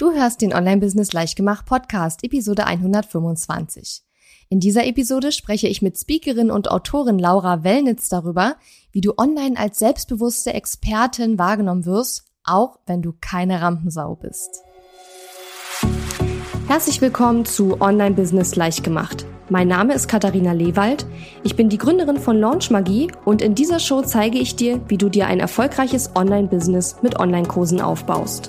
Du 0.00 0.12
hörst 0.12 0.40
den 0.40 0.54
Online-Business 0.54 1.12
Leichtgemacht 1.12 1.66
Podcast, 1.66 2.24
Episode 2.24 2.66
125. 2.66 4.02
In 4.48 4.58
dieser 4.58 4.86
Episode 4.86 5.30
spreche 5.30 5.68
ich 5.68 5.82
mit 5.82 5.98
Speakerin 5.98 6.50
und 6.50 6.70
Autorin 6.70 7.18
Laura 7.18 7.64
Wellnitz 7.64 8.08
darüber, 8.08 8.56
wie 8.92 9.02
du 9.02 9.12
online 9.18 9.58
als 9.58 9.78
selbstbewusste 9.78 10.54
Expertin 10.54 11.38
wahrgenommen 11.38 11.84
wirst, 11.84 12.24
auch 12.44 12.78
wenn 12.86 13.02
du 13.02 13.12
keine 13.20 13.60
Rampensau 13.60 14.16
bist. 14.16 14.62
Herzlich 16.66 17.02
willkommen 17.02 17.44
zu 17.44 17.82
Online-Business 17.82 18.56
Leichtgemacht. 18.56 19.26
Mein 19.50 19.68
Name 19.68 19.92
ist 19.92 20.08
Katharina 20.08 20.52
Lewald. 20.52 21.04
Ich 21.42 21.56
bin 21.56 21.68
die 21.68 21.76
Gründerin 21.76 22.16
von 22.16 22.38
Launch 22.38 22.70
Magie 22.70 23.12
und 23.26 23.42
in 23.42 23.54
dieser 23.54 23.80
Show 23.80 24.00
zeige 24.00 24.38
ich 24.38 24.56
dir, 24.56 24.80
wie 24.88 24.96
du 24.96 25.10
dir 25.10 25.26
ein 25.26 25.40
erfolgreiches 25.40 26.16
Online-Business 26.16 27.02
mit 27.02 27.20
Online-Kursen 27.20 27.82
aufbaust. 27.82 28.48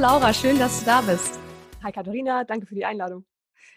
Laura, 0.00 0.32
schön, 0.32 0.58
dass 0.58 0.80
du 0.80 0.86
da 0.86 1.02
bist. 1.02 1.38
Hi 1.82 1.92
Katharina, 1.92 2.44
danke 2.44 2.64
für 2.64 2.74
die 2.74 2.86
Einladung. 2.86 3.26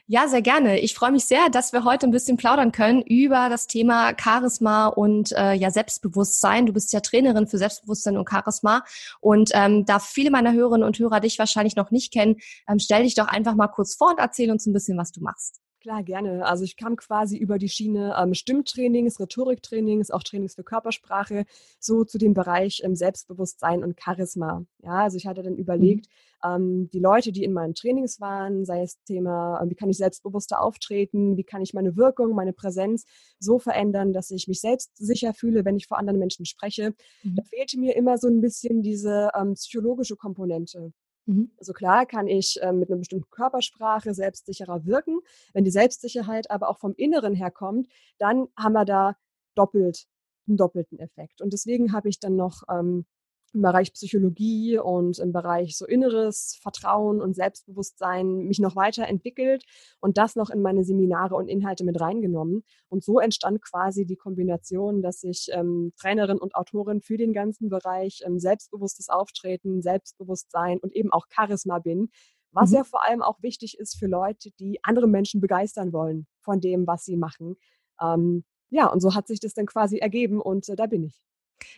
Ja, 0.07 0.29
sehr 0.29 0.41
gerne. 0.41 0.79
Ich 0.79 0.93
freue 0.93 1.11
mich 1.11 1.25
sehr, 1.25 1.49
dass 1.49 1.73
wir 1.73 1.83
heute 1.83 2.07
ein 2.07 2.11
bisschen 2.11 2.37
plaudern 2.37 2.71
können 2.71 3.01
über 3.01 3.49
das 3.49 3.67
Thema 3.67 4.13
Charisma 4.17 4.87
und 4.87 5.33
äh, 5.33 5.51
ja 5.51 5.69
Selbstbewusstsein. 5.69 6.65
Du 6.65 6.71
bist 6.71 6.93
ja 6.93 7.01
Trainerin 7.01 7.47
für 7.47 7.57
Selbstbewusstsein 7.57 8.17
und 8.17 8.29
Charisma 8.29 8.85
und 9.19 9.49
ähm, 9.53 9.85
da 9.85 9.99
viele 9.99 10.31
meiner 10.31 10.53
Hörerinnen 10.53 10.87
und 10.87 10.97
Hörer 10.97 11.19
dich 11.19 11.37
wahrscheinlich 11.39 11.75
noch 11.75 11.91
nicht 11.91 12.13
kennen, 12.13 12.37
ähm, 12.69 12.79
stell 12.79 13.03
dich 13.03 13.15
doch 13.15 13.27
einfach 13.27 13.55
mal 13.55 13.67
kurz 13.67 13.95
vor 13.95 14.11
und 14.11 14.19
erzähl 14.19 14.49
uns 14.49 14.65
ein 14.65 14.71
bisschen, 14.71 14.97
was 14.97 15.11
du 15.11 15.19
machst. 15.19 15.59
Klar, 15.83 16.01
gerne. 16.01 16.45
Also 16.45 16.63
ich 16.63 16.77
kam 16.77 16.95
quasi 16.95 17.35
über 17.35 17.57
die 17.57 17.67
Schiene 17.67 18.15
ähm, 18.17 18.33
Stimmtrainings, 18.33 19.19
Rhetoriktrainings, 19.19 20.11
auch 20.11 20.23
Trainings 20.23 20.55
für 20.55 20.63
Körpersprache, 20.63 21.43
so 21.77 22.05
zu 22.05 22.17
dem 22.17 22.33
Bereich 22.33 22.81
ähm, 22.85 22.95
Selbstbewusstsein 22.95 23.83
und 23.83 23.99
Charisma. 24.01 24.65
Ja, 24.81 25.03
also 25.03 25.17
ich 25.17 25.27
hatte 25.27 25.43
dann 25.43 25.55
mhm. 25.55 25.59
überlegt, 25.59 26.07
ähm, 26.41 26.89
die 26.93 26.99
Leute, 26.99 27.33
die 27.33 27.43
in 27.43 27.51
meinen 27.51 27.75
Trainings 27.75 28.21
waren, 28.21 28.63
sei 28.63 28.81
es 28.81 29.03
Thema, 29.03 29.61
äh, 29.61 29.69
wie 29.69 29.75
kann 29.75 29.89
ich 29.89 29.97
selbstbewusster 29.97 30.61
auftreten, 30.61 31.35
wie 31.35 31.43
kann 31.43 31.61
ich 31.61 31.73
meine 31.73 31.97
Wirkung, 31.97 32.33
meine 32.33 32.53
Präsenz 32.53 33.03
so 33.39 33.59
verändern, 33.59 34.13
dass 34.13 34.31
ich 34.31 34.47
mich 34.47 34.61
selbst 34.61 34.95
sicher 34.95 35.33
fühle, 35.33 35.65
wenn 35.65 35.75
ich 35.75 35.87
vor 35.87 35.97
anderen 35.97 36.17
Menschen 36.17 36.45
spreche. 36.45 36.93
Mhm. 37.23 37.35
Da 37.35 37.43
fehlte 37.43 37.77
mir 37.77 37.97
immer 37.97 38.17
so 38.17 38.29
ein 38.29 38.39
bisschen 38.39 38.83
diese 38.83 39.31
ähm, 39.37 39.55
psychologische 39.55 40.15
Komponente. 40.15 40.93
Mhm. 41.25 41.51
Also 41.57 41.73
klar 41.73 42.05
kann 42.05 42.27
ich 42.27 42.61
äh, 42.61 42.71
mit 42.71 42.89
einer 42.89 42.99
bestimmten 42.99 43.29
Körpersprache 43.29 44.13
selbstsicherer 44.13 44.85
wirken. 44.85 45.19
Wenn 45.53 45.63
die 45.63 45.71
Selbstsicherheit 45.71 46.51
aber 46.51 46.69
auch 46.69 46.79
vom 46.79 46.93
Inneren 46.95 47.33
her 47.33 47.51
kommt, 47.51 47.87
dann 48.17 48.47
haben 48.57 48.73
wir 48.73 48.85
da 48.85 49.15
doppelt 49.55 50.07
einen 50.47 50.57
doppelten 50.57 50.99
Effekt. 50.99 51.41
Und 51.41 51.53
deswegen 51.53 51.93
habe 51.93 52.09
ich 52.09 52.19
dann 52.19 52.35
noch 52.35 52.63
ähm, 52.69 53.05
im 53.53 53.61
Bereich 53.61 53.93
Psychologie 53.93 54.77
und 54.77 55.19
im 55.19 55.31
Bereich 55.31 55.77
so 55.77 55.85
inneres 55.85 56.57
Vertrauen 56.61 57.21
und 57.21 57.35
Selbstbewusstsein 57.35 58.45
mich 58.45 58.59
noch 58.59 58.75
weiterentwickelt 58.75 59.63
und 59.99 60.17
das 60.17 60.35
noch 60.35 60.49
in 60.49 60.61
meine 60.61 60.83
Seminare 60.83 61.35
und 61.35 61.47
Inhalte 61.47 61.83
mit 61.83 61.99
reingenommen. 61.99 62.63
Und 62.89 63.03
so 63.03 63.19
entstand 63.19 63.61
quasi 63.61 64.05
die 64.05 64.15
Kombination, 64.15 65.01
dass 65.01 65.23
ich 65.23 65.49
ähm, 65.51 65.93
Trainerin 65.99 66.39
und 66.39 66.55
Autorin 66.55 67.01
für 67.01 67.17
den 67.17 67.33
ganzen 67.33 67.69
Bereich 67.69 68.21
ähm, 68.25 68.39
selbstbewusstes 68.39 69.09
Auftreten, 69.09 69.81
Selbstbewusstsein 69.81 70.79
und 70.79 70.95
eben 70.95 71.11
auch 71.11 71.27
Charisma 71.29 71.79
bin, 71.79 72.09
was 72.51 72.71
mhm. 72.71 72.77
ja 72.77 72.83
vor 72.83 73.03
allem 73.03 73.21
auch 73.21 73.41
wichtig 73.41 73.77
ist 73.77 73.97
für 73.97 74.07
Leute, 74.07 74.49
die 74.59 74.79
andere 74.83 75.07
Menschen 75.07 75.41
begeistern 75.41 75.93
wollen 75.93 76.27
von 76.41 76.59
dem, 76.59 76.87
was 76.87 77.05
sie 77.05 77.17
machen. 77.17 77.55
Ähm, 78.01 78.43
ja, 78.69 78.87
und 78.87 79.01
so 79.01 79.13
hat 79.13 79.27
sich 79.27 79.39
das 79.39 79.53
dann 79.53 79.67
quasi 79.67 79.97
ergeben 79.97 80.41
und 80.41 80.67
äh, 80.69 80.75
da 80.75 80.87
bin 80.87 81.03
ich. 81.03 81.21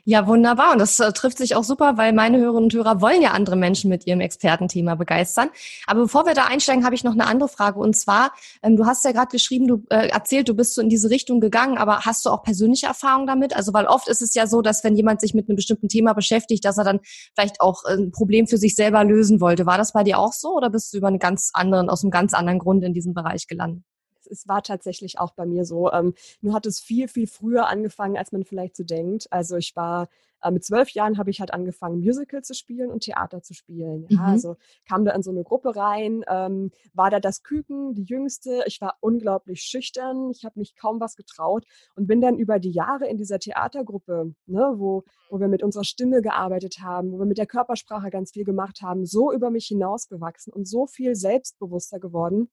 Ja, 0.07 0.27
wunderbar. 0.27 0.73
Und 0.73 0.79
das 0.79 0.99
äh, 0.99 1.11
trifft 1.13 1.39
sich 1.39 1.55
auch 1.55 1.63
super, 1.63 1.97
weil 1.97 2.13
meine 2.13 2.37
Hörerinnen 2.37 2.65
und 2.65 2.73
Hörer 2.73 3.01
wollen 3.01 3.21
ja 3.21 3.31
andere 3.31 3.55
Menschen 3.55 3.89
mit 3.89 4.05
ihrem 4.05 4.21
Expertenthema 4.21 4.93
begeistern. 4.93 5.49
Aber 5.87 6.01
bevor 6.01 6.25
wir 6.25 6.35
da 6.35 6.45
einsteigen, 6.45 6.85
habe 6.85 6.93
ich 6.93 7.03
noch 7.03 7.13
eine 7.13 7.25
andere 7.25 7.49
Frage. 7.49 7.79
Und 7.79 7.95
zwar, 7.95 8.31
ähm, 8.61 8.75
du 8.75 8.85
hast 8.85 9.03
ja 9.03 9.11
gerade 9.11 9.31
geschrieben, 9.31 9.67
du 9.67 9.83
äh, 9.89 10.09
erzählt, 10.09 10.47
du 10.47 10.53
bist 10.53 10.75
so 10.75 10.81
in 10.81 10.89
diese 10.89 11.09
Richtung 11.09 11.39
gegangen, 11.39 11.77
aber 11.77 12.01
hast 12.01 12.25
du 12.25 12.29
auch 12.29 12.43
persönliche 12.43 12.85
Erfahrungen 12.85 13.25
damit? 13.25 13.55
Also, 13.55 13.73
weil 13.73 13.85
oft 13.85 14.07
ist 14.07 14.21
es 14.21 14.35
ja 14.35 14.45
so, 14.45 14.61
dass 14.61 14.83
wenn 14.83 14.95
jemand 14.95 15.21
sich 15.21 15.33
mit 15.33 15.49
einem 15.49 15.55
bestimmten 15.55 15.87
Thema 15.87 16.13
beschäftigt, 16.13 16.65
dass 16.65 16.77
er 16.77 16.83
dann 16.83 16.99
vielleicht 17.33 17.61
auch 17.61 17.83
äh, 17.85 17.93
ein 17.93 18.11
Problem 18.11 18.47
für 18.47 18.57
sich 18.57 18.75
selber 18.75 19.03
lösen 19.03 19.41
wollte. 19.41 19.65
War 19.65 19.77
das 19.77 19.93
bei 19.93 20.03
dir 20.03 20.19
auch 20.19 20.33
so 20.33 20.55
oder 20.55 20.69
bist 20.69 20.93
du 20.93 20.97
über 20.97 21.07
einen 21.07 21.19
ganz 21.19 21.49
anderen, 21.53 21.89
aus 21.89 22.03
einem 22.03 22.11
ganz 22.11 22.33
anderen 22.33 22.59
Grund 22.59 22.83
in 22.83 22.93
diesem 22.93 23.13
Bereich 23.13 23.47
gelandet? 23.47 23.83
Es 24.27 24.47
war 24.47 24.63
tatsächlich 24.63 25.19
auch 25.19 25.31
bei 25.31 25.45
mir 25.45 25.65
so. 25.65 25.91
Ähm, 25.91 26.13
nur 26.41 26.53
hat 26.53 26.65
es 26.65 26.79
viel, 26.79 27.07
viel 27.07 27.27
früher 27.27 27.67
angefangen, 27.67 28.17
als 28.17 28.31
man 28.31 28.43
vielleicht 28.43 28.75
so 28.75 28.83
denkt. 28.83 29.27
Also 29.31 29.57
ich 29.57 29.75
war 29.75 30.07
äh, 30.45 30.51
mit 30.51 30.63
zwölf 30.63 30.89
Jahren 30.91 31.17
habe 31.17 31.29
ich 31.29 31.39
halt 31.39 31.53
angefangen, 31.53 31.99
Musical 31.99 32.43
zu 32.43 32.53
spielen 32.53 32.91
und 32.91 33.01
Theater 33.01 33.41
zu 33.41 33.53
spielen. 33.53 34.05
Ja, 34.09 34.17
mhm. 34.17 34.25
Also 34.25 34.55
kam 34.87 35.05
da 35.05 35.11
in 35.13 35.23
so 35.23 35.31
eine 35.31 35.43
Gruppe 35.43 35.75
rein, 35.75 36.23
ähm, 36.27 36.71
war 36.93 37.09
da 37.09 37.19
das 37.19 37.43
Küken, 37.43 37.95
die 37.95 38.03
Jüngste. 38.03 38.63
Ich 38.67 38.79
war 38.81 38.97
unglaublich 38.99 39.61
schüchtern, 39.61 40.29
ich 40.31 40.45
habe 40.45 40.59
mich 40.59 40.75
kaum 40.75 40.99
was 40.99 41.15
getraut 41.15 41.65
und 41.95 42.07
bin 42.07 42.21
dann 42.21 42.37
über 42.37 42.59
die 42.59 42.71
Jahre 42.71 43.07
in 43.07 43.17
dieser 43.17 43.39
Theatergruppe, 43.39 44.33
ne, 44.45 44.73
wo, 44.75 45.03
wo 45.29 45.39
wir 45.39 45.47
mit 45.47 45.63
unserer 45.63 45.83
Stimme 45.83 46.21
gearbeitet 46.21 46.79
haben, 46.81 47.11
wo 47.11 47.19
wir 47.19 47.25
mit 47.25 47.37
der 47.37 47.47
Körpersprache 47.47 48.09
ganz 48.09 48.31
viel 48.31 48.45
gemacht 48.45 48.81
haben, 48.81 49.05
so 49.05 49.31
über 49.31 49.49
mich 49.49 49.65
hinausgewachsen 49.65 50.53
und 50.53 50.67
so 50.67 50.85
viel 50.85 51.15
selbstbewusster 51.15 51.99
geworden 51.99 52.49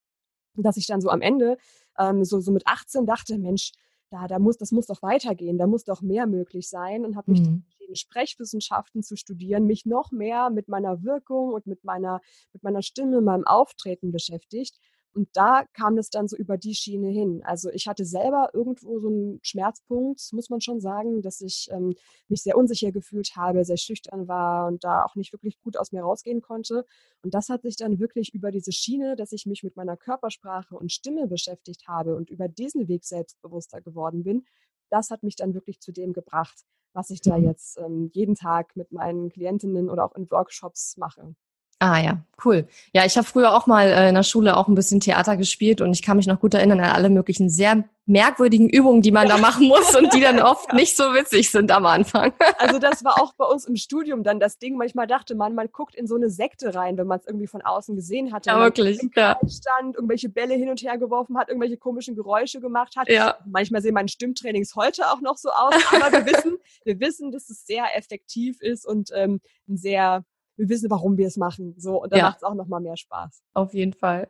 dass 0.55 0.77
ich 0.77 0.87
dann 0.87 1.01
so 1.01 1.09
am 1.09 1.21
Ende 1.21 1.57
ähm, 1.99 2.25
so, 2.25 2.41
so 2.41 2.53
mit 2.53 2.67
18 2.67 3.07
dachte, 3.07 3.39
Mensch, 3.39 3.73
da, 4.11 4.27
da 4.27 4.39
muss, 4.39 4.59
das 4.59 4.73
muss 4.73 4.87
doch 4.87 5.03
weitergehen, 5.03 5.57
da 5.57 5.67
muss 5.67 5.85
doch 5.85 6.03
mehr 6.03 6.27
möglich 6.27 6.69
sein 6.69 7.05
und 7.05 7.17
habe 7.17 7.31
mich 7.31 7.41
mhm. 7.41 7.65
entschieden, 7.65 7.97
Sprechwissenschaften 7.97 9.03
zu 9.03 9.17
studieren, 9.17 9.65
mich 9.65 9.87
noch 9.87 10.13
mehr 10.13 10.51
mit 10.51 10.69
meiner 10.69 11.03
Wirkung 11.03 11.55
und 11.55 11.67
mit 11.67 11.85
meiner, 11.85 12.21
mit 12.53 12.63
meiner 12.63 12.83
Stimme, 12.83 13.23
meinem 13.23 13.47
Auftreten 13.47 14.13
beschäftigt 14.13 14.79
und 15.15 15.29
da 15.35 15.65
kam 15.75 15.99
es 15.99 16.11
dann 16.11 16.29
so 16.29 16.37
über 16.37 16.57
die 16.57 16.75
Schiene 16.75 17.09
hin. 17.09 17.43
Also 17.45 17.71
ich 17.71 17.87
hatte 17.87 18.05
selber 18.05 18.51
irgendwo 18.55 18.99
so 18.99 19.09
einen 19.09 19.41
Schmerzpunkt, 19.43 20.21
muss 20.33 20.49
man 20.49 20.61
schon 20.61 20.81
sagen, 20.81 21.23
dass 21.23 21.41
ich 21.41 21.69
ähm, 21.71 21.95
mich 22.29 22.43
sehr 22.43 22.57
unsicher 22.57 22.93
gefühlt 22.93 23.37
habe, 23.37 23.65
sehr 23.65 23.77
schüchtern 23.77 24.29
war 24.29 24.69
und 24.69 24.85
da 24.85 25.05
auch 25.05 25.15
nicht 25.15 25.33
wirklich 25.33 25.61
gut 25.61 25.77
aus 25.77 25.93
mir 25.93 26.03
rausgehen 26.03 26.41
konnte. 26.41 26.87
Und 27.23 27.35
das 27.35 27.49
hat 27.49 27.63
sich 27.63 27.77
dann 27.77 27.99
wirklich 27.99 28.35
über 28.35 28.51
diese 28.51 28.73
Schiene, 28.73 29.17
dass 29.17 29.33
ich 29.33 29.47
mich 29.47 29.63
mit 29.63 29.77
meiner 29.77 29.97
Körpersprache 29.97 30.77
und 30.77 30.93
Stimme 30.93 31.27
beschäftigt 31.27 31.87
habe 31.87 32.17
und 32.17 32.31
über 32.31 32.49
diesen 32.49 32.89
Weg 32.89 33.05
selbstbewusster 33.05 33.81
geworden 33.81 34.23
bin, 34.23 34.45
das 34.91 35.11
hat 35.11 35.23
mich 35.23 35.37
dann 35.37 35.55
wirklich 35.55 35.81
zu 35.81 35.93
dem 35.93 36.13
gebracht, 36.13 36.65
was 36.93 37.11
ich 37.11 37.21
da 37.21 37.39
mhm. 37.39 37.45
jetzt 37.45 37.79
ähm, 37.79 38.11
jeden 38.13 38.35
Tag 38.35 38.77
mit 38.77 38.93
meinen 38.93 39.31
Klientinnen 39.31 39.89
oder 39.89 40.05
auch 40.05 40.15
in 40.15 40.31
Workshops 40.31 40.97
mache. 40.97 41.35
Ah 41.83 42.01
ja, 42.01 42.23
cool. 42.45 42.69
Ja, 42.93 43.05
ich 43.05 43.17
habe 43.17 43.27
früher 43.27 43.53
auch 43.53 43.67
mal 43.67 43.89
äh, 43.89 44.09
in 44.09 44.15
der 44.15 44.23
Schule 44.23 44.57
auch 44.57 44.69
ein 44.69 44.77
bisschen 44.77 45.01
Theater 45.01 45.37
gespielt 45.37 45.81
und 45.81 45.93
ich 45.93 46.01
kann 46.01 46.17
mich 46.17 46.29
noch 46.29 46.39
gut 46.39 46.55
erinnern 46.55 46.79
an 46.79 46.91
alle 46.91 47.11
möglichen 47.11 47.51
sehr 47.51 47.83
merkwürdigen 48.07 48.69
Übungen, 48.69 49.03
die 49.03 49.11
man 49.11 49.27
da 49.27 49.37
machen 49.37 49.67
muss 49.67 49.97
und 49.97 50.15
die 50.15 50.21
dann 50.21 50.39
oft 50.41 50.69
ja. 50.69 50.77
nicht 50.77 50.97
so 50.97 51.03
witzig 51.13 51.51
sind 51.51 51.73
am 51.73 51.85
Anfang. 51.87 52.35
Also 52.59 52.79
das 52.79 53.03
war 53.03 53.21
auch 53.21 53.35
bei 53.35 53.45
uns 53.47 53.65
im 53.65 53.75
Studium 53.75 54.23
dann 54.23 54.39
das 54.39 54.61
Ding. 54.61 54.77
Manchmal 54.77 55.09
dachte 55.09 55.35
man, 55.35 55.57
man 55.57 55.73
guckt 55.73 55.97
in 55.97 56.07
so 56.07 56.15
eine 56.15 56.31
Sekte 56.31 56.73
rein, 56.73 56.97
wenn 56.99 57.09
man 57.09 57.19
es 57.19 57.27
irgendwie 57.27 57.49
von 57.49 57.63
außen 57.63 57.97
gesehen 57.97 58.33
hat. 58.33 58.47
Ja, 58.47 58.61
wirklich. 58.61 59.01
Ja. 59.17 59.41
stand, 59.49 59.97
irgendwelche 59.97 60.29
Bälle 60.29 60.55
hin 60.55 60.71
und 60.71 60.81
her 60.83 60.99
geworfen 60.99 61.37
hat, 61.37 61.49
irgendwelche 61.49 61.79
komischen 61.79 62.15
Geräusche 62.15 62.61
gemacht 62.61 62.95
hat. 62.97 63.09
Ja. 63.09 63.39
Manchmal 63.45 63.83
sehen 63.83 63.95
meine 63.95 64.09
Stimmtrainings 64.09 64.77
heute 64.77 65.11
auch 65.11 65.21
noch 65.21 65.37
so 65.37 65.51
aus, 65.51 65.75
aber 65.91 66.13
wir 66.13 66.27
wissen, 66.27 66.59
wir 66.85 67.01
wissen, 67.01 67.33
dass 67.33 67.51
es 67.51 67.67
sehr 67.67 67.97
effektiv 67.97 68.61
ist 68.61 68.87
und 68.87 69.11
ähm, 69.13 69.41
ein 69.69 69.77
sehr 69.77 70.25
wir 70.63 70.69
wissen, 70.69 70.91
warum 70.91 71.17
wir 71.17 71.27
es 71.27 71.37
machen. 71.37 71.75
So, 71.79 72.03
und 72.03 72.13
dann 72.13 72.19
ja. 72.19 72.25
macht 72.27 72.39
es 72.39 72.43
auch 72.45 72.55
nochmal 72.55 72.81
mehr 72.81 72.97
Spaß. 72.97 73.43
Auf 73.55 73.75
jeden 73.75 73.93
Fall. 73.93 74.29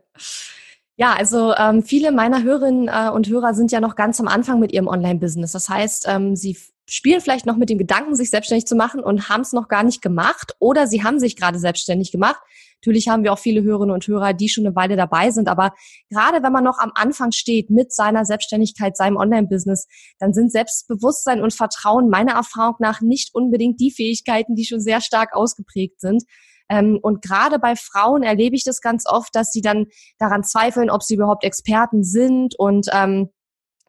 Ja, 0.96 1.14
also 1.14 1.54
ähm, 1.54 1.82
viele 1.82 2.12
meiner 2.12 2.42
Hörerinnen 2.42 2.88
äh, 2.88 3.10
und 3.10 3.28
Hörer 3.28 3.54
sind 3.54 3.72
ja 3.72 3.80
noch 3.80 3.96
ganz 3.96 4.20
am 4.20 4.28
Anfang 4.28 4.60
mit 4.60 4.72
ihrem 4.72 4.88
Online-Business. 4.88 5.52
Das 5.52 5.68
heißt, 5.68 6.06
ähm, 6.08 6.36
sie 6.36 6.56
spielen 6.88 7.20
vielleicht 7.20 7.46
noch 7.46 7.56
mit 7.56 7.70
dem 7.70 7.78
Gedanken, 7.78 8.16
sich 8.16 8.30
selbstständig 8.30 8.66
zu 8.66 8.74
machen 8.74 9.02
und 9.02 9.28
haben 9.28 9.42
es 9.42 9.52
noch 9.52 9.68
gar 9.68 9.82
nicht 9.82 10.02
gemacht 10.02 10.54
oder 10.58 10.86
sie 10.86 11.02
haben 11.02 11.18
sich 11.18 11.36
gerade 11.36 11.58
selbstständig 11.58 12.12
gemacht. 12.12 12.40
Natürlich 12.80 13.08
haben 13.08 13.22
wir 13.22 13.32
auch 13.32 13.38
viele 13.38 13.62
Hörerinnen 13.62 13.94
und 13.94 14.06
Hörer, 14.06 14.32
die 14.32 14.48
schon 14.48 14.66
eine 14.66 14.74
Weile 14.74 14.96
dabei 14.96 15.30
sind, 15.30 15.48
aber 15.48 15.72
gerade 16.10 16.42
wenn 16.42 16.52
man 16.52 16.64
noch 16.64 16.78
am 16.78 16.90
Anfang 16.94 17.30
steht 17.30 17.70
mit 17.70 17.92
seiner 17.92 18.24
Selbstständigkeit, 18.24 18.96
seinem 18.96 19.16
Online-Business, 19.16 19.86
dann 20.18 20.34
sind 20.34 20.50
Selbstbewusstsein 20.50 21.40
und 21.40 21.54
Vertrauen 21.54 22.08
meiner 22.10 22.32
Erfahrung 22.32 22.76
nach 22.80 23.00
nicht 23.00 23.34
unbedingt 23.34 23.80
die 23.80 23.92
Fähigkeiten, 23.92 24.56
die 24.56 24.64
schon 24.64 24.80
sehr 24.80 25.00
stark 25.00 25.34
ausgeprägt 25.34 26.00
sind. 26.00 26.24
Ähm, 26.68 26.98
und 27.02 27.22
gerade 27.22 27.58
bei 27.58 27.76
Frauen 27.76 28.22
erlebe 28.22 28.56
ich 28.56 28.64
das 28.64 28.80
ganz 28.80 29.04
oft, 29.06 29.34
dass 29.34 29.52
sie 29.52 29.60
dann 29.60 29.86
daran 30.18 30.42
zweifeln, 30.42 30.90
ob 30.90 31.02
sie 31.02 31.14
überhaupt 31.14 31.44
Experten 31.44 32.02
sind 32.02 32.58
und 32.58 32.88
ähm, 32.92 33.28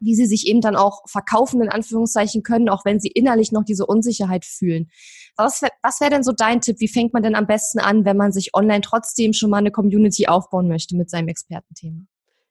wie 0.04 0.14
sie 0.14 0.26
sich 0.26 0.46
eben 0.46 0.60
dann 0.60 0.76
auch 0.76 1.02
verkaufen, 1.06 1.62
in 1.62 1.68
Anführungszeichen 1.68 2.42
können, 2.42 2.68
auch 2.68 2.84
wenn 2.84 3.00
sie 3.00 3.08
innerlich 3.08 3.52
noch 3.52 3.64
diese 3.64 3.86
Unsicherheit 3.86 4.44
fühlen. 4.44 4.90
Was, 5.36 5.62
was 5.82 6.00
wäre 6.00 6.10
denn 6.10 6.22
so 6.22 6.32
dein 6.32 6.60
Tipp? 6.60 6.76
Wie 6.78 6.88
fängt 6.88 7.12
man 7.12 7.22
denn 7.22 7.34
am 7.34 7.46
besten 7.46 7.80
an, 7.80 8.04
wenn 8.04 8.16
man 8.16 8.32
sich 8.32 8.54
online 8.54 8.82
trotzdem 8.82 9.32
schon 9.32 9.50
mal 9.50 9.58
eine 9.58 9.70
Community 9.70 10.28
aufbauen 10.28 10.68
möchte 10.68 10.96
mit 10.96 11.10
seinem 11.10 11.28
Expertenthema? 11.28 12.04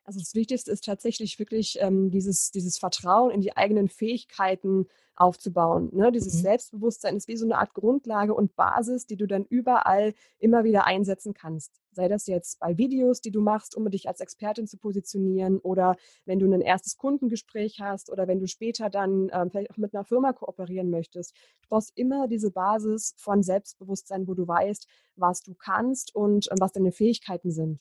Also 0.03 0.19
das 0.19 0.35
Wichtigste 0.35 0.71
ist 0.71 0.85
tatsächlich 0.85 1.39
wirklich 1.39 1.77
ähm, 1.79 2.11
dieses, 2.11 2.51
dieses 2.51 2.77
Vertrauen 2.77 3.31
in 3.31 3.41
die 3.41 3.55
eigenen 3.55 3.87
Fähigkeiten 3.87 4.87
aufzubauen. 5.15 5.89
Ne? 5.93 6.11
Dieses 6.11 6.35
mhm. 6.35 6.41
Selbstbewusstsein 6.41 7.15
ist 7.15 7.27
wie 7.27 7.37
so 7.37 7.45
eine 7.45 7.57
Art 7.57 7.73
Grundlage 7.73 8.33
und 8.33 8.55
Basis, 8.55 9.05
die 9.05 9.15
du 9.15 9.27
dann 9.27 9.45
überall 9.45 10.13
immer 10.39 10.63
wieder 10.63 10.85
einsetzen 10.85 11.33
kannst. 11.33 11.79
Sei 11.91 12.07
das 12.07 12.25
jetzt 12.27 12.59
bei 12.59 12.77
Videos, 12.77 13.21
die 13.21 13.31
du 13.31 13.39
machst, 13.39 13.75
um 13.75 13.89
dich 13.89 14.07
als 14.07 14.19
Expertin 14.19 14.67
zu 14.67 14.77
positionieren 14.77 15.59
oder 15.59 15.95
wenn 16.25 16.39
du 16.39 16.51
ein 16.51 16.61
erstes 16.61 16.97
Kundengespräch 16.97 17.79
hast 17.79 18.11
oder 18.11 18.27
wenn 18.27 18.39
du 18.39 18.47
später 18.47 18.89
dann 18.89 19.29
ähm, 19.31 19.51
vielleicht 19.51 19.71
auch 19.71 19.77
mit 19.77 19.93
einer 19.93 20.03
Firma 20.03 20.33
kooperieren 20.33 20.89
möchtest. 20.89 21.35
Du 21.61 21.69
brauchst 21.69 21.91
immer 21.95 22.27
diese 22.27 22.49
Basis 22.49 23.13
von 23.17 23.43
Selbstbewusstsein, 23.43 24.27
wo 24.27 24.33
du 24.33 24.47
weißt, 24.47 24.87
was 25.15 25.43
du 25.43 25.53
kannst 25.53 26.15
und 26.15 26.47
ähm, 26.51 26.57
was 26.59 26.71
deine 26.71 26.91
Fähigkeiten 26.91 27.51
sind. 27.51 27.79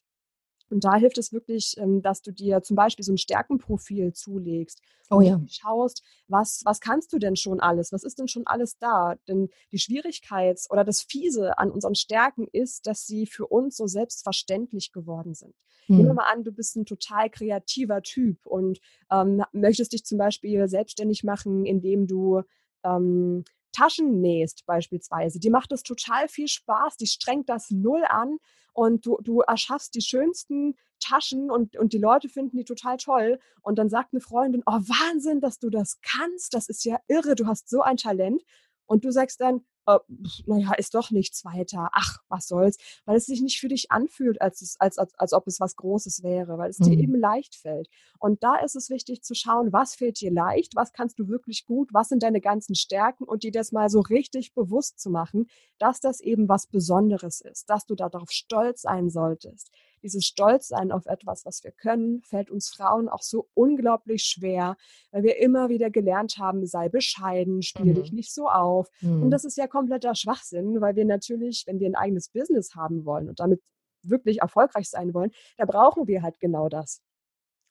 Und 0.72 0.84
da 0.84 0.96
hilft 0.96 1.18
es 1.18 1.32
wirklich, 1.32 1.74
ähm, 1.78 2.02
dass 2.02 2.22
du 2.22 2.32
dir 2.32 2.62
zum 2.62 2.76
Beispiel 2.76 3.04
so 3.04 3.12
ein 3.12 3.18
Stärkenprofil 3.18 4.12
zulegst. 4.12 4.80
Oh 5.10 5.20
ja. 5.20 5.40
Schaust, 5.46 6.02
was, 6.26 6.62
was 6.64 6.80
kannst 6.80 7.12
du 7.12 7.18
denn 7.18 7.36
schon 7.36 7.60
alles? 7.60 7.92
Was 7.92 8.02
ist 8.02 8.18
denn 8.18 8.28
schon 8.28 8.46
alles 8.46 8.78
da? 8.78 9.16
Denn 9.28 9.50
die 9.70 9.78
Schwierigkeit 9.78 10.58
oder 10.70 10.84
das 10.84 11.02
Fiese 11.02 11.58
an 11.58 11.70
unseren 11.70 11.94
Stärken 11.94 12.46
ist, 12.50 12.86
dass 12.86 13.06
sie 13.06 13.26
für 13.26 13.46
uns 13.46 13.76
so 13.76 13.86
selbstverständlich 13.86 14.92
geworden 14.92 15.34
sind. 15.34 15.54
Hm. 15.86 15.96
Nehmen 15.96 16.08
wir 16.08 16.14
mal 16.14 16.32
an, 16.32 16.44
du 16.44 16.52
bist 16.52 16.76
ein 16.76 16.86
total 16.86 17.28
kreativer 17.28 18.02
Typ 18.02 18.46
und 18.46 18.80
ähm, 19.10 19.42
möchtest 19.52 19.92
dich 19.92 20.04
zum 20.04 20.16
Beispiel 20.16 20.66
selbstständig 20.68 21.24
machen, 21.24 21.66
indem 21.66 22.06
du 22.06 22.42
ähm, 22.84 23.44
Taschen 23.72 24.20
nähst 24.20 24.64
beispielsweise, 24.66 25.40
die 25.40 25.50
macht 25.50 25.72
das 25.72 25.82
total 25.82 26.28
viel 26.28 26.48
Spaß, 26.48 26.96
die 26.96 27.06
strengt 27.06 27.48
das 27.48 27.70
null 27.70 28.04
an 28.08 28.38
und 28.72 29.04
du, 29.06 29.18
du 29.22 29.40
erschaffst 29.40 29.94
die 29.94 30.00
schönsten 30.00 30.76
Taschen 31.00 31.50
und, 31.50 31.76
und 31.76 31.92
die 31.92 31.98
Leute 31.98 32.28
finden 32.28 32.56
die 32.56 32.64
total 32.64 32.96
toll. 32.96 33.40
Und 33.60 33.78
dann 33.78 33.88
sagt 33.88 34.12
eine 34.12 34.20
Freundin, 34.20 34.62
oh 34.66 34.72
Wahnsinn, 34.72 35.40
dass 35.40 35.58
du 35.58 35.68
das 35.68 36.00
kannst, 36.02 36.54
das 36.54 36.68
ist 36.68 36.84
ja 36.84 36.98
irre, 37.08 37.34
du 37.34 37.46
hast 37.46 37.68
so 37.68 37.82
ein 37.82 37.96
Talent. 37.96 38.42
Und 38.92 39.06
du 39.06 39.10
sagst 39.10 39.40
dann, 39.40 39.62
äh, 39.86 39.98
naja, 40.44 40.74
ist 40.74 40.94
doch 40.94 41.10
nichts 41.10 41.46
weiter. 41.46 41.88
Ach, 41.94 42.18
was 42.28 42.46
soll's. 42.46 42.76
Weil 43.06 43.16
es 43.16 43.24
sich 43.24 43.40
nicht 43.40 43.58
für 43.58 43.68
dich 43.68 43.90
anfühlt, 43.90 44.38
als, 44.42 44.60
es, 44.60 44.76
als, 44.78 44.98
als, 44.98 45.14
als 45.18 45.32
ob 45.32 45.46
es 45.46 45.60
was 45.60 45.76
Großes 45.76 46.22
wäre, 46.22 46.58
weil 46.58 46.68
es 46.68 46.78
mhm. 46.78 46.84
dir 46.84 46.98
eben 46.98 47.14
leicht 47.18 47.54
fällt. 47.54 47.88
Und 48.18 48.42
da 48.42 48.56
ist 48.56 48.76
es 48.76 48.90
wichtig 48.90 49.22
zu 49.22 49.34
schauen, 49.34 49.72
was 49.72 49.94
fällt 49.94 50.20
dir 50.20 50.30
leicht, 50.30 50.76
was 50.76 50.92
kannst 50.92 51.18
du 51.18 51.28
wirklich 51.28 51.64
gut, 51.64 51.88
was 51.94 52.10
sind 52.10 52.22
deine 52.22 52.42
ganzen 52.42 52.74
Stärken 52.74 53.24
und 53.24 53.44
dir 53.44 53.50
das 53.50 53.72
mal 53.72 53.88
so 53.88 54.00
richtig 54.00 54.52
bewusst 54.52 55.00
zu 55.00 55.08
machen, 55.08 55.46
dass 55.78 56.00
das 56.00 56.20
eben 56.20 56.50
was 56.50 56.66
Besonderes 56.66 57.40
ist, 57.40 57.70
dass 57.70 57.86
du 57.86 57.94
darauf 57.94 58.30
stolz 58.30 58.82
sein 58.82 59.08
solltest 59.08 59.70
dieses 60.02 60.24
Stolzsein 60.24 60.92
auf 60.92 61.06
etwas, 61.06 61.44
was 61.44 61.62
wir 61.64 61.72
können, 61.72 62.22
fällt 62.22 62.50
uns 62.50 62.68
Frauen 62.68 63.08
auch 63.08 63.22
so 63.22 63.48
unglaublich 63.54 64.24
schwer, 64.24 64.76
weil 65.10 65.22
wir 65.22 65.38
immer 65.38 65.68
wieder 65.68 65.90
gelernt 65.90 66.38
haben, 66.38 66.66
sei 66.66 66.88
bescheiden, 66.88 67.62
spiel 67.62 67.92
mhm. 67.92 67.94
dich 67.94 68.12
nicht 68.12 68.34
so 68.34 68.48
auf. 68.48 68.88
Mhm. 69.00 69.24
Und 69.24 69.30
das 69.30 69.44
ist 69.44 69.56
ja 69.56 69.66
kompletter 69.66 70.14
Schwachsinn, 70.14 70.80
weil 70.80 70.96
wir 70.96 71.04
natürlich, 71.04 71.64
wenn 71.66 71.80
wir 71.80 71.88
ein 71.88 71.94
eigenes 71.94 72.28
Business 72.28 72.74
haben 72.74 73.04
wollen 73.04 73.28
und 73.28 73.40
damit 73.40 73.60
wirklich 74.02 74.40
erfolgreich 74.40 74.88
sein 74.90 75.14
wollen, 75.14 75.30
da 75.56 75.64
brauchen 75.64 76.06
wir 76.06 76.22
halt 76.22 76.40
genau 76.40 76.68
das. 76.68 77.00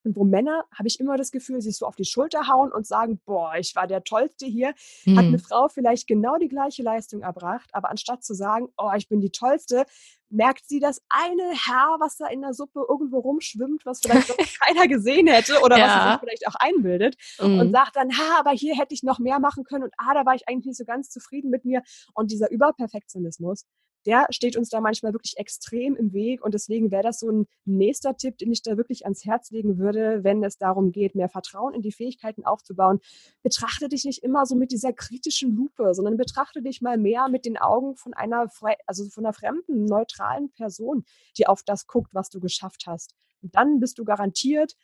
Und 0.04 0.16
wo 0.16 0.24
Männer, 0.24 0.66
habe 0.74 0.88
ich 0.88 1.00
immer 1.00 1.18
das 1.18 1.32
Gefühl, 1.32 1.62
sich 1.62 1.78
so 1.78 1.86
auf 1.86 1.96
die 1.96 2.06
Schulter 2.06 2.48
hauen 2.48 2.72
und 2.72 2.88
sagen, 2.88 3.20
boah, 3.26 3.56
ich 3.56 3.76
war 3.76 3.88
der 3.88 4.04
Tollste 4.04 4.46
hier, 4.46 4.74
mhm. 5.06 5.18
hat 5.18 5.26
eine 5.26 5.40
Frau 5.40 5.68
vielleicht 5.68 6.08
genau 6.08 6.38
die 6.38 6.48
gleiche 6.48 6.84
Leistung 6.84 7.22
erbracht, 7.22 7.70
aber 7.74 7.90
anstatt 7.90 8.24
zu 8.24 8.34
sagen, 8.34 8.68
oh, 8.78 8.92
ich 8.96 9.08
bin 9.08 9.22
die 9.22 9.32
Tollste, 9.32 9.86
merkt 10.32 10.68
sie 10.68 10.80
das 10.80 11.02
eine 11.10 11.44
Herr, 11.52 11.98
was 12.00 12.18
da 12.18 12.28
in 12.28 12.42
der 12.42 12.54
Suppe 12.54 12.86
irgendwo 12.88 13.20
rumschwimmt, 13.20 13.86
was 13.86 14.00
vielleicht 14.00 14.30
noch 14.30 14.38
keiner 14.66 14.88
gesehen 14.88 15.28
hätte 15.28 15.60
oder 15.62 15.78
ja. 15.78 15.86
was 15.86 15.94
sie 15.94 16.12
sich 16.12 16.20
vielleicht 16.20 16.48
auch 16.48 16.56
einbildet 16.56 17.16
mhm. 17.40 17.60
und 17.60 17.72
sagt 17.72 17.96
dann, 17.96 18.18
ha, 18.18 18.40
aber 18.40 18.52
hier 18.52 18.76
hätte 18.76 18.94
ich 18.94 19.04
noch 19.04 19.20
mehr 19.20 19.40
machen 19.40 19.64
können 19.64 19.84
und 19.84 19.94
ah, 19.98 20.14
da 20.14 20.26
war 20.26 20.36
ich 20.36 20.48
eigentlich 20.48 20.68
nicht 20.68 20.78
so 20.78 20.86
ganz 20.86 21.10
zufrieden 21.10 21.50
mit 21.50 21.66
mir. 21.66 21.84
Und 22.14 22.32
dieser 22.32 22.50
Überperfektionismus, 22.50 23.66
der 24.06 24.28
steht 24.30 24.58
uns 24.58 24.70
da 24.70 24.82
manchmal 24.82 25.14
wirklich 25.14 25.38
extrem 25.38 25.96
im 25.96 26.14
Weg. 26.14 26.44
Und 26.44 26.54
deswegen 26.54 26.92
wäre 26.92 27.04
das 27.04 27.20
so 27.20 27.30
ein 27.30 27.48
nächster 27.66 28.16
Tipp, 28.18 28.38
den 28.38 28.52
ich 28.52 28.62
da 28.62 28.78
wirklich 28.78 29.06
ans 29.06 29.26
Herz 29.26 29.52
legen 29.52 29.78
würde, 29.78 30.24
wenn 30.24 30.44
es 30.44 30.58
darum 30.58 30.92
geht, 30.92 31.16
mehr 31.16 31.30
Vertrauen 31.30 31.74
in 31.74 31.82
die 31.82 31.92
Fähigkeiten 31.92 32.46
aufzubauen. 32.46 33.00
Betrachte 33.44 33.90
dich 33.90 34.06
nicht 34.06 34.24
immer 34.24 34.46
so 34.46 34.56
mit 34.56 34.72
dieser 34.72 34.94
kritischen 34.94 35.56
Lupe, 35.56 35.94
sondern 35.94 36.18
betrachte 36.18 36.62
dich 36.62 36.82
mal 36.82 36.98
mehr 36.98 37.30
mit 37.30 37.46
den 37.46 37.58
Augen 37.58 37.96
von 37.96 38.14
einer, 38.14 38.50
also 38.88 39.10
von 39.10 39.26
einer 39.26 39.34
fremden, 39.34 39.86
neutralen 39.86 40.50
Person, 40.52 41.06
die 41.38 41.48
auf 41.48 41.64
das 41.64 41.88
guckt, 41.88 42.14
was 42.14 42.30
du 42.30 42.40
geschafft 42.40 42.88
hast. 42.88 43.14
Und 43.42 43.56
dann 43.56 43.80
bist 43.80 44.00
du 44.00 44.06
garantiert 44.06 44.76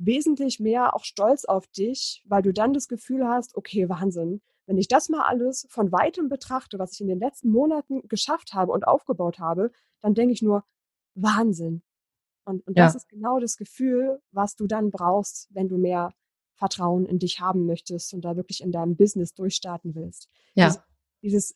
wesentlich 0.00 0.60
mehr 0.60 0.94
auch 0.94 1.04
stolz 1.04 1.44
auf 1.44 1.66
dich, 1.68 2.22
weil 2.24 2.42
du 2.42 2.52
dann 2.52 2.72
das 2.72 2.88
Gefühl 2.88 3.28
hast, 3.28 3.54
okay, 3.56 3.88
Wahnsinn, 3.88 4.40
wenn 4.70 4.78
ich 4.78 4.86
das 4.86 5.08
mal 5.08 5.24
alles 5.24 5.66
von 5.68 5.90
weitem 5.90 6.28
betrachte, 6.28 6.78
was 6.78 6.92
ich 6.92 7.00
in 7.00 7.08
den 7.08 7.18
letzten 7.18 7.50
Monaten 7.50 8.06
geschafft 8.06 8.54
habe 8.54 8.70
und 8.70 8.86
aufgebaut 8.86 9.40
habe, 9.40 9.72
dann 10.00 10.14
denke 10.14 10.32
ich 10.32 10.42
nur, 10.42 10.64
Wahnsinn. 11.16 11.82
Und, 12.44 12.64
und 12.68 12.78
ja. 12.78 12.84
das 12.84 12.94
ist 12.94 13.08
genau 13.08 13.40
das 13.40 13.56
Gefühl, 13.56 14.22
was 14.30 14.54
du 14.54 14.68
dann 14.68 14.92
brauchst, 14.92 15.48
wenn 15.50 15.68
du 15.68 15.76
mehr 15.76 16.14
Vertrauen 16.54 17.04
in 17.04 17.18
dich 17.18 17.40
haben 17.40 17.66
möchtest 17.66 18.14
und 18.14 18.24
da 18.24 18.36
wirklich 18.36 18.60
in 18.60 18.70
deinem 18.70 18.94
Business 18.94 19.34
durchstarten 19.34 19.96
willst. 19.96 20.28
Ja. 20.54 20.66
Dieses, 20.68 20.82
dieses 21.20 21.54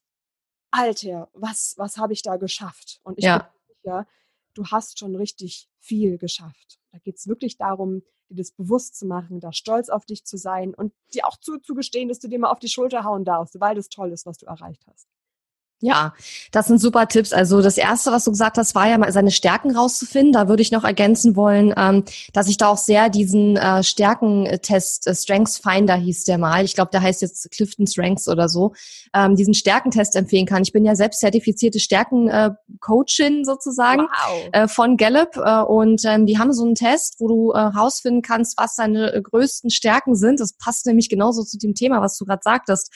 Alter, 0.73 1.31
was, 1.35 1.75
was 1.77 1.97
habe 1.97 2.15
ich 2.15 2.23
da 2.23 2.37
geschafft? 2.37 2.99
Und 3.05 3.19
ich 3.19 3.27
ja. 3.27 3.39
bin 3.39 3.77
sicher, 3.77 4.09
du 4.55 4.65
hast 4.67 4.99
schon 4.99 5.15
richtig 5.17 5.69
viel 5.81 6.19
geschafft. 6.19 6.79
Da 6.93 6.99
geht 6.99 7.17
es 7.17 7.27
wirklich 7.27 7.57
darum, 7.57 8.03
dir 8.29 8.37
das 8.37 8.53
bewusst 8.53 8.97
zu 8.97 9.07
machen, 9.07 9.41
da 9.41 9.53
stolz 9.53 9.89
auf 9.89 10.07
dich 10.07 10.25
zu 10.25 10.37
sein 10.37 10.75
und 10.75 10.93
dir 11.13 11.27
auch 11.27 11.37
zuzugestehen, 11.37 12.09
dass 12.09 12.21
du 12.21 12.29
dir 12.29 12.39
mal 12.39 12.51
auf 12.51 12.59
die 12.59 12.69
Schulter 12.69 13.05
hauen 13.05 13.25
darfst, 13.25 13.61
weil 13.61 13.75
das 13.75 13.89
toll 13.89 14.13
ist, 14.13 14.27
was 14.27 14.39
du 14.39 14.47
erreicht 14.47 14.85
hast. 14.87 15.09
Ja, 15.85 16.15
das 16.51 16.69
sind 16.69 16.81
super 16.81 17.09
Tipps. 17.09 17.35
Also 17.35 17.61
das 17.61 17.77
erste, 17.77 18.11
was 18.11 18.25
du 18.25 18.31
gesagt 18.31 18.57
hast, 18.57 18.75
war 18.75 18.89
ja 18.89 18.97
mal 18.97 19.13
seine 19.13 19.31
Stärken 19.31 19.77
rauszufinden. 19.77 20.33
Da 20.33 20.49
würde 20.49 20.63
ich 20.63 20.73
noch 20.73 20.83
ergänzen 20.83 21.37
wollen, 21.37 21.75
ähm, 21.77 22.05
dass 22.33 22.49
ich 22.49 22.57
da 22.57 22.69
auch 22.69 22.79
sehr 22.79 23.11
diesen 23.11 23.59
äh, 23.59 23.83
Stärkentest, 23.83 25.07
äh, 25.07 25.15
Strengths 25.15 25.59
Finder 25.59 25.95
hieß 25.97 26.25
der 26.25 26.39
mal. 26.39 26.65
Ich 26.65 26.75
glaube, 26.75 26.91
der 26.91 27.03
heißt 27.03 27.21
jetzt 27.21 27.51
Clifton 27.51 27.87
Strengths 27.87 28.29
oder 28.29 28.49
so. 28.49 28.73
Ähm, 29.13 29.37
diesen 29.37 29.53
Stärkentest 29.53 30.17
empfehlen 30.17 30.47
kann. 30.47 30.63
Ich 30.63 30.73
bin 30.73 30.87
ja 30.87 30.97
selbst 30.97 31.21
zertifizierte 31.21 31.79
Stärkencoachin 31.79 33.43
äh, 33.43 33.45
sozusagen 33.45 34.07
wow. 34.55 34.73
von 34.73 34.97
Gallup 34.97 35.37
und 35.69 36.03
ähm, 36.07 36.25
die 36.25 36.39
haben 36.39 36.55
so 36.55 36.65
einen 36.65 36.77
Test, 36.77 37.17
wo 37.19 37.29
du 37.29 37.51
äh, 37.51 37.61
rausfinden 37.61 38.23
kannst, 38.23 38.57
was 38.57 38.77
deine 38.77 39.21
größten 39.23 39.69
Stärken 39.69 40.17
sind. 40.17 40.41
Das 40.41 40.55
passt 40.55 40.87
nämlich 40.87 41.11
genauso 41.11 41.45
zu 41.45 41.59
dem 41.59 41.75
Thema, 41.75 42.01
was 42.01 42.17
du 42.17 42.25
gerade 42.25 42.41
sagtest. 42.43 42.91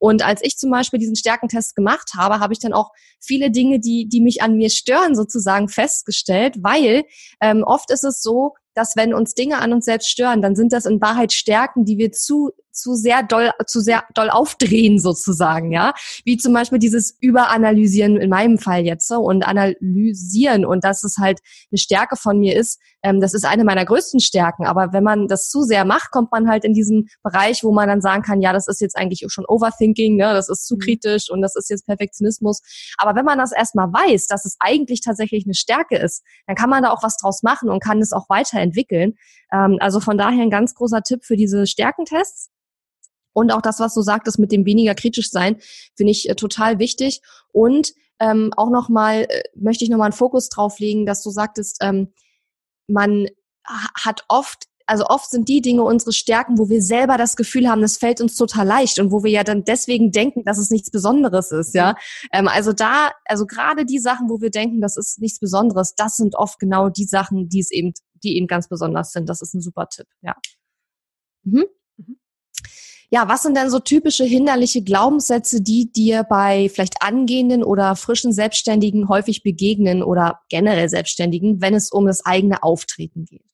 Und 0.00 0.24
als 0.24 0.40
ich 0.42 0.58
zum 0.58 0.72
Beispiel 0.72 0.98
diesen 0.98 1.14
Stärkentest 1.14 1.76
gemacht 1.76 2.14
habe 2.16 2.31
habe, 2.32 2.42
habe 2.42 2.52
ich 2.52 2.60
dann 2.60 2.72
auch 2.72 2.90
viele 3.20 3.50
Dinge, 3.50 3.80
die, 3.80 4.08
die 4.08 4.20
mich 4.20 4.42
an 4.42 4.56
mir 4.56 4.70
stören, 4.70 5.14
sozusagen 5.14 5.68
festgestellt, 5.68 6.56
weil 6.60 7.04
ähm, 7.40 7.62
oft 7.64 7.90
ist 7.90 8.04
es 8.04 8.22
so, 8.22 8.54
dass 8.74 8.96
wenn 8.96 9.14
uns 9.14 9.34
Dinge 9.34 9.58
an 9.58 9.72
uns 9.72 9.84
selbst 9.84 10.08
stören, 10.08 10.42
dann 10.42 10.56
sind 10.56 10.72
das 10.72 10.86
in 10.86 11.00
Wahrheit 11.00 11.32
Stärken, 11.32 11.84
die 11.84 11.98
wir 11.98 12.12
zu 12.12 12.50
zu 12.72 12.94
sehr 12.94 13.22
doll, 13.22 13.50
zu 13.66 13.80
sehr 13.80 14.04
doll 14.14 14.30
aufdrehen 14.30 14.98
sozusagen, 14.98 15.72
ja. 15.72 15.92
Wie 16.24 16.36
zum 16.36 16.52
Beispiel 16.52 16.78
dieses 16.78 17.16
Überanalysieren 17.20 18.16
in 18.16 18.30
meinem 18.30 18.58
Fall 18.58 18.84
jetzt 18.84 19.06
so 19.06 19.20
und 19.20 19.46
analysieren 19.46 20.64
und 20.64 20.84
dass 20.84 21.04
es 21.04 21.18
halt 21.18 21.40
eine 21.70 21.78
Stärke 21.78 22.16
von 22.16 22.38
mir 22.38 22.56
ist. 22.56 22.80
Ähm, 23.02 23.20
das 23.20 23.34
ist 23.34 23.44
eine 23.44 23.64
meiner 23.64 23.84
größten 23.84 24.20
Stärken. 24.20 24.66
Aber 24.66 24.92
wenn 24.92 25.04
man 25.04 25.28
das 25.28 25.48
zu 25.48 25.62
sehr 25.62 25.84
macht, 25.84 26.10
kommt 26.10 26.32
man 26.32 26.48
halt 26.48 26.64
in 26.64 26.72
diesen 26.72 27.08
Bereich, 27.22 27.62
wo 27.62 27.72
man 27.72 27.88
dann 27.88 28.00
sagen 28.00 28.22
kann, 28.22 28.40
ja, 28.40 28.52
das 28.52 28.68
ist 28.68 28.80
jetzt 28.80 28.96
eigentlich 28.96 29.24
schon 29.28 29.44
Overthinking, 29.46 30.16
ne? 30.16 30.32
das 30.32 30.48
ist 30.48 30.66
zu 30.66 30.76
mhm. 30.76 30.80
kritisch 30.80 31.30
und 31.30 31.42
das 31.42 31.56
ist 31.56 31.68
jetzt 31.68 31.86
Perfektionismus. 31.86 32.62
Aber 32.98 33.14
wenn 33.14 33.24
man 33.24 33.38
das 33.38 33.52
erstmal 33.52 33.92
weiß, 33.92 34.26
dass 34.28 34.44
es 34.44 34.56
eigentlich 34.60 35.00
tatsächlich 35.00 35.44
eine 35.44 35.54
Stärke 35.54 35.96
ist, 35.96 36.22
dann 36.46 36.56
kann 36.56 36.70
man 36.70 36.82
da 36.82 36.90
auch 36.90 37.02
was 37.02 37.16
draus 37.16 37.42
machen 37.42 37.68
und 37.68 37.82
kann 37.82 38.00
es 38.00 38.12
auch 38.12 38.28
weiterentwickeln. 38.62 39.14
Ähm, 39.52 39.78
also 39.80 40.00
von 40.00 40.18
daher 40.18 40.42
ein 40.42 40.50
ganz 40.50 40.74
großer 40.74 41.02
Tipp 41.02 41.24
für 41.24 41.36
diese 41.36 41.66
Stärkentests. 41.66 42.50
Und 43.34 43.50
auch 43.50 43.62
das, 43.62 43.80
was 43.80 43.94
du 43.94 44.02
sagtest 44.02 44.38
mit 44.38 44.52
dem 44.52 44.66
weniger 44.66 44.94
kritisch 44.94 45.30
sein, 45.30 45.56
finde 45.96 46.12
ich 46.12 46.28
äh, 46.28 46.34
total 46.34 46.78
wichtig. 46.78 47.20
Und 47.50 47.92
ähm, 48.20 48.52
auch 48.56 48.70
nochmal, 48.70 49.26
äh, 49.28 49.42
möchte 49.54 49.84
ich 49.84 49.90
nochmal 49.90 50.06
einen 50.06 50.12
Fokus 50.12 50.48
drauf 50.48 50.78
legen, 50.78 51.06
dass 51.06 51.22
du 51.22 51.30
sagtest, 51.30 51.78
ähm, 51.80 52.12
man 52.88 53.28
hat 53.64 54.24
oft 54.28 54.66
also 54.86 55.06
oft 55.06 55.30
sind 55.30 55.48
die 55.48 55.60
Dinge 55.60 55.84
unsere 55.84 56.12
Stärken, 56.12 56.58
wo 56.58 56.68
wir 56.68 56.82
selber 56.82 57.16
das 57.16 57.36
Gefühl 57.36 57.68
haben, 57.68 57.80
das 57.80 57.96
fällt 57.96 58.20
uns 58.20 58.36
total 58.36 58.66
leicht 58.66 58.98
und 58.98 59.10
wo 59.10 59.22
wir 59.22 59.30
ja 59.30 59.44
dann 59.44 59.64
deswegen 59.64 60.12
denken, 60.12 60.44
dass 60.44 60.58
es 60.58 60.70
nichts 60.70 60.90
Besonderes 60.90 61.50
ist, 61.52 61.74
ja. 61.74 61.94
Ähm, 62.32 62.48
also 62.48 62.72
da, 62.72 63.12
also 63.24 63.46
gerade 63.46 63.84
die 63.84 63.98
Sachen, 63.98 64.28
wo 64.28 64.40
wir 64.40 64.50
denken, 64.50 64.80
das 64.80 64.96
ist 64.96 65.20
nichts 65.20 65.38
Besonderes, 65.38 65.94
das 65.94 66.16
sind 66.16 66.34
oft 66.34 66.58
genau 66.58 66.88
die 66.88 67.04
Sachen, 67.04 67.48
die 67.48 67.60
es 67.60 67.70
eben, 67.70 67.94
die 68.22 68.36
eben 68.36 68.46
ganz 68.46 68.68
besonders 68.68 69.12
sind. 69.12 69.28
Das 69.28 69.42
ist 69.42 69.54
ein 69.54 69.60
super 69.60 69.88
Tipp, 69.88 70.06
ja. 70.22 70.36
Mhm. 71.44 71.66
mhm. 71.96 72.18
Ja, 73.10 73.28
was 73.28 73.42
sind 73.42 73.58
denn 73.58 73.68
so 73.68 73.78
typische 73.78 74.24
hinderliche 74.24 74.82
Glaubenssätze, 74.82 75.60
die 75.60 75.92
dir 75.92 76.24
bei 76.24 76.70
vielleicht 76.70 77.02
angehenden 77.02 77.62
oder 77.62 77.94
frischen 77.94 78.32
Selbstständigen 78.32 79.06
häufig 79.08 79.42
begegnen 79.42 80.02
oder 80.02 80.40
generell 80.48 80.88
Selbstständigen, 80.88 81.60
wenn 81.60 81.74
es 81.74 81.90
um 81.90 82.06
das 82.06 82.24
eigene 82.24 82.62
Auftreten 82.62 83.26
geht? 83.26 83.44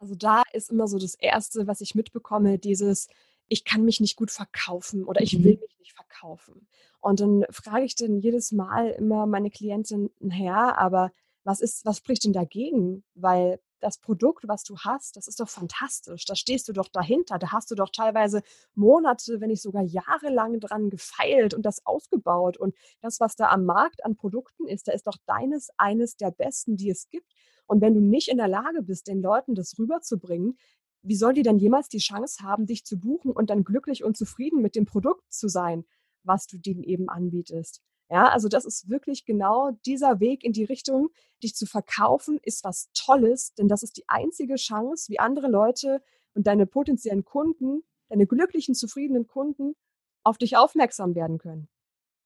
Also 0.00 0.16
da 0.16 0.42
ist 0.52 0.68
immer 0.68 0.88
so 0.88 0.98
das 0.98 1.14
Erste, 1.14 1.68
was 1.68 1.80
ich 1.80 1.94
mitbekomme, 1.94 2.58
dieses, 2.58 3.06
ich 3.46 3.64
kann 3.64 3.84
mich 3.84 4.00
nicht 4.00 4.16
gut 4.16 4.32
verkaufen 4.32 5.04
oder 5.04 5.20
ich 5.20 5.44
will 5.44 5.54
mhm. 5.54 5.60
mich 5.60 5.78
nicht 5.78 5.92
verkaufen. 5.94 6.66
Und 6.98 7.20
dann 7.20 7.44
frage 7.50 7.84
ich 7.84 7.94
dann 7.94 8.18
jedes 8.18 8.50
Mal 8.50 8.90
immer 8.90 9.26
meine 9.26 9.50
Klientin, 9.50 10.10
naja, 10.18 10.76
aber 10.76 11.12
was 11.44 11.60
ist, 11.60 11.84
was 11.84 11.98
spricht 11.98 12.24
denn 12.24 12.32
dagegen? 12.32 13.04
Weil 13.14 13.60
das 13.82 13.98
Produkt, 13.98 14.46
was 14.46 14.62
du 14.62 14.78
hast, 14.78 15.16
das 15.16 15.26
ist 15.26 15.40
doch 15.40 15.48
fantastisch. 15.48 16.24
Da 16.24 16.36
stehst 16.36 16.68
du 16.68 16.72
doch 16.72 16.88
dahinter. 16.88 17.38
Da 17.38 17.52
hast 17.52 17.70
du 17.70 17.74
doch 17.74 17.90
teilweise 17.90 18.42
Monate, 18.74 19.40
wenn 19.40 19.48
nicht 19.48 19.62
sogar 19.62 19.82
jahrelang 19.82 20.60
dran 20.60 20.88
gefeilt 20.88 21.52
und 21.52 21.66
das 21.66 21.84
ausgebaut. 21.84 22.56
Und 22.56 22.74
das, 23.00 23.20
was 23.20 23.34
da 23.36 23.50
am 23.50 23.64
Markt 23.64 24.04
an 24.04 24.16
Produkten 24.16 24.66
ist, 24.66 24.88
da 24.88 24.92
ist 24.92 25.06
doch 25.06 25.16
deines 25.26 25.70
eines 25.76 26.16
der 26.16 26.30
besten, 26.30 26.76
die 26.76 26.90
es 26.90 27.08
gibt. 27.08 27.32
Und 27.66 27.80
wenn 27.80 27.94
du 27.94 28.00
nicht 28.00 28.28
in 28.28 28.38
der 28.38 28.48
Lage 28.48 28.82
bist, 28.82 29.08
den 29.08 29.20
Leuten 29.20 29.54
das 29.54 29.78
rüberzubringen, 29.78 30.56
wie 31.02 31.16
soll 31.16 31.34
die 31.34 31.42
dann 31.42 31.58
jemals 31.58 31.88
die 31.88 31.98
Chance 31.98 32.44
haben, 32.44 32.66
dich 32.66 32.84
zu 32.84 32.98
buchen 32.98 33.32
und 33.32 33.50
dann 33.50 33.64
glücklich 33.64 34.04
und 34.04 34.16
zufrieden 34.16 34.62
mit 34.62 34.76
dem 34.76 34.84
Produkt 34.84 35.32
zu 35.32 35.48
sein, 35.48 35.84
was 36.22 36.46
du 36.46 36.58
denen 36.58 36.84
eben 36.84 37.08
anbietest? 37.08 37.82
Ja, 38.12 38.28
also 38.28 38.48
das 38.48 38.66
ist 38.66 38.90
wirklich 38.90 39.24
genau 39.24 39.70
dieser 39.86 40.20
Weg 40.20 40.44
in 40.44 40.52
die 40.52 40.64
Richtung, 40.64 41.08
dich 41.42 41.54
zu 41.54 41.64
verkaufen, 41.64 42.38
ist 42.42 42.62
was 42.62 42.90
Tolles, 42.92 43.54
denn 43.54 43.68
das 43.68 43.82
ist 43.82 43.96
die 43.96 44.06
einzige 44.06 44.56
Chance, 44.56 45.10
wie 45.10 45.18
andere 45.18 45.48
Leute 45.48 46.02
und 46.34 46.46
deine 46.46 46.66
potenziellen 46.66 47.24
Kunden, 47.24 47.84
deine 48.10 48.26
glücklichen, 48.26 48.74
zufriedenen 48.74 49.26
Kunden 49.26 49.76
auf 50.24 50.36
dich 50.36 50.58
aufmerksam 50.58 51.14
werden 51.14 51.38
können. 51.38 51.70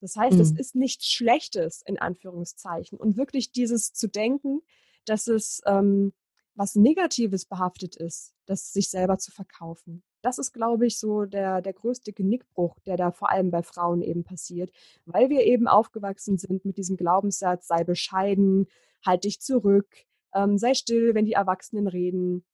Das 0.00 0.16
heißt, 0.16 0.34
mhm. 0.34 0.42
es 0.42 0.50
ist 0.50 0.74
nichts 0.74 1.06
Schlechtes 1.06 1.82
in 1.86 2.00
Anführungszeichen 2.00 2.98
und 2.98 3.16
wirklich 3.16 3.52
dieses 3.52 3.92
zu 3.92 4.08
denken, 4.08 4.62
dass 5.04 5.28
es 5.28 5.60
ähm, 5.66 6.12
was 6.56 6.74
Negatives 6.74 7.44
behaftet 7.44 7.94
ist, 7.94 8.34
das 8.46 8.72
sich 8.72 8.90
selber 8.90 9.18
zu 9.18 9.30
verkaufen. 9.30 10.02
Das 10.26 10.38
ist, 10.38 10.52
glaube 10.52 10.88
ich, 10.88 10.98
so 10.98 11.24
der, 11.24 11.62
der 11.62 11.72
größte 11.72 12.12
Genickbruch, 12.12 12.80
der 12.80 12.96
da 12.96 13.12
vor 13.12 13.30
allem 13.30 13.52
bei 13.52 13.62
Frauen 13.62 14.02
eben 14.02 14.24
passiert, 14.24 14.72
weil 15.04 15.30
wir 15.30 15.44
eben 15.44 15.68
aufgewachsen 15.68 16.36
sind 16.36 16.64
mit 16.64 16.78
diesem 16.78 16.96
Glaubenssatz, 16.96 17.68
sei 17.68 17.84
bescheiden, 17.84 18.66
halt 19.06 19.22
dich 19.22 19.40
zurück, 19.40 19.86
ähm, 20.34 20.58
sei 20.58 20.74
still, 20.74 21.14
wenn 21.14 21.26
die 21.26 21.34
Erwachsenen 21.34 21.86
reden, 21.86 22.44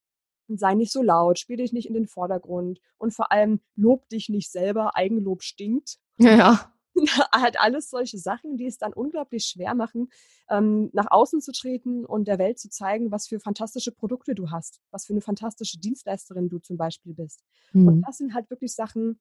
sei 0.48 0.74
nicht 0.74 0.92
so 0.92 1.02
laut, 1.02 1.38
spiel 1.38 1.56
dich 1.56 1.72
nicht 1.72 1.88
in 1.88 1.94
den 1.94 2.06
Vordergrund 2.06 2.78
und 2.98 3.14
vor 3.14 3.32
allem 3.32 3.60
lob 3.74 4.06
dich 4.10 4.28
nicht 4.28 4.52
selber, 4.52 4.94
Eigenlob 4.94 5.42
stinkt. 5.42 5.98
Ja. 6.18 6.70
halt 7.32 7.60
alles 7.60 7.90
solche 7.90 8.18
Sachen, 8.18 8.56
die 8.56 8.66
es 8.66 8.78
dann 8.78 8.92
unglaublich 8.92 9.44
schwer 9.44 9.74
machen, 9.74 10.10
ähm, 10.48 10.90
nach 10.92 11.10
außen 11.10 11.40
zu 11.40 11.52
treten 11.52 12.04
und 12.04 12.28
der 12.28 12.38
Welt 12.38 12.58
zu 12.58 12.70
zeigen, 12.70 13.10
was 13.10 13.28
für 13.28 13.40
fantastische 13.40 13.92
Produkte 13.92 14.34
du 14.34 14.50
hast, 14.50 14.80
was 14.90 15.06
für 15.06 15.12
eine 15.12 15.20
fantastische 15.20 15.78
Dienstleisterin 15.78 16.48
du 16.48 16.58
zum 16.58 16.76
Beispiel 16.76 17.14
bist. 17.14 17.42
Mhm. 17.72 17.88
Und 17.88 18.02
das 18.02 18.18
sind 18.18 18.34
halt 18.34 18.50
wirklich 18.50 18.74
Sachen, 18.74 19.20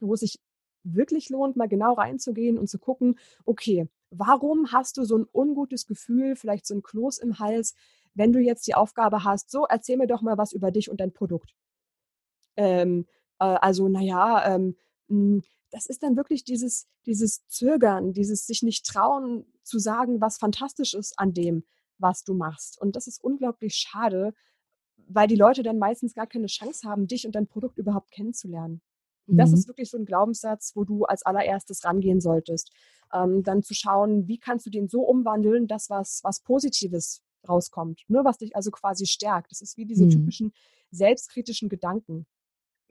wo 0.00 0.14
es 0.14 0.20
sich 0.20 0.38
wirklich 0.82 1.30
lohnt, 1.30 1.56
mal 1.56 1.68
genau 1.68 1.94
reinzugehen 1.94 2.58
und 2.58 2.68
zu 2.68 2.78
gucken, 2.78 3.18
okay, 3.44 3.88
warum 4.10 4.70
hast 4.72 4.96
du 4.98 5.04
so 5.04 5.18
ein 5.18 5.26
ungutes 5.32 5.86
Gefühl, 5.86 6.36
vielleicht 6.36 6.66
so 6.66 6.74
ein 6.74 6.82
Kloß 6.82 7.18
im 7.18 7.38
Hals, 7.38 7.74
wenn 8.14 8.32
du 8.32 8.38
jetzt 8.38 8.66
die 8.66 8.74
Aufgabe 8.74 9.24
hast, 9.24 9.50
so 9.50 9.66
erzähl 9.66 9.96
mir 9.96 10.06
doch 10.06 10.22
mal 10.22 10.38
was 10.38 10.52
über 10.52 10.70
dich 10.70 10.90
und 10.90 11.00
dein 11.00 11.12
Produkt. 11.12 11.54
Ähm, 12.56 13.06
äh, 13.40 13.44
also, 13.44 13.88
naja, 13.88 14.54
ähm, 14.54 14.76
hm, 15.08 15.42
das 15.74 15.86
ist 15.86 16.04
dann 16.04 16.16
wirklich 16.16 16.44
dieses, 16.44 16.86
dieses 17.04 17.44
Zögern, 17.48 18.12
dieses 18.12 18.46
sich 18.46 18.62
nicht 18.62 18.86
trauen 18.86 19.44
zu 19.64 19.80
sagen, 19.80 20.20
was 20.20 20.38
fantastisch 20.38 20.94
ist 20.94 21.18
an 21.18 21.34
dem, 21.34 21.64
was 21.98 22.22
du 22.22 22.32
machst. 22.32 22.80
Und 22.80 22.94
das 22.94 23.08
ist 23.08 23.22
unglaublich 23.22 23.74
schade, 23.74 24.34
weil 25.08 25.26
die 25.26 25.34
Leute 25.34 25.64
dann 25.64 25.78
meistens 25.78 26.14
gar 26.14 26.28
keine 26.28 26.46
Chance 26.46 26.88
haben, 26.88 27.08
dich 27.08 27.26
und 27.26 27.34
dein 27.34 27.48
Produkt 27.48 27.76
überhaupt 27.76 28.12
kennenzulernen. 28.12 28.82
Mhm. 29.26 29.36
Das 29.36 29.52
ist 29.52 29.66
wirklich 29.66 29.90
so 29.90 29.98
ein 29.98 30.04
Glaubenssatz, 30.04 30.76
wo 30.76 30.84
du 30.84 31.06
als 31.06 31.24
allererstes 31.24 31.84
rangehen 31.84 32.20
solltest. 32.20 32.70
Ähm, 33.12 33.42
dann 33.42 33.64
zu 33.64 33.74
schauen, 33.74 34.28
wie 34.28 34.38
kannst 34.38 34.66
du 34.66 34.70
den 34.70 34.86
so 34.86 35.02
umwandeln, 35.02 35.66
dass 35.66 35.90
was, 35.90 36.20
was 36.22 36.38
Positives 36.38 37.24
rauskommt, 37.48 38.04
ne? 38.06 38.20
was 38.22 38.38
dich 38.38 38.54
also 38.54 38.70
quasi 38.70 39.06
stärkt. 39.06 39.50
Das 39.50 39.60
ist 39.60 39.76
wie 39.76 39.86
diese 39.86 40.04
mhm. 40.04 40.10
typischen 40.10 40.52
selbstkritischen 40.92 41.68
Gedanken. 41.68 42.26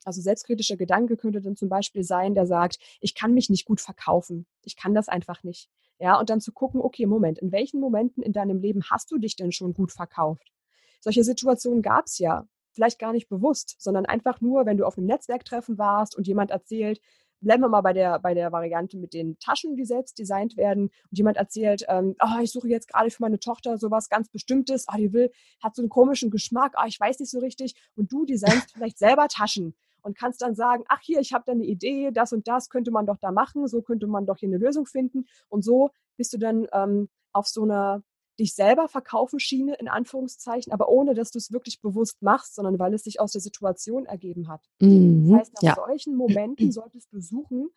Also 0.05 0.21
selbstkritischer 0.21 0.77
Gedanke 0.77 1.17
könnte 1.17 1.41
dann 1.41 1.55
zum 1.55 1.69
Beispiel 1.69 2.03
sein, 2.03 2.33
der 2.35 2.45
sagt, 2.45 2.79
ich 2.99 3.15
kann 3.15 3.33
mich 3.33 3.49
nicht 3.49 3.65
gut 3.65 3.81
verkaufen. 3.81 4.45
Ich 4.63 4.75
kann 4.75 4.93
das 4.93 5.09
einfach 5.09 5.43
nicht. 5.43 5.69
Ja, 5.99 6.19
und 6.19 6.29
dann 6.29 6.41
zu 6.41 6.51
gucken, 6.51 6.81
okay, 6.81 7.05
Moment, 7.05 7.39
in 7.39 7.51
welchen 7.51 7.79
Momenten 7.79 8.23
in 8.23 8.33
deinem 8.33 8.59
Leben 8.59 8.83
hast 8.89 9.11
du 9.11 9.17
dich 9.17 9.35
denn 9.35 9.51
schon 9.51 9.73
gut 9.73 9.91
verkauft? 9.91 10.51
Solche 10.99 11.23
Situationen 11.23 11.81
gab 11.81 12.05
es 12.05 12.19
ja. 12.19 12.47
Vielleicht 12.71 12.97
gar 12.97 13.13
nicht 13.13 13.29
bewusst, 13.29 13.75
sondern 13.77 14.05
einfach 14.05 14.41
nur, 14.41 14.65
wenn 14.65 14.77
du 14.77 14.85
auf 14.85 14.97
einem 14.97 15.05
Netzwerktreffen 15.05 15.77
warst 15.77 16.17
und 16.17 16.27
jemand 16.27 16.49
erzählt, 16.49 16.99
bleiben 17.43 17.61
wir 17.61 17.69
mal 17.69 17.81
bei 17.81 17.93
der, 17.93 18.19
bei 18.19 18.33
der 18.33 18.51
Variante 18.51 18.97
mit 18.97 19.13
den 19.13 19.37
Taschen, 19.39 19.75
die 19.75 19.85
selbst 19.85 20.17
designt 20.17 20.57
werden. 20.57 20.83
Und 20.83 21.17
jemand 21.17 21.37
erzählt, 21.37 21.85
ähm, 21.87 22.15
oh, 22.21 22.41
ich 22.41 22.51
suche 22.51 22.69
jetzt 22.69 22.87
gerade 22.87 23.11
für 23.11 23.21
meine 23.21 23.39
Tochter 23.39 23.77
sowas 23.77 24.09
ganz 24.09 24.29
Bestimmtes. 24.29 24.87
Oh, 24.91 24.97
die 24.97 25.13
will, 25.13 25.31
hat 25.61 25.75
so 25.75 25.81
einen 25.81 25.89
komischen 25.89 26.31
Geschmack. 26.31 26.73
Oh, 26.77 26.87
ich 26.87 26.99
weiß 26.99 27.19
nicht 27.19 27.29
so 27.29 27.39
richtig. 27.39 27.75
Und 27.95 28.11
du 28.11 28.25
designst 28.25 28.71
vielleicht 28.73 28.97
selber 28.97 29.27
Taschen 29.27 29.75
und 30.03 30.17
kannst 30.17 30.41
dann 30.41 30.53
sagen, 30.53 30.83
ach 30.87 31.01
hier, 31.01 31.19
ich 31.19 31.33
habe 31.33 31.43
da 31.45 31.53
eine 31.53 31.65
Idee, 31.65 32.11
das 32.11 32.33
und 32.33 32.47
das 32.47 32.69
könnte 32.69 32.91
man 32.91 33.05
doch 33.05 33.17
da 33.17 33.31
machen, 33.31 33.67
so 33.67 33.81
könnte 33.81 34.07
man 34.07 34.25
doch 34.25 34.37
hier 34.37 34.49
eine 34.49 34.57
Lösung 34.57 34.85
finden. 34.85 35.25
Und 35.49 35.63
so 35.63 35.89
bist 36.17 36.33
du 36.33 36.37
dann 36.37 36.67
ähm, 36.73 37.09
auf 37.31 37.47
so 37.47 37.63
einer 37.63 38.03
dich 38.39 38.55
selber 38.55 38.87
verkaufen 38.87 39.39
Schiene 39.39 39.75
in 39.75 39.87
Anführungszeichen, 39.87 40.73
aber 40.73 40.89
ohne 40.89 41.13
dass 41.13 41.31
du 41.31 41.37
es 41.37 41.51
wirklich 41.51 41.81
bewusst 41.81 42.21
machst, 42.21 42.55
sondern 42.55 42.79
weil 42.79 42.93
es 42.93 43.03
sich 43.03 43.19
aus 43.19 43.31
der 43.31 43.41
Situation 43.41 44.05
ergeben 44.05 44.47
hat. 44.47 44.67
Mhm, 44.79 45.29
das 45.29 45.39
heißt, 45.39 45.53
nach 45.53 45.61
ja. 45.61 45.75
solchen 45.75 46.15
Momenten 46.15 46.71
solltest 46.71 47.13
du 47.13 47.19
suchen, 47.19 47.69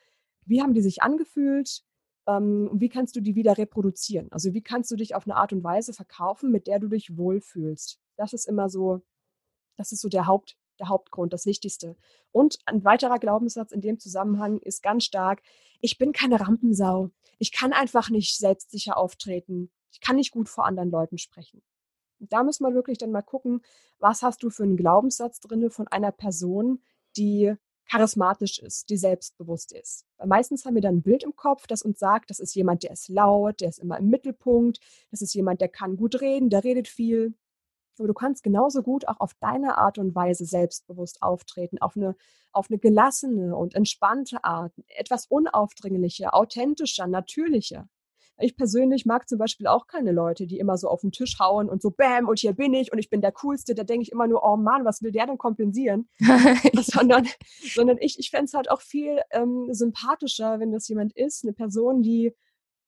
wie 0.47 0.62
haben 0.62 0.75
die 0.75 0.80
sich 0.80 1.02
angefühlt, 1.02 1.83
ähm, 2.26 2.71
wie 2.73 2.88
kannst 2.88 3.16
du 3.16 3.21
die 3.21 3.35
wieder 3.35 3.59
reproduzieren? 3.59 4.33
Also 4.33 4.54
wie 4.54 4.62
kannst 4.62 4.90
du 4.90 4.97
dich 4.97 5.14
auf 5.14 5.26
eine 5.26 5.37
Art 5.37 5.52
und 5.52 5.62
Weise 5.62 5.92
verkaufen, 5.92 6.50
mit 6.50 6.66
der 6.66 6.78
du 6.78 6.88
dich 6.88 7.16
wohlfühlst? 7.16 8.00
Das 8.16 8.33
ist 8.33 8.47
immer 8.47 8.68
so, 8.68 9.02
das 9.76 9.92
ist 9.92 10.00
so 10.00 10.09
der 10.09 10.26
Haupt, 10.26 10.56
der 10.78 10.88
Hauptgrund, 10.88 11.33
das 11.33 11.47
Wichtigste. 11.47 11.97
Und 12.33 12.59
ein 12.66 12.85
weiterer 12.85 13.18
Glaubenssatz 13.18 13.73
in 13.73 13.80
dem 13.80 13.99
Zusammenhang 13.99 14.59
ist 14.59 14.83
ganz 14.83 15.04
stark, 15.04 15.42
ich 15.80 15.99
bin 15.99 16.12
keine 16.12 16.40
Rampensau. 16.40 17.11
Ich 17.38 17.52
kann 17.52 17.73
einfach 17.73 18.11
nicht 18.11 18.37
selbstsicher 18.37 18.97
auftreten. 18.97 19.71
Ich 19.92 20.00
kann 20.00 20.16
nicht 20.16 20.33
gut 20.33 20.49
vor 20.49 20.66
anderen 20.66 20.90
Leuten 20.90 21.18
sprechen. 21.18 21.62
da 22.18 22.42
muss 22.42 22.61
man 22.61 22.75
wirklich 22.75 22.99
dann 22.99 23.12
mal 23.12 23.23
gucken, 23.23 23.61
was 23.99 24.23
hast 24.23 24.42
du 24.42 24.50
für 24.50 24.62
einen 24.62 24.76
Glaubenssatz 24.76 25.40
drin 25.40 25.71
von 25.71 25.87
einer 25.88 26.12
Person, 26.12 26.83
die 27.16 27.54
charismatisch 27.88 28.59
ist, 28.59 28.90
die 28.90 28.97
selbstbewusst 28.97 29.73
ist. 29.73 30.04
Weil 30.16 30.26
meistens 30.26 30.64
haben 30.64 30.75
wir 30.75 30.83
dann 30.83 30.97
ein 30.97 31.02
Bild 31.02 31.23
im 31.23 31.37
Kopf, 31.37 31.66
das 31.66 31.83
uns 31.83 31.99
sagt, 31.99 32.30
das 32.30 32.40
ist 32.40 32.54
jemand, 32.54 32.83
der 32.83 32.92
ist 32.92 33.09
laut, 33.09 33.61
der 33.61 33.68
ist 33.68 33.78
immer 33.78 33.99
im 33.99 34.09
Mittelpunkt, 34.09 34.80
das 35.11 35.23
ist 35.23 35.35
jemand, 35.35 35.61
der 35.61 35.68
kann 35.68 35.97
gut 35.97 36.21
reden, 36.21 36.50
der 36.50 36.64
redet 36.64 36.88
viel. 36.88 37.35
Aber 37.98 38.08
du 38.08 38.14
kannst 38.14 38.42
genauso 38.42 38.82
gut 38.82 39.08
auch 39.08 39.20
auf 39.20 39.34
deine 39.40 39.78
Art 39.78 39.98
und 39.98 40.14
Weise 40.14 40.44
selbstbewusst 40.44 41.22
auftreten, 41.22 41.78
auf 41.80 41.96
eine, 41.96 42.16
auf 42.52 42.66
eine 42.70 42.78
gelassene 42.78 43.56
und 43.56 43.74
entspannte 43.74 44.44
Art, 44.44 44.72
etwas 44.88 45.26
unaufdringlicher, 45.26 46.34
authentischer, 46.34 47.06
natürlicher. 47.06 47.88
Ich 48.38 48.54
persönlich 48.54 49.06
mag 49.06 49.28
zum 49.28 49.38
Beispiel 49.38 49.66
auch 49.66 49.86
keine 49.86 50.12
Leute, 50.12 50.46
die 50.46 50.58
immer 50.58 50.76
so 50.76 50.88
auf 50.88 51.00
den 51.00 51.10
Tisch 51.10 51.38
hauen 51.40 51.70
und 51.70 51.80
so 51.80 51.90
Bäm 51.90 52.28
und 52.28 52.38
hier 52.38 52.52
bin 52.52 52.74
ich 52.74 52.92
und 52.92 52.98
ich 52.98 53.08
bin 53.08 53.22
der 53.22 53.32
Coolste. 53.32 53.74
Da 53.74 53.82
denke 53.82 54.02
ich 54.02 54.12
immer 54.12 54.26
nur, 54.26 54.44
oh 54.44 54.56
Mann, 54.56 54.84
was 54.84 55.00
will 55.02 55.10
der 55.10 55.26
denn 55.26 55.38
kompensieren? 55.38 56.08
sondern, 56.74 57.26
sondern 57.74 57.96
ich, 57.98 58.18
ich 58.18 58.30
fände 58.30 58.44
es 58.44 58.54
halt 58.54 58.70
auch 58.70 58.82
viel 58.82 59.20
ähm, 59.30 59.68
sympathischer, 59.70 60.60
wenn 60.60 60.70
das 60.70 60.86
jemand 60.88 61.16
ist, 61.16 61.44
eine 61.44 61.54
Person, 61.54 62.02
die 62.02 62.34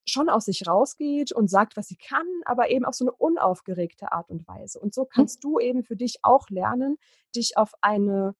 schon 0.08 0.28
aus 0.28 0.46
sich 0.46 0.66
rausgeht 0.66 1.32
und 1.32 1.48
sagt, 1.48 1.76
was 1.76 1.88
sie 1.88 1.96
kann, 1.96 2.26
aber 2.44 2.70
eben 2.70 2.84
auf 2.84 2.94
so 2.94 3.04
eine 3.04 3.12
unaufgeregte 3.12 4.12
Art 4.12 4.30
und 4.30 4.46
Weise. 4.48 4.80
Und 4.80 4.94
so 4.94 5.02
hm. 5.02 5.08
kannst 5.10 5.44
du 5.44 5.58
eben 5.58 5.82
für 5.82 5.96
dich 5.96 6.18
auch 6.22 6.48
lernen, 6.50 6.96
dich 7.34 7.56
auf 7.56 7.72
eine 7.80 8.34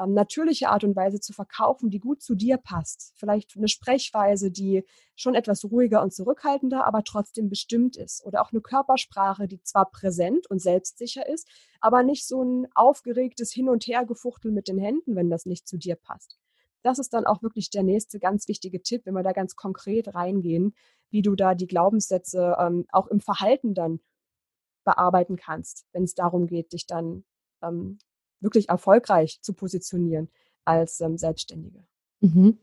ähm, 0.00 0.14
natürliche 0.14 0.68
Art 0.68 0.84
und 0.84 0.96
Weise 0.96 1.20
zu 1.20 1.32
verkaufen, 1.32 1.90
die 1.90 1.98
gut 1.98 2.22
zu 2.22 2.34
dir 2.34 2.56
passt. 2.56 3.12
Vielleicht 3.16 3.56
eine 3.56 3.68
Sprechweise, 3.68 4.50
die 4.50 4.84
schon 5.14 5.34
etwas 5.34 5.64
ruhiger 5.64 6.02
und 6.02 6.14
zurückhaltender, 6.14 6.86
aber 6.86 7.04
trotzdem 7.04 7.48
bestimmt 7.48 7.96
ist. 7.96 8.24
Oder 8.24 8.42
auch 8.42 8.52
eine 8.52 8.60
Körpersprache, 8.60 9.48
die 9.48 9.62
zwar 9.62 9.90
präsent 9.90 10.48
und 10.48 10.60
selbstsicher 10.60 11.28
ist, 11.28 11.48
aber 11.80 12.02
nicht 12.02 12.26
so 12.26 12.42
ein 12.42 12.68
aufgeregtes 12.74 13.52
Hin- 13.52 13.68
und 13.68 13.86
Hergefuchtel 13.86 14.52
mit 14.52 14.68
den 14.68 14.78
Händen, 14.78 15.16
wenn 15.16 15.30
das 15.30 15.46
nicht 15.46 15.68
zu 15.68 15.76
dir 15.76 15.96
passt. 15.96 16.38
Das 16.82 16.98
ist 16.98 17.12
dann 17.12 17.26
auch 17.26 17.42
wirklich 17.42 17.70
der 17.70 17.82
nächste 17.82 18.18
ganz 18.18 18.48
wichtige 18.48 18.82
Tipp, 18.82 19.02
wenn 19.04 19.14
wir 19.14 19.22
da 19.22 19.32
ganz 19.32 19.56
konkret 19.56 20.14
reingehen, 20.14 20.74
wie 21.10 21.22
du 21.22 21.34
da 21.34 21.54
die 21.54 21.66
Glaubenssätze 21.66 22.56
ähm, 22.58 22.86
auch 22.90 23.08
im 23.08 23.20
Verhalten 23.20 23.74
dann 23.74 24.00
bearbeiten 24.84 25.36
kannst, 25.36 25.86
wenn 25.92 26.04
es 26.04 26.14
darum 26.14 26.46
geht, 26.46 26.72
dich 26.72 26.86
dann 26.86 27.24
ähm, 27.62 27.98
wirklich 28.40 28.68
erfolgreich 28.68 29.40
zu 29.42 29.52
positionieren 29.52 30.30
als 30.64 31.00
ähm, 31.00 31.18
Selbstständige. 31.18 31.84
Mhm. 32.20 32.58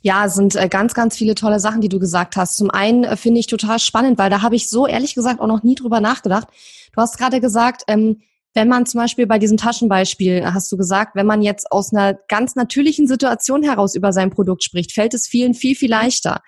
Ja, 0.00 0.28
sind 0.28 0.54
äh, 0.54 0.68
ganz, 0.68 0.94
ganz 0.94 1.16
viele 1.16 1.34
tolle 1.34 1.58
Sachen, 1.58 1.80
die 1.80 1.88
du 1.88 1.98
gesagt 1.98 2.36
hast. 2.36 2.56
Zum 2.56 2.70
einen 2.70 3.04
äh, 3.04 3.16
finde 3.16 3.40
ich 3.40 3.46
total 3.46 3.78
spannend, 3.78 4.18
weil 4.18 4.30
da 4.30 4.42
habe 4.42 4.54
ich 4.54 4.68
so 4.68 4.86
ehrlich 4.86 5.14
gesagt 5.14 5.40
auch 5.40 5.46
noch 5.46 5.62
nie 5.62 5.74
drüber 5.74 6.00
nachgedacht. 6.00 6.48
Du 6.92 7.00
hast 7.00 7.18
gerade 7.18 7.40
gesagt, 7.40 7.82
ähm, 7.88 8.22
wenn 8.56 8.68
man 8.68 8.86
zum 8.86 9.00
Beispiel 9.00 9.26
bei 9.26 9.38
diesem 9.38 9.58
Taschenbeispiel, 9.58 10.38
äh, 10.38 10.46
hast 10.46 10.72
du 10.72 10.78
gesagt, 10.78 11.14
wenn 11.14 11.26
man 11.26 11.42
jetzt 11.42 11.70
aus 11.70 11.92
einer 11.92 12.14
ganz 12.14 12.56
natürlichen 12.56 13.06
Situation 13.06 13.62
heraus 13.62 13.94
über 13.94 14.12
sein 14.14 14.30
Produkt 14.30 14.64
spricht, 14.64 14.92
fällt 14.92 15.12
es 15.12 15.28
vielen 15.28 15.52
viel, 15.52 15.76
viel 15.76 15.90
leichter, 15.90 16.40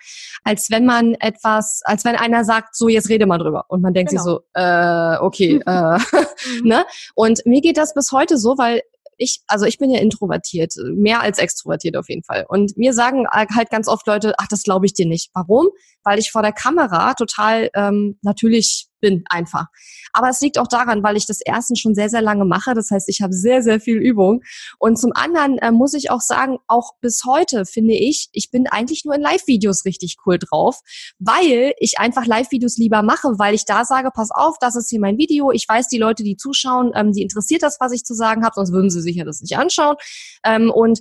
als 0.43 0.71
wenn 0.71 0.85
man 0.85 1.13
etwas, 1.13 1.81
als 1.83 2.03
wenn 2.05 2.15
einer 2.15 2.43
sagt, 2.43 2.75
so 2.75 2.89
jetzt 2.89 3.09
rede 3.09 3.27
mal 3.27 3.37
drüber. 3.37 3.65
Und 3.69 3.81
man 3.81 3.93
denkt 3.93 4.09
genau. 4.09 4.23
sich 4.23 4.31
so, 4.31 4.39
äh, 4.55 5.17
okay, 5.19 5.61
äh, 5.65 5.99
ne? 6.63 6.83
Und 7.13 7.45
mir 7.45 7.61
geht 7.61 7.77
das 7.77 7.93
bis 7.93 8.11
heute 8.11 8.37
so, 8.37 8.57
weil 8.57 8.81
ich, 9.19 9.41
also 9.47 9.65
ich 9.65 9.77
bin 9.77 9.91
ja 9.91 9.99
introvertiert, 9.99 10.73
mehr 10.95 11.21
als 11.21 11.37
extrovertiert 11.37 11.95
auf 11.95 12.09
jeden 12.09 12.23
Fall. 12.23 12.45
Und 12.47 12.75
mir 12.77 12.93
sagen 12.93 13.27
halt 13.29 13.69
ganz 13.69 13.87
oft 13.87 14.07
Leute, 14.07 14.33
ach, 14.37 14.47
das 14.49 14.63
glaube 14.63 14.85
ich 14.85 14.93
dir 14.93 15.05
nicht. 15.05 15.29
Warum? 15.33 15.67
Weil 16.03 16.19
ich 16.19 16.31
vor 16.31 16.41
der 16.41 16.53
Kamera 16.53 17.13
total 17.13 17.69
ähm, 17.73 18.17
natürlich 18.21 18.89
bin 18.99 19.23
einfach. 19.29 19.65
Aber 20.13 20.29
es 20.29 20.41
liegt 20.41 20.57
auch 20.57 20.67
daran, 20.67 21.03
weil 21.03 21.17
ich 21.17 21.25
das 21.25 21.39
erstens 21.43 21.79
schon 21.79 21.95
sehr, 21.95 22.09
sehr 22.09 22.21
lange 22.21 22.45
mache. 22.45 22.73
Das 22.73 22.91
heißt, 22.91 23.09
ich 23.09 23.21
habe 23.21 23.33
sehr, 23.33 23.61
sehr 23.61 23.79
viel 23.79 23.97
Übung. 23.97 24.41
Und 24.77 24.97
zum 24.97 25.11
anderen 25.13 25.57
äh, 25.59 25.71
muss 25.71 25.93
ich 25.93 26.11
auch 26.11 26.21
sagen, 26.21 26.57
auch 26.67 26.93
bis 27.01 27.23
heute 27.25 27.65
finde 27.65 27.93
ich, 27.93 28.29
ich 28.33 28.51
bin 28.51 28.67
eigentlich 28.67 29.05
nur 29.05 29.15
in 29.15 29.21
Live-Videos 29.21 29.85
richtig 29.85 30.17
cool 30.25 30.37
drauf, 30.39 30.79
weil 31.19 31.73
ich 31.79 31.99
einfach 31.99 32.25
Live-Videos 32.25 32.77
lieber 32.77 33.01
mache, 33.01 33.37
weil 33.37 33.55
ich 33.55 33.65
da 33.65 33.85
sage, 33.85 34.09
pass 34.13 34.31
auf, 34.31 34.57
das 34.59 34.75
ist 34.75 34.89
hier 34.89 34.99
mein 34.99 35.17
Video. 35.17 35.51
Ich 35.51 35.67
weiß, 35.67 35.87
die 35.87 35.97
Leute, 35.97 36.23
die 36.23 36.37
zuschauen, 36.37 36.91
ähm, 36.95 37.13
die 37.13 37.21
interessiert 37.21 37.63
das, 37.63 37.77
was 37.79 37.91
ich 37.91 38.03
zu 38.03 38.13
sagen 38.13 38.43
habe, 38.43 38.53
sonst 38.55 38.71
würden 38.71 38.89
sie 38.89 39.01
sich 39.01 39.15
ja 39.15 39.25
das 39.25 39.41
nicht 39.41 39.57
anschauen. 39.57 39.95
Ähm, 40.43 40.71
und 40.71 40.99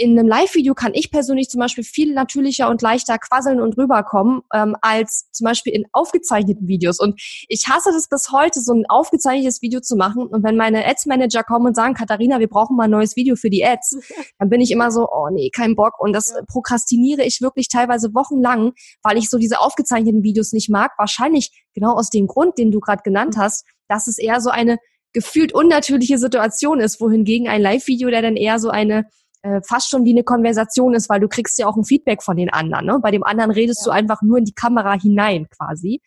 in 0.00 0.18
einem 0.18 0.28
Live-Video 0.28 0.72
kann 0.74 0.94
ich 0.94 1.10
persönlich 1.10 1.50
zum 1.50 1.60
Beispiel 1.60 1.84
viel 1.84 2.14
natürlicher 2.14 2.70
und 2.70 2.80
leichter 2.80 3.18
quasseln 3.18 3.60
und 3.60 3.76
rüberkommen, 3.76 4.40
ähm, 4.54 4.74
als 4.80 5.30
zum 5.30 5.44
Beispiel 5.44 5.74
in 5.74 5.84
aufgezeichneten 5.92 6.66
Videos. 6.66 6.98
Und 6.98 7.20
ich 7.48 7.68
hasse 7.68 7.90
das 7.92 8.08
bis 8.08 8.32
heute, 8.32 8.60
so 8.60 8.72
ein 8.72 8.84
aufgezeichnetes 8.88 9.60
Video 9.60 9.80
zu 9.80 9.96
machen. 9.96 10.26
Und 10.26 10.42
wenn 10.42 10.56
meine 10.56 10.86
Ads-Manager 10.86 11.42
kommen 11.44 11.66
und 11.66 11.76
sagen, 11.76 11.92
Katharina, 11.92 12.38
wir 12.40 12.48
brauchen 12.48 12.76
mal 12.76 12.84
ein 12.84 12.90
neues 12.90 13.14
Video 13.14 13.36
für 13.36 13.50
die 13.50 13.62
Ads, 13.62 13.98
dann 14.38 14.48
bin 14.48 14.62
ich 14.62 14.70
immer 14.70 14.90
so, 14.90 15.06
oh 15.06 15.28
nee, 15.30 15.50
kein 15.50 15.76
Bock. 15.76 16.00
Und 16.00 16.14
das 16.14 16.32
prokrastiniere 16.48 17.22
ich 17.22 17.42
wirklich 17.42 17.68
teilweise 17.68 18.14
wochenlang, 18.14 18.72
weil 19.02 19.18
ich 19.18 19.28
so 19.28 19.36
diese 19.36 19.60
aufgezeichneten 19.60 20.22
Videos 20.22 20.52
nicht 20.52 20.70
mag. 20.70 20.92
Wahrscheinlich 20.96 21.50
genau 21.74 21.92
aus 21.92 22.08
dem 22.08 22.26
Grund, 22.26 22.56
den 22.56 22.70
du 22.70 22.80
gerade 22.80 23.02
genannt 23.02 23.36
mhm. 23.36 23.42
hast, 23.42 23.66
dass 23.86 24.06
es 24.06 24.16
eher 24.16 24.40
so 24.40 24.48
eine 24.48 24.78
gefühlt 25.12 25.52
unnatürliche 25.52 26.16
Situation 26.16 26.80
ist, 26.80 27.02
wohingegen 27.02 27.48
ein 27.48 27.60
Live-Video, 27.60 28.08
der 28.08 28.22
dann 28.22 28.36
eher 28.36 28.58
so 28.58 28.70
eine 28.70 29.04
äh, 29.42 29.60
fast 29.66 29.90
schon 29.90 30.04
wie 30.04 30.12
eine 30.12 30.24
Konversation 30.24 30.94
ist, 30.94 31.08
weil 31.08 31.20
du 31.20 31.28
kriegst 31.28 31.58
ja 31.58 31.66
auch 31.66 31.76
ein 31.76 31.84
Feedback 31.84 32.22
von 32.22 32.36
den 32.36 32.50
anderen. 32.50 32.86
Ne? 32.86 32.98
Bei 33.02 33.10
dem 33.10 33.22
anderen 33.22 33.50
redest 33.50 33.80
ja. 33.80 33.84
du 33.86 33.90
einfach 33.90 34.22
nur 34.22 34.38
in 34.38 34.44
die 34.44 34.54
Kamera 34.54 34.92
hinein 35.00 35.46
quasi. 35.48 36.00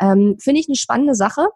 Ähm, 0.00 0.36
Finde 0.40 0.60
ich 0.60 0.68
eine 0.68 0.76
spannende 0.76 1.14
Sache. 1.14 1.48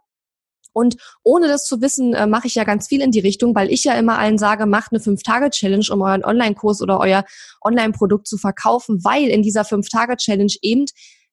Und 0.73 0.97
ohne 1.25 1.49
das 1.49 1.65
zu 1.65 1.81
wissen, 1.81 2.15
äh, 2.15 2.27
mache 2.27 2.47
ich 2.47 2.55
ja 2.55 2.65
ganz 2.65 2.87
viel 2.87 3.01
in 3.01 3.11
die 3.11 3.19
Richtung, 3.21 3.55
weil 3.55 3.73
ich 3.73 3.85
ja 3.85 3.95
immer 3.95 4.19
allen 4.19 4.39
sage, 4.39 4.67
macht 4.67 4.93
eine 4.93 5.01
Fünf-Tage-Challenge, 5.01 5.87
um 5.91 6.03
euren 6.03 6.25
Online-Kurs 6.25 6.83
oder 6.83 7.01
euer 7.01 7.25
Online-Produkt 7.63 8.29
zu 8.29 8.39
verkaufen, 8.39 9.03
weil 9.03 9.29
in 9.29 9.43
dieser 9.43 9.65
Fünf-Tage-Challenge 9.65 10.55
eben 10.63 10.85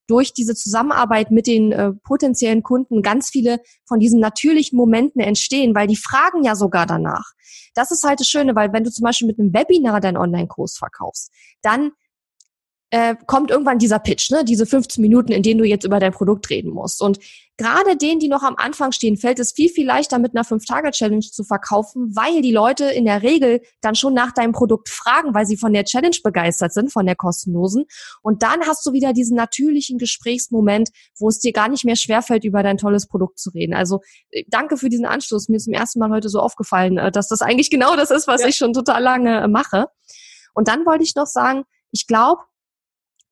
durch 0.07 0.33
diese 0.33 0.55
Zusammenarbeit 0.55 1.31
mit 1.31 1.47
den 1.47 1.71
äh, 1.71 1.91
potenziellen 2.03 2.63
Kunden 2.63 3.01
ganz 3.01 3.29
viele 3.29 3.59
von 3.87 3.99
diesen 3.99 4.19
natürlichen 4.19 4.77
Momenten 4.77 5.21
entstehen, 5.21 5.75
weil 5.75 5.87
die 5.87 5.95
fragen 5.95 6.43
ja 6.43 6.55
sogar 6.55 6.85
danach. 6.85 7.31
Das 7.73 7.91
ist 7.91 8.03
halt 8.03 8.19
das 8.19 8.27
Schöne, 8.27 8.55
weil 8.55 8.71
wenn 8.73 8.83
du 8.83 8.91
zum 8.91 9.03
Beispiel 9.03 9.27
mit 9.27 9.39
einem 9.39 9.53
Webinar 9.53 9.99
deinen 9.99 10.17
Online-Kurs 10.17 10.77
verkaufst, 10.77 11.31
dann 11.61 11.91
äh, 12.91 13.15
kommt 13.25 13.51
irgendwann 13.51 13.79
dieser 13.79 13.99
Pitch, 13.99 14.31
ne? 14.31 14.45
diese 14.45 14.65
15 14.65 15.01
Minuten, 15.01 15.31
in 15.31 15.43
denen 15.43 15.59
du 15.59 15.65
jetzt 15.65 15.85
über 15.85 15.99
dein 15.99 16.11
Produkt 16.11 16.49
reden 16.49 16.71
musst. 16.71 17.01
Und 17.01 17.19
gerade 17.57 17.97
denen, 17.97 18.19
die 18.19 18.27
noch 18.27 18.43
am 18.43 18.55
Anfang 18.57 18.91
stehen, 18.91 19.17
fällt 19.17 19.39
es 19.39 19.53
viel, 19.53 19.69
viel 19.69 19.85
leichter, 19.87 20.19
mit 20.19 20.35
einer 20.35 20.45
5-Tage-Challenge 20.45 21.21
zu 21.21 21.43
verkaufen, 21.43 22.15
weil 22.15 22.41
die 22.41 22.51
Leute 22.51 22.85
in 22.85 23.05
der 23.05 23.23
Regel 23.23 23.61
dann 23.81 23.95
schon 23.95 24.13
nach 24.13 24.31
deinem 24.33 24.51
Produkt 24.51 24.89
fragen, 24.89 25.33
weil 25.33 25.45
sie 25.45 25.57
von 25.57 25.73
der 25.73 25.85
Challenge 25.85 26.15
begeistert 26.23 26.73
sind, 26.73 26.91
von 26.91 27.05
der 27.05 27.15
kostenlosen. 27.15 27.85
Und 28.21 28.43
dann 28.43 28.61
hast 28.67 28.85
du 28.85 28.93
wieder 28.93 29.13
diesen 29.13 29.35
natürlichen 29.35 29.97
Gesprächsmoment, 29.97 30.89
wo 31.17 31.29
es 31.29 31.39
dir 31.39 31.53
gar 31.53 31.69
nicht 31.69 31.85
mehr 31.85 31.95
schwerfällt, 31.95 32.43
über 32.43 32.61
dein 32.61 32.77
tolles 32.77 33.07
Produkt 33.07 33.39
zu 33.39 33.49
reden. 33.49 33.73
Also 33.73 34.01
äh, 34.29 34.43
danke 34.47 34.77
für 34.77 34.89
diesen 34.89 35.05
Anstoß. 35.05 35.49
Mir 35.49 35.57
ist 35.57 35.65
zum 35.65 35.73
ersten 35.73 35.99
Mal 35.99 36.11
heute 36.11 36.29
so 36.29 36.39
aufgefallen, 36.39 36.97
äh, 36.97 37.11
dass 37.11 37.29
das 37.29 37.41
eigentlich 37.41 37.69
genau 37.69 37.95
das 37.95 38.11
ist, 38.11 38.27
was 38.27 38.41
ja. 38.41 38.47
ich 38.47 38.57
schon 38.57 38.73
total 38.73 39.01
lange 39.01 39.41
äh, 39.41 39.47
mache. 39.47 39.87
Und 40.53 40.67
dann 40.67 40.85
wollte 40.85 41.03
ich 41.03 41.15
noch 41.15 41.27
sagen, 41.27 41.63
ich 41.91 42.07
glaube, 42.07 42.41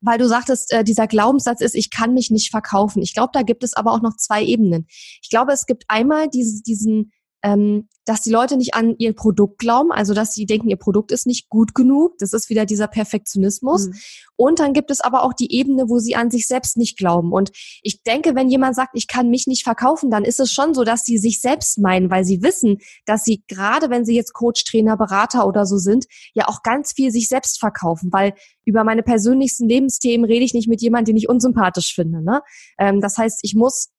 weil 0.04 0.18
du 0.18 0.28
sagtest, 0.28 0.72
äh, 0.74 0.84
dieser 0.84 1.08
Glaubenssatz 1.08 1.62
ist, 1.62 1.76
ich 1.76 1.89
kann 1.89 2.13
mich 2.13 2.30
nicht 2.30 2.52
verkaufen. 2.52 3.02
Ich 3.02 3.13
glaube, 3.13 3.32
da 3.34 3.42
gibt 3.42 3.63
es 3.63 3.74
aber 3.74 3.94
auch 3.94 4.02
noch 4.02 4.16
zwei 4.18 4.44
Ebenen. 4.44 4.86
Ich 5.22 5.30
glaube, 5.30 5.54
es 5.54 5.66
gibt 5.66 5.86
einmal 5.88 6.28
diese, 6.30 6.62
diesen 6.62 7.12
ähm, 7.43 7.89
dass 8.06 8.21
die 8.21 8.32
Leute 8.32 8.58
nicht 8.58 8.73
an 8.73 8.95
ihr 8.97 9.13
Produkt 9.13 9.60
glauben, 9.60 9.91
also 9.91 10.13
dass 10.13 10.34
sie 10.34 10.45
denken, 10.45 10.69
ihr 10.69 10.77
Produkt 10.77 11.12
ist 11.12 11.27
nicht 11.27 11.49
gut 11.49 11.75
genug. 11.75 12.17
Das 12.19 12.34
ist 12.34 12.49
wieder 12.49 12.65
dieser 12.65 12.88
Perfektionismus. 12.88 13.88
Mhm. 13.88 13.93
Und 14.36 14.60
dann 14.60 14.73
gibt 14.73 14.91
es 14.91 15.01
aber 15.01 15.23
auch 15.23 15.34
die 15.34 15.53
Ebene, 15.53 15.89
wo 15.89 15.99
sie 15.99 16.15
an 16.15 16.32
sich 16.32 16.47
selbst 16.47 16.77
nicht 16.77 16.97
glauben. 16.97 17.32
Und 17.34 17.51
ich 17.82 18.01
denke, 18.03 18.34
wenn 18.36 18.49
jemand 18.49 18.75
sagt, 18.75 18.91
ich 18.93 19.08
kann 19.08 19.29
mich 19.29 19.45
nicht 19.47 19.63
verkaufen, 19.63 20.10
dann 20.10 20.23
ist 20.23 20.39
es 20.39 20.51
schon 20.51 20.73
so, 20.73 20.84
dass 20.84 21.03
sie 21.03 21.17
sich 21.17 21.41
selbst 21.41 21.79
meinen, 21.79 22.10
weil 22.10 22.23
sie 22.23 22.41
wissen, 22.41 22.77
dass 23.06 23.23
sie 23.23 23.43
gerade, 23.47 23.89
wenn 23.89 24.06
sie 24.06 24.15
jetzt 24.15 24.34
Coach, 24.34 24.63
Trainer, 24.63 24.95
Berater 24.97 25.45
oder 25.45 25.65
so 25.65 25.77
sind, 25.77 26.06
ja 26.34 26.47
auch 26.47 26.63
ganz 26.63 26.93
viel 26.93 27.12
sich 27.12 27.27
selbst 27.27 27.60
verkaufen, 27.60 28.12
weil 28.12 28.34
über 28.65 28.84
meine 28.84 29.03
persönlichsten 29.03 29.67
Lebensthemen 29.67 30.25
rede 30.25 30.45
ich 30.45 30.53
nicht 30.53 30.69
mit 30.69 30.82
jemandem, 30.82 31.13
den 31.13 31.17
ich 31.17 31.29
unsympathisch 31.29 31.93
finde. 31.93 32.23
Ne? 32.23 32.41
Ähm, 32.77 33.01
das 33.01 33.17
heißt, 33.17 33.39
ich 33.43 33.53
muss 33.53 33.89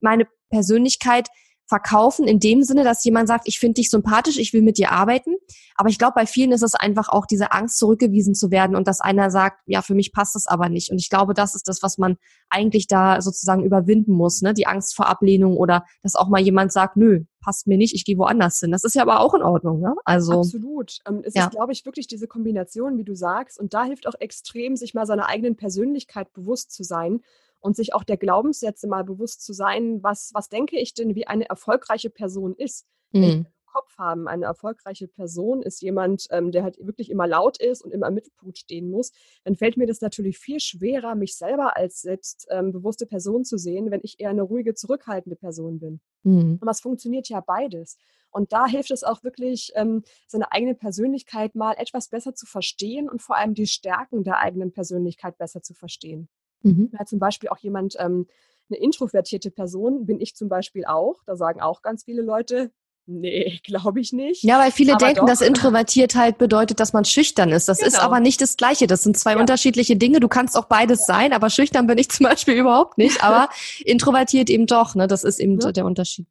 meine 0.00 0.26
Persönlichkeit 0.50 1.28
verkaufen 1.68 2.26
in 2.26 2.40
dem 2.40 2.62
Sinne, 2.62 2.82
dass 2.82 3.04
jemand 3.04 3.28
sagt, 3.28 3.46
ich 3.46 3.58
finde 3.58 3.74
dich 3.74 3.90
sympathisch, 3.90 4.38
ich 4.38 4.54
will 4.54 4.62
mit 4.62 4.78
dir 4.78 4.90
arbeiten. 4.90 5.36
Aber 5.76 5.90
ich 5.90 5.98
glaube, 5.98 6.14
bei 6.14 6.24
vielen 6.24 6.50
ist 6.50 6.62
es 6.62 6.74
einfach 6.74 7.10
auch 7.10 7.26
diese 7.26 7.52
Angst, 7.52 7.78
zurückgewiesen 7.78 8.34
zu 8.34 8.50
werden 8.50 8.74
und 8.74 8.88
dass 8.88 9.02
einer 9.02 9.30
sagt, 9.30 9.60
ja, 9.66 9.82
für 9.82 9.94
mich 9.94 10.12
passt 10.12 10.34
das 10.34 10.46
aber 10.46 10.70
nicht. 10.70 10.90
Und 10.90 10.98
ich 10.98 11.10
glaube, 11.10 11.34
das 11.34 11.54
ist 11.54 11.68
das, 11.68 11.82
was 11.82 11.98
man 11.98 12.16
eigentlich 12.48 12.86
da 12.86 13.20
sozusagen 13.20 13.64
überwinden 13.64 14.12
muss, 14.12 14.40
ne? 14.40 14.54
Die 14.54 14.66
Angst 14.66 14.96
vor 14.96 15.08
Ablehnung 15.08 15.58
oder 15.58 15.84
dass 16.02 16.14
auch 16.14 16.28
mal 16.28 16.40
jemand 16.40 16.72
sagt, 16.72 16.96
nö, 16.96 17.24
passt 17.40 17.66
mir 17.66 17.76
nicht, 17.76 17.94
ich 17.94 18.06
gehe 18.06 18.16
woanders 18.16 18.60
hin. 18.60 18.72
Das 18.72 18.82
ist 18.82 18.94
ja 18.94 19.02
aber 19.02 19.20
auch 19.20 19.34
in 19.34 19.42
Ordnung, 19.42 19.80
ne? 19.80 19.94
Also 20.06 20.40
absolut. 20.40 20.98
Ähm, 21.06 21.20
es 21.22 21.34
ja. 21.34 21.44
ist, 21.44 21.50
glaube 21.50 21.72
ich, 21.72 21.84
wirklich 21.84 22.06
diese 22.06 22.26
Kombination, 22.26 22.96
wie 22.96 23.04
du 23.04 23.14
sagst, 23.14 23.60
und 23.60 23.74
da 23.74 23.84
hilft 23.84 24.08
auch 24.08 24.14
extrem, 24.18 24.74
sich 24.74 24.94
mal 24.94 25.04
seiner 25.04 25.28
eigenen 25.28 25.56
Persönlichkeit 25.56 26.32
bewusst 26.32 26.72
zu 26.72 26.82
sein 26.82 27.20
und 27.60 27.76
sich 27.76 27.94
auch 27.94 28.04
der 28.04 28.16
Glaubenssätze 28.16 28.86
mal 28.86 29.04
bewusst 29.04 29.44
zu 29.44 29.52
sein, 29.52 30.02
was, 30.02 30.30
was 30.34 30.48
denke 30.48 30.78
ich 30.78 30.94
denn, 30.94 31.14
wie 31.14 31.26
eine 31.26 31.48
erfolgreiche 31.48 32.10
Person 32.10 32.54
ist. 32.54 32.86
Mhm. 33.12 33.46
Kopf 33.78 33.96
haben. 33.98 34.28
Eine 34.28 34.46
erfolgreiche 34.46 35.08
Person 35.08 35.62
ist 35.62 35.82
jemand, 35.82 36.26
ähm, 36.30 36.50
der 36.50 36.62
halt 36.62 36.78
wirklich 36.80 37.10
immer 37.10 37.26
laut 37.26 37.60
ist 37.60 37.82
und 37.82 37.92
immer 37.92 38.08
im 38.08 38.14
Mittelpunkt 38.14 38.58
stehen 38.58 38.90
muss. 38.90 39.12
Dann 39.44 39.56
fällt 39.56 39.76
mir 39.76 39.86
das 39.86 40.00
natürlich 40.00 40.38
viel 40.38 40.60
schwerer, 40.60 41.14
mich 41.14 41.36
selber 41.36 41.76
als 41.76 42.00
selbstbewusste 42.00 43.04
ähm, 43.04 43.08
Person 43.08 43.44
zu 43.44 43.56
sehen, 43.58 43.90
wenn 43.90 44.00
ich 44.02 44.18
eher 44.18 44.30
eine 44.30 44.42
ruhige, 44.42 44.74
zurückhaltende 44.74 45.36
Person 45.36 45.78
bin. 45.78 46.00
Mhm. 46.24 46.58
Aber 46.60 46.70
es 46.70 46.80
funktioniert 46.80 47.28
ja 47.28 47.40
beides. 47.40 47.96
Und 48.30 48.52
da 48.52 48.66
hilft 48.66 48.90
es 48.90 49.04
auch 49.04 49.22
wirklich, 49.22 49.72
ähm, 49.74 50.02
seine 50.26 50.52
eigene 50.52 50.74
Persönlichkeit 50.74 51.54
mal 51.54 51.74
etwas 51.78 52.08
besser 52.08 52.34
zu 52.34 52.46
verstehen 52.46 53.08
und 53.08 53.22
vor 53.22 53.36
allem 53.36 53.54
die 53.54 53.66
Stärken 53.66 54.22
der 54.22 54.38
eigenen 54.38 54.72
Persönlichkeit 54.72 55.38
besser 55.38 55.62
zu 55.62 55.74
verstehen. 55.74 56.28
Mhm. 56.62 56.90
Ja, 56.98 57.04
zum 57.04 57.18
Beispiel 57.18 57.48
auch 57.48 57.58
jemand, 57.58 57.96
ähm, 57.98 58.26
eine 58.70 58.78
introvertierte 58.80 59.50
Person 59.50 60.06
bin 60.06 60.20
ich 60.20 60.34
zum 60.34 60.48
Beispiel 60.48 60.84
auch. 60.84 61.16
Da 61.26 61.36
sagen 61.36 61.60
auch 61.60 61.82
ganz 61.82 62.04
viele 62.04 62.22
Leute, 62.22 62.70
nee, 63.06 63.60
glaube 63.64 64.00
ich 64.00 64.12
nicht. 64.12 64.42
Ja, 64.44 64.58
weil 64.58 64.70
viele 64.70 64.94
aber 64.94 65.06
denken, 65.06 65.20
doch. 65.20 65.26
dass 65.26 65.40
introvertiert 65.40 66.14
halt 66.14 66.38
bedeutet, 66.38 66.80
dass 66.80 66.92
man 66.92 67.04
schüchtern 67.04 67.50
ist. 67.50 67.68
Das 67.68 67.78
genau. 67.78 67.88
ist 67.88 67.98
aber 67.98 68.20
nicht 68.20 68.40
das 68.40 68.56
Gleiche. 68.56 68.86
Das 68.86 69.02
sind 69.02 69.16
zwei 69.16 69.32
ja. 69.32 69.40
unterschiedliche 69.40 69.96
Dinge. 69.96 70.20
Du 70.20 70.28
kannst 70.28 70.56
auch 70.56 70.66
beides 70.66 71.00
ja. 71.00 71.14
sein, 71.14 71.32
aber 71.32 71.50
schüchtern 71.50 71.86
bin 71.86 71.98
ich 71.98 72.08
zum 72.10 72.24
Beispiel 72.24 72.54
überhaupt 72.54 72.98
nicht. 72.98 73.22
Aber 73.28 73.48
introvertiert 73.84 74.50
eben 74.50 74.66
doch. 74.66 74.94
Ne? 74.94 75.06
Das 75.06 75.24
ist 75.24 75.38
eben 75.40 75.58
ja. 75.60 75.72
der 75.72 75.84
Unterschied. 75.84 76.26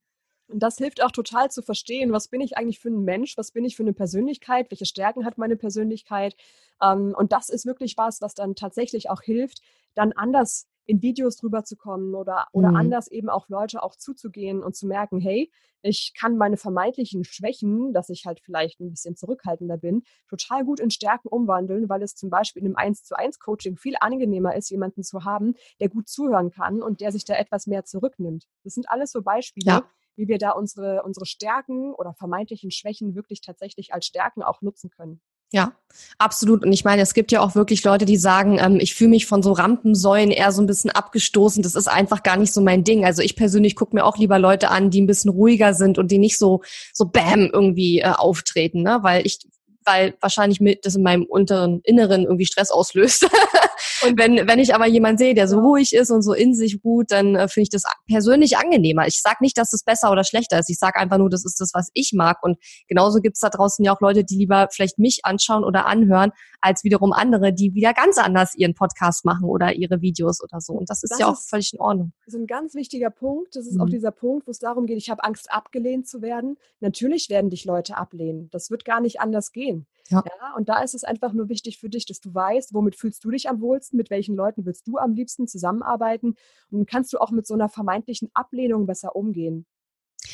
Und 0.47 0.60
das 0.63 0.77
hilft 0.77 1.03
auch 1.03 1.12
total 1.12 1.51
zu 1.51 1.62
verstehen, 1.62 2.12
was 2.12 2.29
bin 2.29 2.41
ich 2.41 2.57
eigentlich 2.57 2.79
für 2.79 2.89
ein 2.89 3.03
Mensch, 3.03 3.38
was 3.38 3.51
bin 3.51 3.65
ich 3.65 3.75
für 3.75 3.83
eine 3.83 3.93
Persönlichkeit, 3.93 4.71
welche 4.71 4.86
Stärken 4.86 5.25
hat 5.25 5.38
meine 5.38 5.57
Persönlichkeit. 5.57 6.36
Ähm, 6.81 7.13
und 7.17 7.31
das 7.31 7.49
ist 7.49 7.65
wirklich 7.65 7.97
was, 7.97 8.21
was 8.21 8.33
dann 8.33 8.55
tatsächlich 8.55 9.10
auch 9.10 9.21
hilft, 9.21 9.62
dann 9.93 10.13
anders 10.13 10.67
in 10.86 11.01
Videos 11.01 11.36
drüber 11.36 11.63
zu 11.63 11.75
kommen 11.75 12.15
oder, 12.15 12.47
oder 12.53 12.69
mhm. 12.69 12.77
anders 12.77 13.10
eben 13.10 13.29
auch 13.29 13.49
Leute 13.49 13.83
auch 13.83 13.95
zuzugehen 13.95 14.63
und 14.63 14.75
zu 14.75 14.88
merken, 14.88 15.19
hey, 15.19 15.51
ich 15.81 16.13
kann 16.17 16.38
meine 16.38 16.57
vermeintlichen 16.57 17.23
Schwächen, 17.23 17.93
dass 17.93 18.10
ich 18.10 18.25
halt 18.25 18.39
vielleicht 18.39 18.79
ein 18.79 18.89
bisschen 18.89 19.15
zurückhaltender 19.15 19.77
bin, 19.77 20.03
total 20.29 20.65
gut 20.65 20.79
in 20.79 20.89
Stärken 20.89 21.27
umwandeln, 21.27 21.89
weil 21.89 22.01
es 22.01 22.15
zum 22.15 22.29
Beispiel 22.29 22.62
in 22.63 22.67
einem 22.69 22.75
1 22.77 23.03
zu 23.03 23.15
1 23.15 23.39
Coaching 23.39 23.77
viel 23.77 23.95
angenehmer 23.99 24.55
ist, 24.55 24.69
jemanden 24.69 25.03
zu 25.03 25.23
haben, 25.23 25.55
der 25.79 25.89
gut 25.89 26.07
zuhören 26.07 26.51
kann 26.51 26.81
und 26.81 27.01
der 27.01 27.12
sich 27.12 27.25
da 27.25 27.36
etwas 27.36 27.67
mehr 27.67 27.83
zurücknimmt. 27.83 28.47
Das 28.63 28.73
sind 28.73 28.89
alles 28.89 29.12
so 29.12 29.21
Beispiele, 29.21 29.65
ja. 29.65 29.83
Wie 30.17 30.27
wir 30.27 30.38
da 30.38 30.51
unsere, 30.51 31.03
unsere 31.03 31.25
Stärken 31.25 31.93
oder 31.93 32.13
vermeintlichen 32.13 32.71
Schwächen 32.71 33.15
wirklich 33.15 33.41
tatsächlich 33.41 33.93
als 33.93 34.06
Stärken 34.06 34.43
auch 34.43 34.62
nutzen 34.62 34.89
können. 34.89 35.21
Ja, 35.53 35.71
absolut. 36.17 36.65
Und 36.65 36.73
ich 36.73 36.84
meine, 36.84 37.01
es 37.01 37.13
gibt 37.13 37.32
ja 37.32 37.39
auch 37.39 37.56
wirklich 37.56 37.82
Leute, 37.86 38.03
die 38.03 38.17
sagen, 38.17 38.60
ähm, 38.60 38.80
ich 38.82 38.95
fühle 38.95 39.12
mich 39.12 39.27
von 39.27 39.41
so 39.41 39.53
Rampensäulen 39.53 40.30
eher 40.30 40.51
so 40.51 40.62
ein 40.62 40.67
bisschen 40.67 40.91
abgestoßen. 40.91 41.63
Das 41.63 41.75
ist 41.75 41.88
einfach 41.88 42.21
gar 42.21 42.36
nicht 42.36 42.51
so 42.51 42.60
mein 42.60 42.84
Ding. 42.84 43.06
Also 43.06 43.21
ich 43.21 43.38
persönlich 43.38 43.77
gucke 43.77 43.95
mir 43.95 44.03
auch 44.03 44.17
lieber 44.17 44.39
Leute 44.39 44.69
an, 44.69 44.89
die 44.89 45.01
ein 45.01 45.08
bisschen 45.08 45.32
ruhiger 45.32 45.73
sind 45.73 45.97
und 45.97 46.12
die 46.12 46.17
nicht 46.17 46.38
so 46.38 46.63
so 46.91 47.06
Bam 47.06 47.49
irgendwie 47.53 47.99
äh, 47.99 48.10
auftreten, 48.10 48.84
ne? 48.84 48.99
Weil 49.03 49.25
ich 49.25 49.39
weil 49.88 50.15
wahrscheinlich 50.19 50.60
mit 50.60 50.86
das 50.86 50.95
in 50.95 51.04
meinem 51.04 51.23
unteren 51.23 51.80
Inneren 51.84 52.23
irgendwie 52.23 52.45
Stress 52.45 52.69
auslöst. 52.69 53.23
und 54.06 54.19
wenn, 54.19 54.47
wenn 54.47 54.60
ich 54.60 54.76
aber 54.76 54.86
jemanden 54.86 55.17
sehe, 55.17 55.34
der 55.34 55.47
so 55.47 55.60
ruhig 55.60 55.93
ist 55.93 56.12
und 56.12 56.21
so 56.21 56.34
in 56.34 56.54
sich 56.54 56.80
ruht, 56.84 57.12
dann 57.12 57.36
äh, 57.36 57.47
finde 57.47 57.63
ich 57.63 57.69
das 57.69 57.84
persönlich 58.08 58.58
angenehmer. 58.58 59.08
Ich 59.08 59.21
sage 59.21 59.38
nicht, 59.41 59.58
dass 59.58 59.69
das 59.69 59.84
besser 59.84 60.12
oder 60.12 60.23
schlechter 60.23 60.60
ist. 60.60 60.69
Ich 60.69 60.78
sage 60.78 61.00
einfach 61.00 61.17
nur, 61.17 61.30
das 61.30 61.45
ist 61.45 61.60
das, 61.62 61.71
was 61.73 61.89
ich 61.93 62.12
mag. 62.13 62.43
Und 62.43 62.58
genauso 62.88 63.19
gibt's 63.19 63.39
da 63.39 63.50
draußen 63.50 63.84
ja 63.84 63.95
auch 63.95 64.02
Leute, 64.02 64.23
die 64.23 64.36
lieber 64.36 64.67
vielleicht 64.71 65.00
mich 65.00 65.21
anschauen 65.23 65.63
oder 65.63 65.86
anhören, 65.86 66.32
als 66.60 66.84
wiederum 66.84 67.13
andere, 67.13 67.54
die 67.54 67.73
wieder 67.73 67.93
ganz 67.93 68.17
anders 68.17 68.56
ihren 68.56 68.73
Podcast 68.73 69.26
machen 69.26 69.45
oder 69.45 69.73
ihre 69.73 70.02
Videos 70.02 70.43
oder 70.43 70.60
so. 70.60 70.73
Und 70.73 70.89
das 70.89 71.04
ist 71.04 71.12
das 71.12 71.19
ja 71.19 71.28
auch 71.28 71.34
ist 71.34 71.50
völlig 71.50 71.73
in 71.73 71.80
Ordnung. 71.80 72.13
Das 72.26 72.34
ist 72.34 72.39
ein 72.41 72.47
ganz 72.47 72.76
wichtiger 72.76 73.10
Punkt. 73.10 73.56
Das 73.56 73.65
ist 73.65 73.76
mhm. 73.76 73.82
auch 73.82 73.89
dieser 73.89 74.12
Punkt, 74.12 74.47
wo 74.47 74.52
es 74.52 74.60
darum 74.60 74.86
geht, 74.86 74.97
ich 74.97 75.10
habe 75.10 75.23
Angst, 75.23 75.52
abgelehnt 75.52 76.08
zu 76.08 76.21
werden. 76.21 76.58
Natürlich 76.80 77.30
werden 77.30 77.50
dich 77.50 77.65
Leute 77.65 77.97
ablehnen. 77.97 78.50
Das 78.52 78.71
wird 78.71 78.86
gar 78.86 79.00
nicht 79.00 79.19
anders 79.19 79.52
gehen. 79.52 79.77
Ja. 80.10 80.24
ja. 80.26 80.56
Und 80.56 80.70
da 80.70 80.82
ist 80.82 80.93
es 80.96 81.04
einfach 81.04 81.34
nur 81.34 81.50
wichtig 81.50 81.80
für 81.80 81.89
dich, 81.89 82.06
dass 82.06 82.20
du 82.20 82.34
weißt, 82.34 82.74
womit 82.74 82.96
fühlst 82.96 83.24
du 83.24 83.32
dich 83.32 83.50
am 83.50 83.62
wohlsten, 83.62 83.98
mit 83.98 84.10
welchen 84.10 84.36
Leuten 84.36 84.65
willst 84.65 84.88
du 84.88 84.98
am 84.98 85.13
liebsten 85.13 85.48
zusammenarbeiten 85.48 86.36
und 86.72 86.89
kannst 86.89 87.13
du 87.13 87.20
auch 87.20 87.32
mit 87.32 87.46
so 87.48 87.54
einer 87.54 87.70
vermeintlichen 87.70 88.30
Ablehnung 88.34 88.86
besser 88.86 89.15
umgehen. 89.15 89.65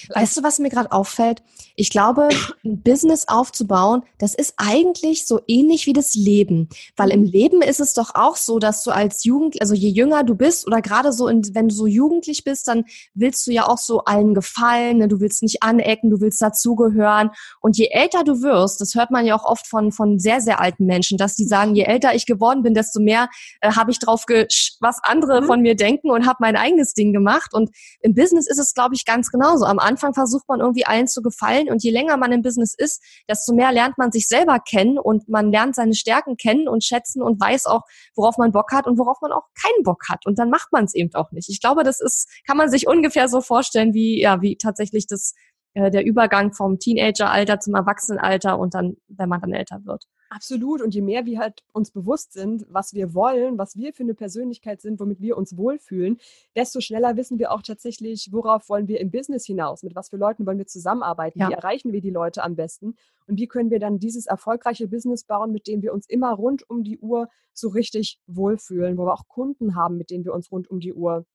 Weißt 0.09 0.37
du, 0.37 0.43
was 0.43 0.59
mir 0.59 0.69
gerade 0.69 0.91
auffällt? 0.91 1.43
Ich 1.75 1.89
glaube, 1.89 2.29
ein 2.63 2.81
Business 2.81 3.27
aufzubauen, 3.27 4.03
das 4.19 4.35
ist 4.35 4.53
eigentlich 4.57 5.25
so 5.25 5.41
ähnlich 5.47 5.87
wie 5.87 5.93
das 5.93 6.15
Leben. 6.15 6.69
Weil 6.95 7.11
im. 7.11 7.23
Leben 7.33 7.61
ist 7.61 7.79
es 7.79 7.93
doch 7.93 8.15
auch 8.15 8.35
so, 8.35 8.59
dass 8.59 8.83
du 8.83 8.91
als 8.91 9.23
Jugend, 9.23 9.59
also 9.61 9.73
je 9.73 9.89
jünger 9.89 10.23
du 10.23 10.35
bist 10.35 10.67
oder 10.67 10.81
gerade 10.81 11.11
so, 11.11 11.27
in, 11.27 11.43
wenn 11.55 11.69
du 11.69 11.75
so 11.75 11.87
jugendlich 11.87 12.43
bist, 12.43 12.67
dann 12.67 12.85
willst 13.13 13.47
du 13.47 13.51
ja 13.51 13.67
auch 13.67 13.77
so 13.77 14.03
allen 14.03 14.33
gefallen, 14.33 14.97
ne? 14.97 15.07
du 15.07 15.19
willst 15.19 15.41
nicht 15.41 15.63
anecken, 15.63 16.09
du 16.09 16.21
willst 16.21 16.41
dazugehören. 16.41 17.31
Und 17.59 17.77
je 17.77 17.87
älter 17.91 18.23
du 18.23 18.41
wirst, 18.41 18.81
das 18.81 18.95
hört 18.95 19.09
man 19.09 19.25
ja 19.25 19.35
auch 19.35 19.45
oft 19.45 19.67
von, 19.67 19.91
von 19.91 20.19
sehr, 20.19 20.41
sehr 20.41 20.59
alten 20.61 20.85
Menschen, 20.85 21.17
dass 21.17 21.35
die 21.35 21.45
sagen, 21.45 21.75
je 21.75 21.83
älter 21.83 22.13
ich 22.13 22.25
geworden 22.25 22.61
bin, 22.61 22.73
desto 22.73 22.99
mehr 22.99 23.29
äh, 23.61 23.71
habe 23.71 23.91
ich 23.91 23.99
drauf, 23.99 24.25
was 24.27 24.99
andere 25.03 25.41
mhm. 25.41 25.45
von 25.45 25.61
mir 25.61 25.75
denken 25.75 26.11
und 26.11 26.27
habe 26.27 26.37
mein 26.39 26.55
eigenes 26.55 26.93
Ding 26.93 27.13
gemacht. 27.13 27.53
Und 27.53 27.71
im 28.01 28.13
Business 28.13 28.47
ist 28.47 28.59
es, 28.59 28.73
glaube 28.73 28.95
ich, 28.95 29.05
ganz 29.05 29.31
genauso. 29.31 29.65
Am 29.65 29.79
Anfang 29.79 29.92
versucht 29.97 30.47
man 30.47 30.59
irgendwie 30.59 30.85
allen 30.85 31.07
zu 31.07 31.21
gefallen 31.21 31.69
und 31.69 31.83
je 31.83 31.91
länger 31.91 32.17
man 32.17 32.31
im 32.31 32.41
Business 32.41 32.73
ist, 32.77 33.03
desto 33.29 33.53
mehr 33.53 33.71
lernt 33.71 33.97
man 33.97 34.11
sich 34.11 34.27
selber 34.27 34.59
kennen 34.59 34.97
und 34.97 35.29
man 35.29 35.51
lernt 35.51 35.75
seine 35.75 35.93
Stärken 35.93 36.37
kennen 36.37 36.67
und 36.67 36.83
schätzen 36.83 37.21
und 37.21 37.39
weiß 37.39 37.65
auch, 37.65 37.81
worauf 38.15 38.37
man 38.37 38.51
Bock 38.51 38.71
hat 38.71 38.87
und 38.87 38.97
worauf 38.97 39.17
man 39.21 39.31
auch 39.31 39.47
keinen 39.61 39.83
Bock 39.83 40.03
hat. 40.09 40.25
Und 40.25 40.39
dann 40.39 40.49
macht 40.49 40.71
man 40.71 40.85
es 40.85 40.93
eben 40.93 41.13
auch 41.15 41.31
nicht. 41.31 41.49
Ich 41.49 41.61
glaube, 41.61 41.83
das 41.83 41.99
ist, 41.99 42.29
kann 42.45 42.57
man 42.57 42.69
sich 42.69 42.87
ungefähr 42.87 43.27
so 43.27 43.41
vorstellen, 43.41 43.93
wie, 43.93 44.21
ja, 44.21 44.41
wie 44.41 44.57
tatsächlich 44.57 45.07
das, 45.07 45.33
äh, 45.73 45.91
der 45.91 46.05
Übergang 46.05 46.53
vom 46.53 46.79
Teenageralter 46.79 47.59
zum 47.59 47.75
Erwachsenenalter 47.75 48.59
und 48.59 48.73
dann, 48.73 48.97
wenn 49.07 49.29
man 49.29 49.41
dann 49.41 49.53
älter 49.53 49.79
wird. 49.85 50.05
Absolut. 50.35 50.81
Und 50.81 50.95
je 50.95 51.01
mehr 51.01 51.25
wir 51.27 51.37
halt 51.37 51.63
uns 51.73 51.91
bewusst 51.91 52.33
sind, 52.33 52.65
was 52.67 52.95
wir 52.95 53.13
wollen, 53.13 53.59
was 53.59 53.77
wir 53.77 53.93
für 53.93 54.01
eine 54.01 54.15
Persönlichkeit 54.15 54.81
sind, 54.81 54.99
womit 54.99 55.21
wir 55.21 55.37
uns 55.37 55.57
wohlfühlen, 55.57 56.17
desto 56.55 56.81
schneller 56.81 57.15
wissen 57.15 57.37
wir 57.37 57.51
auch 57.51 57.61
tatsächlich, 57.61 58.29
worauf 58.31 58.67
wollen 58.67 58.87
wir 58.87 58.99
im 58.99 59.11
Business 59.11 59.45
hinaus, 59.45 59.83
mit 59.83 59.95
was 59.95 60.09
für 60.09 60.17
Leuten 60.17 60.47
wollen 60.47 60.57
wir 60.57 60.65
zusammenarbeiten, 60.65 61.39
ja. 61.39 61.49
wie 61.49 61.53
erreichen 61.53 61.93
wir 61.93 62.01
die 62.01 62.09
Leute 62.09 62.43
am 62.43 62.55
besten 62.55 62.95
und 63.27 63.39
wie 63.39 63.47
können 63.47 63.69
wir 63.69 63.79
dann 63.79 63.99
dieses 63.99 64.25
erfolgreiche 64.25 64.87
Business 64.87 65.23
bauen, 65.23 65.51
mit 65.51 65.67
dem 65.67 65.83
wir 65.83 65.93
uns 65.93 66.09
immer 66.09 66.33
rund 66.33 66.67
um 66.67 66.83
die 66.83 66.97
Uhr 66.97 67.29
so 67.53 67.67
richtig 67.69 68.17
wohlfühlen, 68.25 68.97
wo 68.97 69.05
wir 69.05 69.13
auch 69.13 69.27
Kunden 69.27 69.75
haben, 69.75 69.97
mit 69.97 70.09
denen 70.09 70.25
wir 70.25 70.33
uns 70.33 70.51
rund 70.51 70.67
um 70.71 70.79
die 70.79 70.93
Uhr 70.93 71.25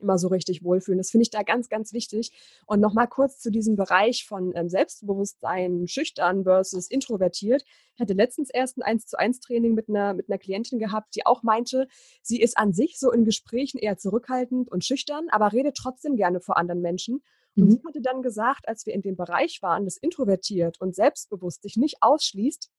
immer 0.00 0.18
so 0.18 0.28
richtig 0.28 0.62
wohlfühlen. 0.64 0.98
Das 0.98 1.10
finde 1.10 1.22
ich 1.22 1.30
da 1.30 1.42
ganz, 1.42 1.68
ganz 1.68 1.92
wichtig. 1.92 2.32
Und 2.66 2.80
nochmal 2.80 3.08
kurz 3.08 3.38
zu 3.38 3.50
diesem 3.50 3.76
Bereich 3.76 4.26
von 4.26 4.52
ähm, 4.54 4.68
Selbstbewusstsein, 4.68 5.86
schüchtern 5.88 6.44
versus 6.44 6.88
introvertiert. 6.90 7.64
Ich 7.94 8.00
hatte 8.00 8.14
letztens 8.14 8.50
erst 8.50 8.76
ein 8.78 8.82
1 8.82 9.06
zu 9.06 9.18
1 9.18 9.40
Training 9.40 9.74
mit 9.74 9.88
einer, 9.88 10.14
mit 10.14 10.28
einer 10.28 10.38
Klientin 10.38 10.78
gehabt, 10.78 11.14
die 11.14 11.26
auch 11.26 11.42
meinte, 11.42 11.88
sie 12.22 12.40
ist 12.40 12.58
an 12.58 12.72
sich 12.72 12.98
so 12.98 13.12
in 13.12 13.24
Gesprächen 13.24 13.78
eher 13.78 13.96
zurückhaltend 13.96 14.70
und 14.70 14.84
schüchtern, 14.84 15.28
aber 15.30 15.52
redet 15.52 15.76
trotzdem 15.76 16.16
gerne 16.16 16.40
vor 16.40 16.56
anderen 16.56 16.80
Menschen. 16.80 17.22
Und 17.56 17.64
mhm. 17.64 17.70
sie 17.70 17.82
hatte 17.86 18.00
dann 18.00 18.22
gesagt, 18.22 18.68
als 18.68 18.86
wir 18.86 18.94
in 18.94 19.02
dem 19.02 19.16
Bereich 19.16 19.62
waren, 19.62 19.84
das 19.84 19.96
introvertiert 19.96 20.80
und 20.80 20.94
selbstbewusst 20.94 21.62
sich 21.62 21.76
nicht 21.76 21.98
ausschließt, 22.00 22.70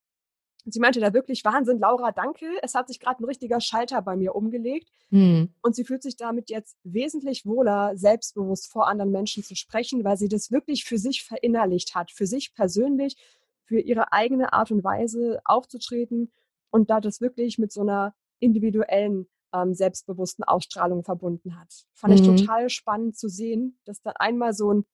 sie 0.65 0.79
meinte 0.79 0.99
da 0.99 1.13
wirklich, 1.13 1.45
Wahnsinn, 1.45 1.79
Laura, 1.79 2.11
danke. 2.11 2.45
Es 2.61 2.73
hat 2.73 2.87
sich 2.87 2.99
gerade 2.99 3.23
ein 3.23 3.25
richtiger 3.25 3.61
Schalter 3.61 4.01
bei 4.01 4.15
mir 4.15 4.35
umgelegt. 4.35 4.89
Mhm. 5.09 5.53
Und 5.61 5.75
sie 5.75 5.83
fühlt 5.83 6.03
sich 6.03 6.17
damit 6.17 6.49
jetzt 6.49 6.77
wesentlich 6.83 7.45
wohler, 7.45 7.95
selbstbewusst 7.95 8.71
vor 8.71 8.87
anderen 8.87 9.11
Menschen 9.11 9.43
zu 9.43 9.55
sprechen, 9.55 10.03
weil 10.03 10.17
sie 10.17 10.27
das 10.27 10.51
wirklich 10.51 10.85
für 10.85 10.97
sich 10.97 11.23
verinnerlicht 11.23 11.95
hat, 11.95 12.11
für 12.11 12.25
sich 12.25 12.53
persönlich, 12.53 13.15
für 13.63 13.79
ihre 13.79 14.11
eigene 14.11 14.53
Art 14.53 14.71
und 14.71 14.83
Weise 14.83 15.39
aufzutreten 15.45 16.31
und 16.71 16.89
da 16.89 16.99
das 16.99 17.21
wirklich 17.21 17.57
mit 17.57 17.71
so 17.71 17.81
einer 17.81 18.15
individuellen, 18.39 19.27
ähm, 19.53 19.73
selbstbewussten 19.73 20.43
Ausstrahlung 20.43 21.03
verbunden 21.03 21.59
hat. 21.59 21.85
Fand 21.93 22.13
mhm. 22.13 22.19
ich 22.19 22.41
total 22.41 22.69
spannend 22.69 23.17
zu 23.17 23.29
sehen, 23.29 23.79
dass 23.85 24.01
da 24.01 24.11
einmal 24.15 24.53
so 24.53 24.71
ein 24.73 24.85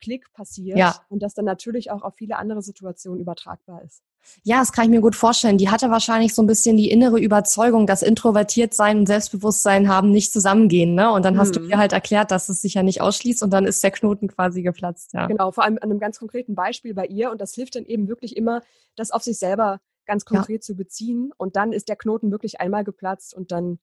Klick 0.00 0.32
passiert 0.32 0.78
ja. 0.78 0.94
und 1.08 1.22
das 1.22 1.34
dann 1.34 1.44
natürlich 1.44 1.90
auch 1.90 2.02
auf 2.02 2.14
viele 2.16 2.36
andere 2.36 2.62
Situationen 2.62 3.20
übertragbar 3.20 3.82
ist. 3.82 4.02
Ja, 4.42 4.58
das 4.58 4.72
kann 4.72 4.84
ich 4.84 4.90
mir 4.90 5.00
gut 5.00 5.14
vorstellen. 5.14 5.58
Die 5.58 5.70
hatte 5.70 5.90
wahrscheinlich 5.90 6.34
so 6.34 6.42
ein 6.42 6.46
bisschen 6.46 6.76
die 6.76 6.90
innere 6.90 7.18
Überzeugung, 7.18 7.86
dass 7.86 8.02
introvertiert 8.02 8.74
sein 8.74 8.98
und 8.98 9.06
Selbstbewusstsein 9.06 9.88
haben 9.88 10.10
nicht 10.10 10.32
zusammengehen, 10.32 10.94
ne? 10.94 11.12
Und 11.12 11.24
dann 11.24 11.34
mhm. 11.34 11.38
hast 11.38 11.56
du 11.56 11.60
mhm. 11.60 11.70
ihr 11.70 11.78
halt 11.78 11.92
erklärt, 11.92 12.30
dass 12.30 12.48
es 12.48 12.60
sich 12.60 12.74
ja 12.74 12.82
nicht 12.82 13.00
ausschließt 13.00 13.42
und 13.42 13.50
dann 13.50 13.66
ist 13.66 13.82
der 13.82 13.90
Knoten 13.92 14.28
quasi 14.28 14.62
geplatzt, 14.62 15.12
ja. 15.12 15.26
Genau, 15.26 15.52
vor 15.52 15.64
allem 15.64 15.76
an 15.76 15.90
einem 15.90 16.00
ganz 16.00 16.18
konkreten 16.18 16.54
Beispiel 16.54 16.94
bei 16.94 17.06
ihr 17.06 17.30
und 17.30 17.40
das 17.40 17.54
hilft 17.54 17.76
dann 17.76 17.84
eben 17.84 18.08
wirklich 18.08 18.36
immer, 18.36 18.62
das 18.96 19.10
auf 19.10 19.22
sich 19.22 19.38
selber 19.38 19.80
ganz 20.06 20.24
konkret 20.24 20.62
ja. 20.62 20.66
zu 20.66 20.76
beziehen 20.76 21.32
und 21.36 21.56
dann 21.56 21.72
ist 21.72 21.88
der 21.88 21.96
Knoten 21.96 22.30
wirklich 22.30 22.60
einmal 22.60 22.84
geplatzt 22.84 23.34
und 23.34 23.52
dann 23.52 23.78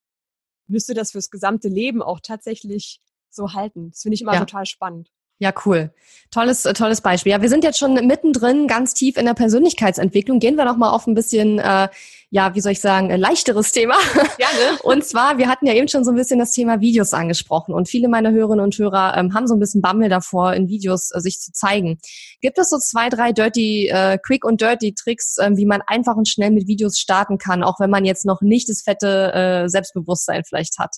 müsste 0.67 0.93
das 0.93 1.12
fürs 1.12 1.30
gesamte 1.30 1.67
Leben 1.67 2.02
auch 2.02 2.19
tatsächlich 2.21 3.02
so 3.30 3.54
halten. 3.54 3.89
Das 3.91 4.02
finde 4.02 4.15
ich 4.15 4.21
immer 4.21 4.34
ja. 4.34 4.39
total 4.39 4.65
spannend. 4.65 5.10
Ja, 5.39 5.54
cool. 5.65 5.91
Tolles, 6.32 6.65
äh, 6.65 6.74
tolles 6.74 7.02
Beispiel. 7.02 7.32
Ja, 7.32 7.41
wir 7.41 7.50
sind 7.50 7.63
jetzt 7.63 7.78
schon 7.78 7.93
mittendrin, 7.93 8.67
ganz 8.67 8.93
tief 8.93 9.17
in 9.17 9.26
der 9.26 9.34
Persönlichkeitsentwicklung. 9.34 10.39
Gehen 10.39 10.56
wir 10.56 10.65
noch 10.65 10.78
mal 10.78 10.89
auf 10.89 11.06
ein 11.06 11.13
bisschen, 11.13 11.60
äh, 11.60 11.89
ja, 12.32 12.56
wie 12.56 12.62
soll 12.62 12.72
ich 12.72 12.80
sagen, 12.80 13.12
äh, 13.12 13.17
leichteres 13.17 13.72
Thema. 13.72 13.96
Gerne. 14.38 14.80
Und 14.84 15.06
zwar, 15.06 15.38
wir 15.38 15.48
hatten 15.48 15.67
ja 15.67 15.74
eben 15.74 15.88
schon 15.88 16.04
so 16.04 16.12
ein 16.12 16.15
bisschen 16.15 16.39
das 16.39 16.52
Thema 16.52 16.82
Videos 16.82 17.13
angesprochen 17.13 17.74
und 17.74 17.88
viele 17.88 18.08
meiner 18.08 18.32
Hörerinnen 18.32 18.63
und 18.63 18.78
Hörer 18.78 19.15
ähm, 19.17 19.34
haben 19.34 19.48
so 19.48 19.54
ein 19.54 19.60
bisschen 19.60 19.82
Bammel 19.82 20.10
davor, 20.10 20.54
in 20.54 20.67
Videos 20.67 21.12
äh, 21.13 21.19
sich 21.19 21.39
zu 21.39 21.52
zeigen. 21.52 22.00
Gibt 22.41 22.58
es 22.58 22.69
so 22.69 22.80
zwei, 22.80 23.10
drei 23.10 23.32
dirty, 23.32 23.89
äh, 23.89 24.17
quick 24.17 24.46
und 24.46 24.62
dirty 24.62 24.96
Tricks, 24.96 25.38
äh, 25.38 25.52
wie 25.56 25.65
man 25.65 25.82
einfach 25.86 26.15
und 26.15 26.28
schnell 26.28 26.52
mit 26.52 26.67
Videos 26.67 26.98
starten 26.98 27.38
kann, 27.38 27.63
auch 27.63 27.80
wenn 27.80 27.89
man 27.89 28.06
jetzt 28.06 28.26
noch 28.26 28.41
nicht 28.41 28.69
das 28.69 28.82
fette 28.82 29.34
äh, 29.34 29.69
Selbstbewusstsein 29.69 30.43
vielleicht 30.48 30.80
hat? 30.80 30.96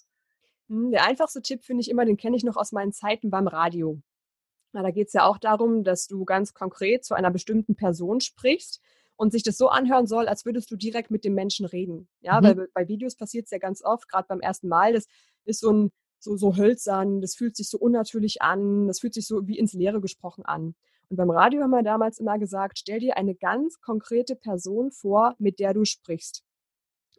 Hm, 0.70 0.92
der 0.92 1.06
einfachste 1.06 1.42
Tipp 1.42 1.66
finde 1.66 1.82
ich 1.82 1.90
immer, 1.90 2.06
den 2.06 2.18
kenne 2.18 2.38
ich 2.38 2.44
noch 2.44 2.56
aus 2.56 2.72
meinen 2.72 2.94
Zeiten 2.94 3.30
beim 3.30 3.48
Radio. 3.48 4.00
Na, 4.76 4.84
da 4.84 4.92
geht 4.92 5.08
es 5.08 5.14
ja 5.14 5.26
auch 5.26 5.38
darum, 5.38 5.86
dass 5.86 6.06
du 6.06 6.26
ganz 6.26 6.54
konkret 6.54 7.06
zu 7.06 7.16
einer 7.16 7.32
bestimmten 7.32 7.76
Person 7.76 8.20
sprichst 8.20 8.82
und 9.16 9.32
sich 9.32 9.42
das 9.42 9.58
so 9.58 9.70
anhören 9.70 10.06
soll, 10.06 10.28
als 10.28 10.44
würdest 10.44 10.70
du 10.70 10.76
direkt 10.76 11.12
mit 11.12 11.24
dem 11.24 11.34
Menschen 11.34 11.66
reden. 11.66 12.10
Ja, 12.20 12.42
mhm. 12.42 12.46
weil 12.46 12.68
bei 12.74 12.88
Videos 12.90 13.16
passiert 13.16 13.46
es 13.46 13.52
ja 13.52 13.58
ganz 13.58 13.82
oft, 13.82 14.10
gerade 14.10 14.28
beim 14.28 14.42
ersten 14.42 14.68
Mal, 14.68 14.92
das 14.92 15.08
ist 15.46 15.62
so 15.62 15.72
ein 15.72 15.92
so, 16.20 16.36
so 16.36 16.58
hölzern, 16.58 17.22
das 17.22 17.36
fühlt 17.36 17.56
sich 17.56 17.70
so 17.70 17.78
unnatürlich 17.78 18.42
an, 18.42 18.88
das 18.88 19.00
fühlt 19.00 19.14
sich 19.14 19.28
so 19.28 19.48
wie 19.48 19.58
ins 19.58 19.72
Leere 19.72 20.02
gesprochen 20.02 20.44
an. 20.44 20.76
Und 21.08 21.16
beim 21.16 21.30
Radio 21.30 21.62
haben 21.62 21.72
wir 21.72 21.84
damals 21.84 22.20
immer 22.20 22.38
gesagt, 22.38 22.78
stell 22.78 23.00
dir 23.00 23.16
eine 23.16 23.34
ganz 23.34 23.80
konkrete 23.80 24.36
Person 24.36 24.92
vor, 24.92 25.36
mit 25.40 25.60
der 25.60 25.74
du 25.74 25.86
sprichst. 25.86 26.44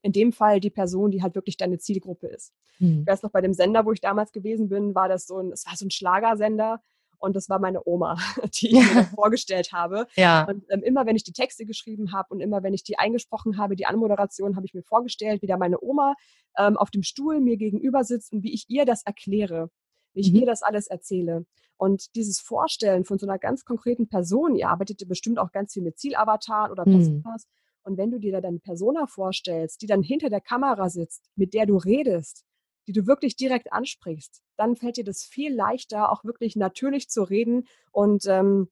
In 0.03 0.13
dem 0.13 0.33
Fall 0.33 0.61
die 0.61 0.71
Person, 0.71 1.11
die 1.11 1.23
halt 1.23 1.35
wirklich 1.35 1.57
deine 1.57 1.79
Zielgruppe 1.79 2.27
ist. 2.27 2.53
Mhm. 2.81 3.01
Ich 3.01 3.07
weiß 3.07 3.23
noch, 3.23 3.31
bei 3.31 3.41
dem 3.41 3.55
Sender, 3.55 3.87
wo 3.87 3.93
ich 3.93 4.01
damals 4.03 4.33
gewesen 4.33 4.69
bin, 4.69 4.95
war 4.95 5.09
das 5.09 5.27
so 5.27 5.39
ein, 5.39 5.53
es 5.53 5.65
war 5.65 5.75
so 5.75 5.87
ein 5.87 5.91
Schlagersender 5.91 6.83
Und 7.19 7.37
das 7.37 7.49
war 7.49 7.59
meine 7.59 7.83
Oma, 7.87 8.17
die 8.55 8.69
ich 8.69 8.95
mir 8.95 9.05
vorgestellt 9.15 9.73
habe. 9.73 10.07
Ja. 10.17 10.47
Und 10.49 10.65
ähm, 10.71 10.83
immer 10.83 11.07
wenn 11.07 11.17
ich 11.17 11.25
die 11.25 11.33
Texte 11.33 11.65
geschrieben 11.65 12.13
habe 12.13 12.35
und 12.35 12.41
immer 12.41 12.63
wenn 12.63 12.75
ich 12.75 12.83
die 12.83 12.99
eingesprochen 12.99 13.59
habe, 13.59 13.77
die 13.77 13.87
Anmoderation, 13.87 14.57
habe 14.57 14.67
ich 14.67 14.75
mir 14.75 14.83
vorgestellt, 14.83 15.43
wie 15.43 15.47
da 15.47 15.57
meine 15.57 15.83
Oma 15.83 16.15
ähm, 16.59 16.77
auf 16.77 16.91
dem 16.91 17.03
Stuhl 17.03 17.41
mir 17.41 17.57
gegenüber 17.57 18.05
sitzt 18.05 18.33
und 18.33 18.43
wie 18.43 18.53
ich 18.53 18.67
ihr 18.69 18.85
das 18.85 19.03
erkläre, 19.05 19.71
wie 20.15 20.21
ich 20.21 20.33
mhm. 20.33 20.41
ihr 20.41 20.47
das 20.47 20.63
alles 20.63 20.87
erzähle. 20.87 21.47
Und 21.79 22.15
dieses 22.15 22.41
Vorstellen 22.41 23.05
von 23.05 23.19
so 23.19 23.27
einer 23.27 23.39
ganz 23.39 23.65
konkreten 23.65 24.09
Person, 24.09 24.55
ihr 24.55 24.69
arbeitet 24.69 25.03
ja 25.03 25.07
bestimmt 25.07 25.39
auch 25.39 25.53
ganz 25.53 25.75
viel 25.75 25.83
mit 25.83 25.99
Zielavatar 25.99 26.71
oder 26.71 26.87
mhm. 26.87 26.93
Personas. 26.93 27.45
Mhm. 27.45 27.51
Und 27.83 27.99
wenn 27.99 28.11
du 28.11 28.19
dir 28.19 28.33
da 28.33 28.41
deine 28.41 28.59
Persona 28.59 29.07
vorstellst, 29.07 29.83
die 29.83 29.87
dann 29.87 30.03
hinter 30.03 30.29
der 30.29 30.41
Kamera 30.41 30.89
sitzt, 30.89 31.31
mit 31.37 31.55
der 31.55 31.67
du 31.67 31.77
redest, 31.77 32.45
die 32.87 32.93
du 32.93 33.07
wirklich 33.07 33.37
direkt 33.37 33.73
ansprichst, 33.73 34.43
dann 34.57 34.77
fällt 34.77 34.97
dir 34.97 35.05
das 35.05 35.25
viel 35.25 35.55
leichter, 35.55 36.11
auch 36.11 36.25
wirklich 36.25 36.57
natürlich 36.57 37.09
zu 37.09 37.23
reden 37.23 37.67
und 37.93 38.27
ähm, 38.27 38.69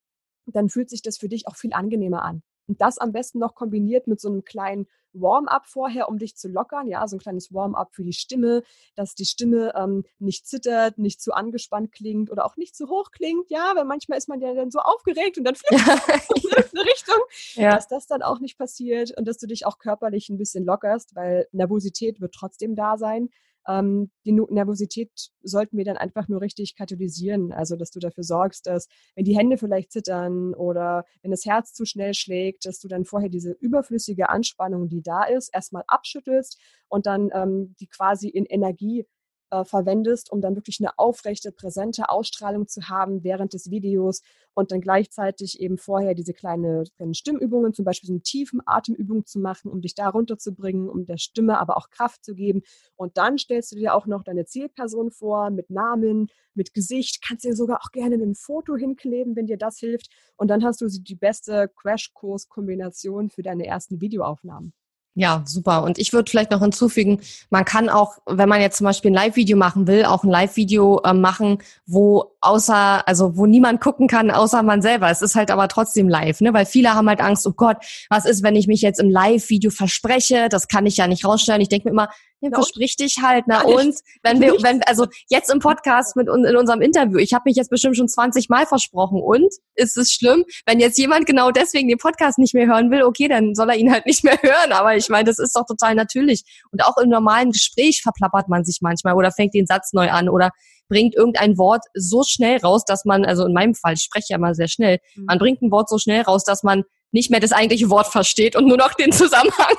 dann 0.46 0.68
fühlt 0.68 0.90
sich 0.90 1.02
das 1.02 1.18
für 1.18 1.28
dich 1.28 1.48
auch 1.48 1.56
viel 1.56 1.72
angenehmer 1.72 2.22
an. 2.22 2.42
Und 2.66 2.80
das 2.80 2.98
am 2.98 3.12
besten 3.12 3.38
noch 3.38 3.54
kombiniert 3.54 4.06
mit 4.06 4.20
so 4.20 4.28
einem 4.28 4.44
kleinen 4.44 4.86
Warm-up 5.12 5.66
vorher, 5.66 6.08
um 6.08 6.18
dich 6.18 6.36
zu 6.36 6.48
lockern. 6.48 6.88
Ja, 6.88 7.06
so 7.06 7.16
ein 7.16 7.20
kleines 7.20 7.52
Warm-up 7.52 7.94
für 7.94 8.04
die 8.04 8.12
Stimme, 8.12 8.62
dass 8.96 9.14
die 9.14 9.26
Stimme 9.26 9.72
ähm, 9.76 10.04
nicht 10.18 10.46
zittert, 10.46 10.98
nicht 10.98 11.22
zu 11.22 11.32
angespannt 11.32 11.92
klingt 11.92 12.30
oder 12.30 12.44
auch 12.44 12.56
nicht 12.56 12.74
zu 12.74 12.88
hoch 12.88 13.10
klingt. 13.10 13.50
Ja, 13.50 13.72
weil 13.76 13.84
manchmal 13.84 14.18
ist 14.18 14.28
man 14.28 14.40
ja 14.40 14.54
dann 14.54 14.70
so 14.70 14.80
aufgeregt 14.80 15.38
und 15.38 15.44
dann 15.44 15.54
fliegt 15.54 15.86
ja. 15.86 15.94
in 16.34 16.78
eine 16.78 16.90
Richtung, 16.90 17.20
ja. 17.54 17.74
dass 17.74 17.86
das 17.86 18.06
dann 18.06 18.22
auch 18.22 18.40
nicht 18.40 18.58
passiert 18.58 19.16
und 19.16 19.28
dass 19.28 19.38
du 19.38 19.46
dich 19.46 19.66
auch 19.66 19.78
körperlich 19.78 20.30
ein 20.30 20.38
bisschen 20.38 20.64
lockerst, 20.64 21.14
weil 21.14 21.46
Nervosität 21.52 22.20
wird 22.20 22.34
trotzdem 22.34 22.74
da 22.74 22.96
sein 22.96 23.28
ähm, 23.68 24.10
die 24.24 24.32
Nervosität 24.32 25.10
sollten 25.42 25.76
wir 25.76 25.84
dann 25.84 25.96
einfach 25.96 26.28
nur 26.28 26.40
richtig 26.40 26.76
katalysieren. 26.76 27.52
Also, 27.52 27.76
dass 27.76 27.90
du 27.90 27.98
dafür 27.98 28.24
sorgst, 28.24 28.66
dass, 28.66 28.88
wenn 29.14 29.24
die 29.24 29.36
Hände 29.36 29.58
vielleicht 29.58 29.92
zittern 29.92 30.54
oder 30.54 31.04
wenn 31.22 31.30
das 31.30 31.44
Herz 31.44 31.72
zu 31.72 31.84
schnell 31.84 32.14
schlägt, 32.14 32.66
dass 32.66 32.80
du 32.80 32.88
dann 32.88 33.04
vorher 33.04 33.28
diese 33.28 33.52
überflüssige 33.52 34.28
Anspannung, 34.28 34.88
die 34.88 35.02
da 35.02 35.24
ist, 35.24 35.50
erstmal 35.54 35.84
abschüttelst 35.86 36.60
und 36.88 37.06
dann 37.06 37.30
ähm, 37.32 37.74
die 37.80 37.86
quasi 37.86 38.28
in 38.28 38.46
Energie 38.46 39.06
äh, 39.50 39.64
verwendest, 39.64 40.30
um 40.32 40.40
dann 40.40 40.56
wirklich 40.56 40.80
eine 40.80 40.98
aufrechte, 40.98 41.52
präsente 41.52 42.08
Ausstrahlung 42.08 42.68
zu 42.68 42.88
haben 42.88 43.24
während 43.24 43.52
des 43.52 43.70
Videos 43.70 44.22
und 44.54 44.70
dann 44.70 44.80
gleichzeitig 44.80 45.60
eben 45.60 45.78
vorher 45.78 46.14
diese 46.14 46.32
kleine, 46.32 46.84
kleinen 46.96 47.14
Stimmübungen, 47.14 47.74
zum 47.74 47.84
Beispiel 47.84 48.06
so 48.06 48.12
eine 48.12 48.22
tiefen 48.22 48.60
Atemübung 48.64 49.26
zu 49.26 49.38
machen, 49.40 49.70
um 49.70 49.80
dich 49.80 49.94
da 49.94 50.08
runterzubringen, 50.08 50.88
um 50.88 51.04
der 51.04 51.18
Stimme 51.18 51.58
aber 51.58 51.76
auch 51.76 51.90
Kraft 51.90 52.24
zu 52.24 52.34
geben. 52.34 52.62
Und 52.96 53.16
dann 53.16 53.38
stellst 53.38 53.72
du 53.72 53.76
dir 53.76 53.94
auch 53.94 54.06
noch 54.06 54.22
deine 54.22 54.44
Zielperson 54.46 55.10
vor 55.10 55.50
mit 55.50 55.70
Namen, 55.70 56.28
mit 56.54 56.72
Gesicht, 56.72 57.20
kannst 57.26 57.44
dir 57.44 57.56
sogar 57.56 57.80
auch 57.82 57.90
gerne 57.90 58.16
ein 58.16 58.34
Foto 58.34 58.76
hinkleben, 58.76 59.36
wenn 59.36 59.46
dir 59.46 59.58
das 59.58 59.78
hilft. 59.78 60.08
Und 60.36 60.48
dann 60.48 60.64
hast 60.64 60.80
du 60.80 60.86
die 60.88 61.16
beste 61.16 61.68
Crashkurs-Kombination 61.74 63.30
für 63.30 63.42
deine 63.42 63.66
ersten 63.66 64.00
Videoaufnahmen. 64.00 64.72
Ja, 65.16 65.42
super. 65.46 65.84
Und 65.84 65.98
ich 65.98 66.12
würde 66.12 66.28
vielleicht 66.28 66.50
noch 66.50 66.60
hinzufügen, 66.60 67.20
man 67.48 67.64
kann 67.64 67.88
auch, 67.88 68.14
wenn 68.26 68.48
man 68.48 68.60
jetzt 68.60 68.78
zum 68.78 68.86
Beispiel 68.86 69.12
ein 69.12 69.14
Live-Video 69.14 69.56
machen 69.56 69.86
will, 69.86 70.04
auch 70.04 70.24
ein 70.24 70.30
Live-Video 70.30 71.00
äh, 71.04 71.12
machen, 71.12 71.58
wo 71.86 72.32
außer, 72.40 73.06
also 73.06 73.36
wo 73.36 73.46
niemand 73.46 73.80
gucken 73.80 74.08
kann, 74.08 74.32
außer 74.32 74.64
man 74.64 74.82
selber. 74.82 75.08
Es 75.10 75.22
ist 75.22 75.36
halt 75.36 75.52
aber 75.52 75.68
trotzdem 75.68 76.08
live, 76.08 76.40
ne? 76.40 76.52
Weil 76.52 76.66
viele 76.66 76.94
haben 76.94 77.08
halt 77.08 77.20
Angst, 77.20 77.46
oh 77.46 77.52
Gott, 77.52 77.76
was 78.10 78.24
ist, 78.24 78.42
wenn 78.42 78.56
ich 78.56 78.66
mich 78.66 78.82
jetzt 78.82 78.98
im 78.98 79.08
Live-Video 79.08 79.70
verspreche? 79.70 80.48
Das 80.48 80.66
kann 80.66 80.84
ich 80.84 80.96
ja 80.96 81.06
nicht 81.06 81.24
rausstellen. 81.24 81.60
Ich 81.60 81.68
denke 81.68 81.86
mir 81.86 81.92
immer, 81.92 82.08
ja, 82.50 82.58
versprich 82.58 82.96
dich 82.96 83.18
halt, 83.22 83.44
na 83.46 83.62
und? 83.62 83.94
Wenn 84.22 84.40
wir, 84.40 84.54
wenn, 84.62 84.82
also 84.84 85.06
jetzt 85.28 85.52
im 85.52 85.58
Podcast 85.58 86.16
mit 86.16 86.28
in 86.28 86.56
unserem 86.56 86.80
Interview, 86.80 87.18
ich 87.18 87.32
habe 87.32 87.42
mich 87.46 87.56
jetzt 87.56 87.70
bestimmt 87.70 87.96
schon 87.96 88.08
20 88.08 88.48
Mal 88.48 88.66
versprochen. 88.66 89.22
Und? 89.22 89.52
Ist 89.74 89.96
es 89.96 90.12
schlimm, 90.12 90.44
wenn 90.66 90.80
jetzt 90.80 90.98
jemand 90.98 91.26
genau 91.26 91.50
deswegen 91.50 91.88
den 91.88 91.98
Podcast 91.98 92.38
nicht 92.38 92.54
mehr 92.54 92.66
hören 92.66 92.90
will, 92.90 93.02
okay, 93.02 93.28
dann 93.28 93.54
soll 93.54 93.70
er 93.70 93.76
ihn 93.76 93.92
halt 93.92 94.06
nicht 94.06 94.24
mehr 94.24 94.38
hören, 94.42 94.72
aber 94.72 94.96
ich 94.96 95.08
meine, 95.08 95.24
das 95.24 95.38
ist 95.38 95.56
doch 95.56 95.66
total 95.66 95.94
natürlich. 95.94 96.42
Und 96.70 96.84
auch 96.84 96.96
im 96.98 97.08
normalen 97.08 97.50
Gespräch 97.50 98.02
verplappert 98.02 98.48
man 98.48 98.64
sich 98.64 98.78
manchmal 98.80 99.14
oder 99.14 99.30
fängt 99.32 99.54
den 99.54 99.66
Satz 99.66 99.92
neu 99.92 100.10
an 100.10 100.28
oder 100.28 100.50
bringt 100.88 101.14
irgendein 101.14 101.56
Wort 101.58 101.84
so 101.94 102.22
schnell 102.24 102.58
raus, 102.58 102.84
dass 102.84 103.04
man, 103.04 103.24
also 103.24 103.46
in 103.46 103.52
meinem 103.52 103.74
Fall, 103.74 103.94
ich 103.94 104.02
spreche 104.02 104.26
ja 104.30 104.38
mal 104.38 104.54
sehr 104.54 104.68
schnell, 104.68 104.98
mhm. 105.14 105.24
man 105.24 105.38
bringt 105.38 105.62
ein 105.62 105.70
Wort 105.70 105.88
so 105.88 105.98
schnell 105.98 106.22
raus, 106.22 106.44
dass 106.44 106.62
man 106.62 106.84
nicht 107.14 107.30
mehr 107.30 107.40
das 107.40 107.52
eigentliche 107.52 107.90
Wort 107.90 108.08
versteht 108.08 108.56
und 108.56 108.66
nur 108.66 108.76
noch 108.76 108.92
den 108.92 109.12
Zusammenhang 109.12 109.76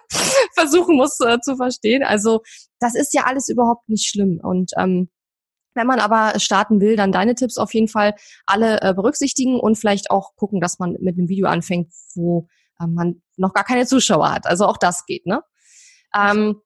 versuchen 0.54 0.96
muss 0.96 1.20
äh, 1.20 1.38
zu 1.40 1.54
verstehen. 1.56 2.02
Also 2.02 2.40
das 2.80 2.94
ist 2.94 3.12
ja 3.12 3.24
alles 3.24 3.48
überhaupt 3.48 3.88
nicht 3.90 4.08
schlimm. 4.08 4.40
Und 4.42 4.72
ähm, 4.78 5.10
wenn 5.74 5.86
man 5.86 6.00
aber 6.00 6.40
starten 6.40 6.80
will, 6.80 6.96
dann 6.96 7.12
deine 7.12 7.34
Tipps 7.34 7.58
auf 7.58 7.74
jeden 7.74 7.88
Fall 7.88 8.14
alle 8.46 8.80
äh, 8.80 8.94
berücksichtigen 8.94 9.60
und 9.60 9.76
vielleicht 9.76 10.10
auch 10.10 10.34
gucken, 10.34 10.60
dass 10.60 10.78
man 10.78 10.96
mit 10.98 11.18
einem 11.18 11.28
Video 11.28 11.46
anfängt, 11.46 11.92
wo 12.14 12.48
äh, 12.80 12.86
man 12.86 13.22
noch 13.36 13.52
gar 13.52 13.64
keine 13.64 13.86
Zuschauer 13.86 14.32
hat. 14.32 14.46
Also 14.46 14.64
auch 14.64 14.78
das 14.78 15.04
geht, 15.04 15.26
ne? 15.26 15.42
Ähm, 16.16 16.62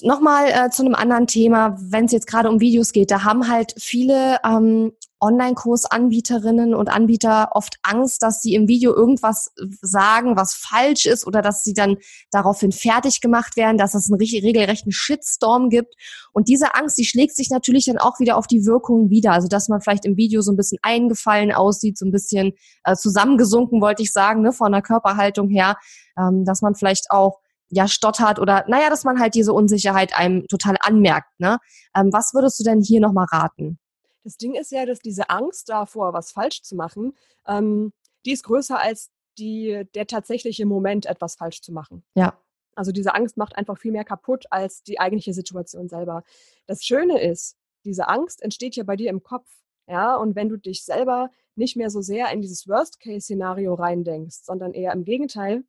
Nochmal 0.00 0.48
äh, 0.48 0.70
zu 0.70 0.82
einem 0.82 0.94
anderen 0.94 1.26
Thema, 1.26 1.76
wenn 1.78 2.06
es 2.06 2.12
jetzt 2.12 2.26
gerade 2.26 2.48
um 2.48 2.60
Videos 2.60 2.92
geht, 2.92 3.10
da 3.10 3.24
haben 3.24 3.48
halt 3.48 3.74
viele 3.76 4.38
ähm, 4.42 4.92
Online-Kursanbieterinnen 5.22 6.74
und 6.74 6.88
Anbieter 6.88 7.50
oft 7.52 7.76
Angst, 7.82 8.22
dass 8.22 8.42
sie 8.42 8.54
im 8.54 8.66
Video 8.66 8.94
irgendwas 8.94 9.52
sagen, 9.80 10.36
was 10.36 10.54
falsch 10.54 11.06
ist 11.06 11.26
oder 11.26 11.42
dass 11.42 11.62
sie 11.62 11.74
dann 11.74 11.96
daraufhin 12.32 12.72
fertig 12.72 13.20
gemacht 13.20 13.56
werden, 13.56 13.78
dass 13.78 13.94
es 13.94 14.10
einen 14.10 14.20
regelrechten 14.20 14.90
Shitstorm 14.90 15.70
gibt. 15.70 15.94
Und 16.32 16.48
diese 16.48 16.74
Angst, 16.74 16.98
die 16.98 17.04
schlägt 17.04 17.36
sich 17.36 17.50
natürlich 17.50 17.84
dann 17.84 17.98
auch 17.98 18.18
wieder 18.18 18.36
auf 18.36 18.48
die 18.48 18.66
Wirkung 18.66 19.10
wieder. 19.10 19.32
Also 19.32 19.46
dass 19.46 19.68
man 19.68 19.80
vielleicht 19.80 20.04
im 20.04 20.16
Video 20.16 20.42
so 20.42 20.50
ein 20.52 20.56
bisschen 20.56 20.78
eingefallen 20.82 21.52
aussieht, 21.52 21.96
so 21.96 22.04
ein 22.04 22.12
bisschen 22.12 22.52
äh, 22.84 22.96
zusammengesunken, 22.96 23.80
wollte 23.80 24.02
ich 24.02 24.12
sagen, 24.12 24.42
ne, 24.42 24.52
von 24.52 24.72
der 24.72 24.82
Körperhaltung 24.82 25.48
her, 25.48 25.76
ähm, 26.18 26.44
dass 26.44 26.62
man 26.62 26.74
vielleicht 26.74 27.10
auch 27.10 27.38
ja 27.70 27.88
stottert 27.88 28.38
oder 28.38 28.64
naja, 28.68 28.90
dass 28.90 29.04
man 29.04 29.18
halt 29.18 29.34
diese 29.34 29.52
Unsicherheit 29.52 30.16
einem 30.16 30.46
total 30.48 30.76
anmerkt. 30.80 31.28
Ne? 31.38 31.58
Ähm, 31.96 32.10
was 32.12 32.34
würdest 32.34 32.58
du 32.60 32.64
denn 32.64 32.82
hier 32.82 33.00
nochmal 33.00 33.26
raten? 33.30 33.78
Das 34.24 34.36
Ding 34.36 34.54
ist 34.54 34.70
ja, 34.70 34.86
dass 34.86 35.00
diese 35.00 35.30
Angst 35.30 35.68
davor, 35.68 36.12
was 36.12 36.32
falsch 36.32 36.62
zu 36.62 36.76
machen, 36.76 37.16
ähm, 37.46 37.92
die 38.24 38.32
ist 38.32 38.44
größer 38.44 38.80
als 38.80 39.10
die, 39.38 39.84
der 39.94 40.06
tatsächliche 40.06 40.66
Moment, 40.66 41.06
etwas 41.06 41.36
falsch 41.36 41.60
zu 41.62 41.72
machen. 41.72 42.04
Ja. 42.14 42.38
Also 42.74 42.92
diese 42.92 43.14
Angst 43.14 43.36
macht 43.36 43.56
einfach 43.56 43.78
viel 43.78 43.92
mehr 43.92 44.04
kaputt 44.04 44.46
als 44.50 44.82
die 44.82 44.98
eigentliche 44.98 45.34
Situation 45.34 45.88
selber. 45.88 46.22
Das 46.66 46.84
Schöne 46.84 47.20
ist, 47.20 47.56
diese 47.84 48.08
Angst 48.08 48.42
entsteht 48.42 48.76
ja 48.76 48.84
bei 48.84 48.96
dir 48.96 49.10
im 49.10 49.22
Kopf. 49.22 49.48
Ja, 49.88 50.16
und 50.16 50.36
wenn 50.36 50.48
du 50.48 50.56
dich 50.56 50.84
selber 50.84 51.30
nicht 51.56 51.76
mehr 51.76 51.90
so 51.90 52.00
sehr 52.00 52.30
in 52.30 52.40
dieses 52.40 52.68
Worst-Case-Szenario 52.68 53.74
reindenkst, 53.74 54.44
sondern 54.44 54.72
eher 54.72 54.92
im 54.92 55.04
Gegenteil, 55.04 55.64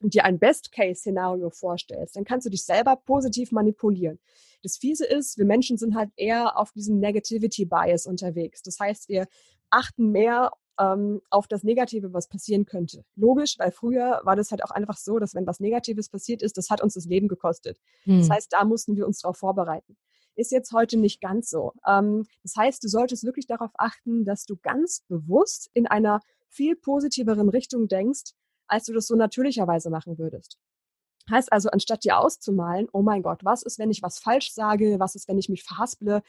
und 0.00 0.14
dir 0.14 0.24
ein 0.24 0.38
Best-Case-Szenario 0.38 1.50
vorstellst, 1.50 2.16
dann 2.16 2.24
kannst 2.24 2.46
du 2.46 2.50
dich 2.50 2.64
selber 2.64 2.96
positiv 2.96 3.52
manipulieren. 3.52 4.18
Das 4.62 4.76
Fiese 4.76 5.06
ist, 5.06 5.38
wir 5.38 5.44
Menschen 5.44 5.76
sind 5.76 5.94
halt 5.94 6.10
eher 6.16 6.58
auf 6.58 6.72
diesem 6.72 6.98
Negativity-Bias 6.98 8.06
unterwegs. 8.06 8.62
Das 8.62 8.78
heißt, 8.80 9.08
wir 9.08 9.26
achten 9.70 10.10
mehr 10.10 10.52
ähm, 10.78 11.20
auf 11.30 11.46
das 11.48 11.62
Negative, 11.64 12.12
was 12.12 12.28
passieren 12.28 12.64
könnte. 12.64 13.04
Logisch, 13.16 13.58
weil 13.58 13.72
früher 13.72 14.20
war 14.24 14.36
das 14.36 14.50
halt 14.50 14.64
auch 14.64 14.70
einfach 14.70 14.96
so, 14.96 15.18
dass 15.18 15.34
wenn 15.34 15.46
was 15.46 15.60
Negatives 15.60 16.08
passiert 16.08 16.42
ist, 16.42 16.56
das 16.56 16.70
hat 16.70 16.82
uns 16.82 16.94
das 16.94 17.06
Leben 17.06 17.28
gekostet. 17.28 17.78
Hm. 18.04 18.18
Das 18.20 18.30
heißt, 18.30 18.52
da 18.52 18.64
mussten 18.64 18.96
wir 18.96 19.06
uns 19.06 19.20
darauf 19.20 19.36
vorbereiten. 19.36 19.96
Ist 20.34 20.52
jetzt 20.52 20.72
heute 20.72 20.96
nicht 20.96 21.20
ganz 21.20 21.50
so. 21.50 21.72
Ähm, 21.86 22.26
das 22.42 22.54
heißt, 22.56 22.82
du 22.84 22.88
solltest 22.88 23.24
wirklich 23.24 23.46
darauf 23.46 23.70
achten, 23.74 24.24
dass 24.24 24.44
du 24.44 24.56
ganz 24.56 25.02
bewusst 25.08 25.68
in 25.74 25.86
einer 25.86 26.20
viel 26.48 26.76
positiveren 26.76 27.48
Richtung 27.48 27.88
denkst, 27.88 28.32
als 28.68 28.84
du 28.84 28.92
das 28.92 29.06
so 29.06 29.16
natürlicherweise 29.16 29.90
machen 29.90 30.18
würdest. 30.18 30.58
Heißt 31.30 31.52
also, 31.52 31.68
anstatt 31.70 32.04
dir 32.04 32.18
auszumalen, 32.18 32.88
oh 32.92 33.02
mein 33.02 33.22
Gott, 33.22 33.44
was 33.44 33.62
ist, 33.62 33.78
wenn 33.78 33.90
ich 33.90 34.02
was 34.02 34.18
falsch 34.18 34.52
sage? 34.52 34.96
Was 34.98 35.14
ist, 35.14 35.28
wenn 35.28 35.38
ich 35.38 35.48
mich 35.48 35.62
verhasple? 35.62 36.22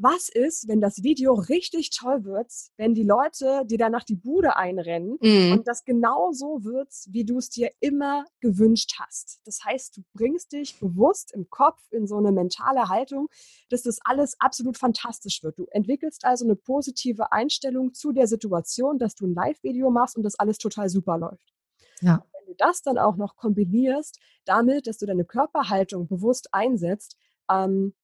Was 0.00 0.28
ist, 0.28 0.68
wenn 0.68 0.80
das 0.80 1.02
Video 1.02 1.34
richtig 1.34 1.90
toll 1.90 2.24
wird, 2.24 2.52
wenn 2.76 2.94
die 2.94 3.02
Leute 3.02 3.64
dir 3.66 3.78
danach 3.78 4.04
die 4.04 4.14
Bude 4.14 4.54
einrennen 4.54 5.18
mm. 5.20 5.52
und 5.52 5.66
das 5.66 5.84
genau 5.84 6.30
so 6.30 6.62
wird, 6.62 6.88
wie 7.08 7.24
du 7.24 7.38
es 7.38 7.50
dir 7.50 7.72
immer 7.80 8.24
gewünscht 8.38 8.92
hast? 9.00 9.40
Das 9.44 9.58
heißt, 9.64 9.96
du 9.96 10.02
bringst 10.14 10.52
dich 10.52 10.78
bewusst 10.78 11.32
im 11.34 11.50
Kopf 11.50 11.80
in 11.90 12.06
so 12.06 12.16
eine 12.16 12.30
mentale 12.30 12.88
Haltung, 12.88 13.26
dass 13.70 13.82
das 13.82 13.98
alles 14.04 14.36
absolut 14.38 14.78
fantastisch 14.78 15.42
wird. 15.42 15.58
Du 15.58 15.66
entwickelst 15.72 16.24
also 16.24 16.44
eine 16.44 16.54
positive 16.54 17.32
Einstellung 17.32 17.92
zu 17.92 18.12
der 18.12 18.28
Situation, 18.28 19.00
dass 19.00 19.16
du 19.16 19.26
ein 19.26 19.34
Live-Video 19.34 19.90
machst 19.90 20.16
und 20.16 20.22
das 20.22 20.38
alles 20.38 20.58
total 20.58 20.88
super 20.88 21.18
läuft. 21.18 21.57
Ja. 22.00 22.24
Wenn 22.32 22.46
du 22.46 22.54
das 22.56 22.82
dann 22.82 22.98
auch 22.98 23.16
noch 23.16 23.36
kombinierst 23.36 24.18
damit, 24.44 24.86
dass 24.86 24.98
du 24.98 25.06
deine 25.06 25.24
Körperhaltung 25.24 26.06
bewusst 26.06 26.48
einsetzt, 26.52 27.16
ähm, 27.50 27.94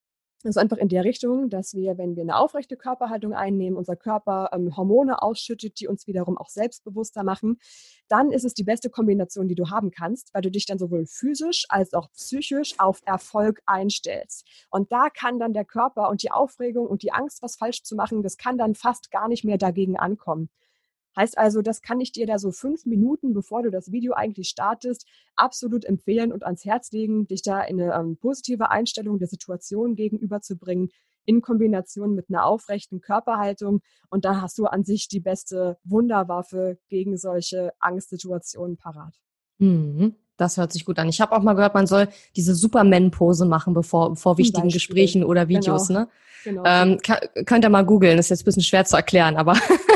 ist 0.45 0.59
einfach 0.59 0.77
in 0.77 0.89
der 0.89 1.05
Richtung, 1.05 1.49
dass 1.49 1.75
wir, 1.75 1.97
wenn 1.97 2.17
wir 2.17 2.23
eine 2.23 2.37
aufrechte 2.37 2.77
Körperhaltung 2.77 3.33
einnehmen, 3.33 3.79
unser 3.79 3.97
Körper 3.97 4.51
ähm, 4.53 4.77
Hormone 4.77 5.23
ausschüttet, 5.23 5.81
die 5.81 5.89
uns 5.89 6.07
wiederum 6.07 6.37
auch 6.37 6.49
selbstbewusster 6.49 7.25
machen, 7.25 7.59
dann 8.09 8.31
ist 8.31 8.45
es 8.45 8.55
die 8.55 8.65
beste 8.65 8.91
Kombination, 8.91 9.49
die 9.49 9.55
du 9.55 9.71
haben 9.71 9.91
kannst, 9.91 10.35
weil 10.35 10.43
du 10.43 10.51
dich 10.51 10.67
dann 10.67 10.79
sowohl 10.79 11.07
physisch 11.07 11.65
als 11.69 11.95
auch 11.95 12.11
psychisch 12.13 12.75
auf 12.79 13.01
Erfolg 13.07 13.63
einstellst. 13.67 14.47
Und 14.71 14.93
da 14.93 15.09
kann 15.09 15.39
dann 15.39 15.55
der 15.55 15.65
Körper 15.65 16.11
und 16.11 16.23
die 16.23 16.31
Aufregung 16.31 16.87
und 16.87 17.03
die 17.03 17.13
Angst, 17.13 17.43
was 17.43 17.57
falsch 17.57 17.83
zu 17.83 17.97
machen, 17.97 18.23
das 18.23 18.37
kann 18.37 18.59
dann 18.59 18.75
fast 18.75 19.11
gar 19.11 19.29
nicht 19.29 19.45
mehr 19.45 19.59
dagegen 19.59 19.97
ankommen. 19.97 20.51
Heißt 21.17 21.39
also, 21.39 21.63
das 21.63 21.83
kann 21.83 22.01
ich 22.01 22.13
dir 22.13 22.27
da 22.27 22.39
so 22.39 22.51
fünf 22.51 22.87
Minuten, 22.87 23.35
bevor 23.35 23.63
du 23.63 23.71
das 23.71 23.93
Video 23.93 24.15
eigentlich 24.15 24.49
startest, 24.49 25.07
absolut 25.37 25.85
empfehlen 25.85 26.33
und 26.33 26.45
ans 26.45 26.65
Herz 26.65 26.91
legen, 26.93 27.27
dich 27.27 27.43
da 27.43 27.63
in 27.63 27.81
eine 27.81 27.95
ähm, 27.95 28.17
positive 28.17 28.71
Einstellung 28.71 29.19
der 29.19 29.29
Situation 29.29 29.95
gegenüberzubringen, 29.95 30.91
in 31.27 31.41
Kombination 31.41 32.15
mit 32.15 32.29
einer 32.29 32.45
aufrechten 32.45 33.01
Körperhaltung. 33.01 33.81
Und 34.11 34.25
da 34.25 34.41
hast 34.41 34.59
du 34.59 34.67
an 34.67 34.85
sich 34.85 35.09
die 35.09 35.21
beste 35.21 35.79
Wunderwaffe 35.85 36.79
gegen 36.89 37.17
solche 37.17 37.73
Angstsituationen 37.79 38.77
parat. 38.77 39.15
Mhm. 39.59 40.17
Das 40.37 40.57
hört 40.57 40.73
sich 40.73 40.85
gut 40.85 40.99
an. 40.99 41.09
Ich 41.09 41.21
habe 41.21 41.37
auch 41.37 41.43
mal 41.43 41.53
gehört, 41.55 41.75
man 41.75 41.87
soll 41.87 42.09
diese 42.35 42.57
Superman-Pose 42.57 43.47
machen 43.47 43.73
bevor, 43.73 44.17
vor 44.17 44.37
wichtigen 44.37 44.69
Gesprächen 44.69 45.23
oder 45.23 45.49
Videos. 45.49 45.89
Genau. 45.89 46.01
Ne? 46.01 46.09
Genau. 46.43 46.63
Ähm, 46.67 46.99
könnt 47.47 47.65
ihr 47.65 47.71
mal 47.71 47.87
googeln, 47.87 48.19
ist 48.19 48.31
jetzt 48.31 48.43
ein 48.43 48.45
bisschen 48.45 48.63
schwer 48.63 48.85
zu 48.85 48.97
erklären, 48.97 49.37
aber 49.37 49.55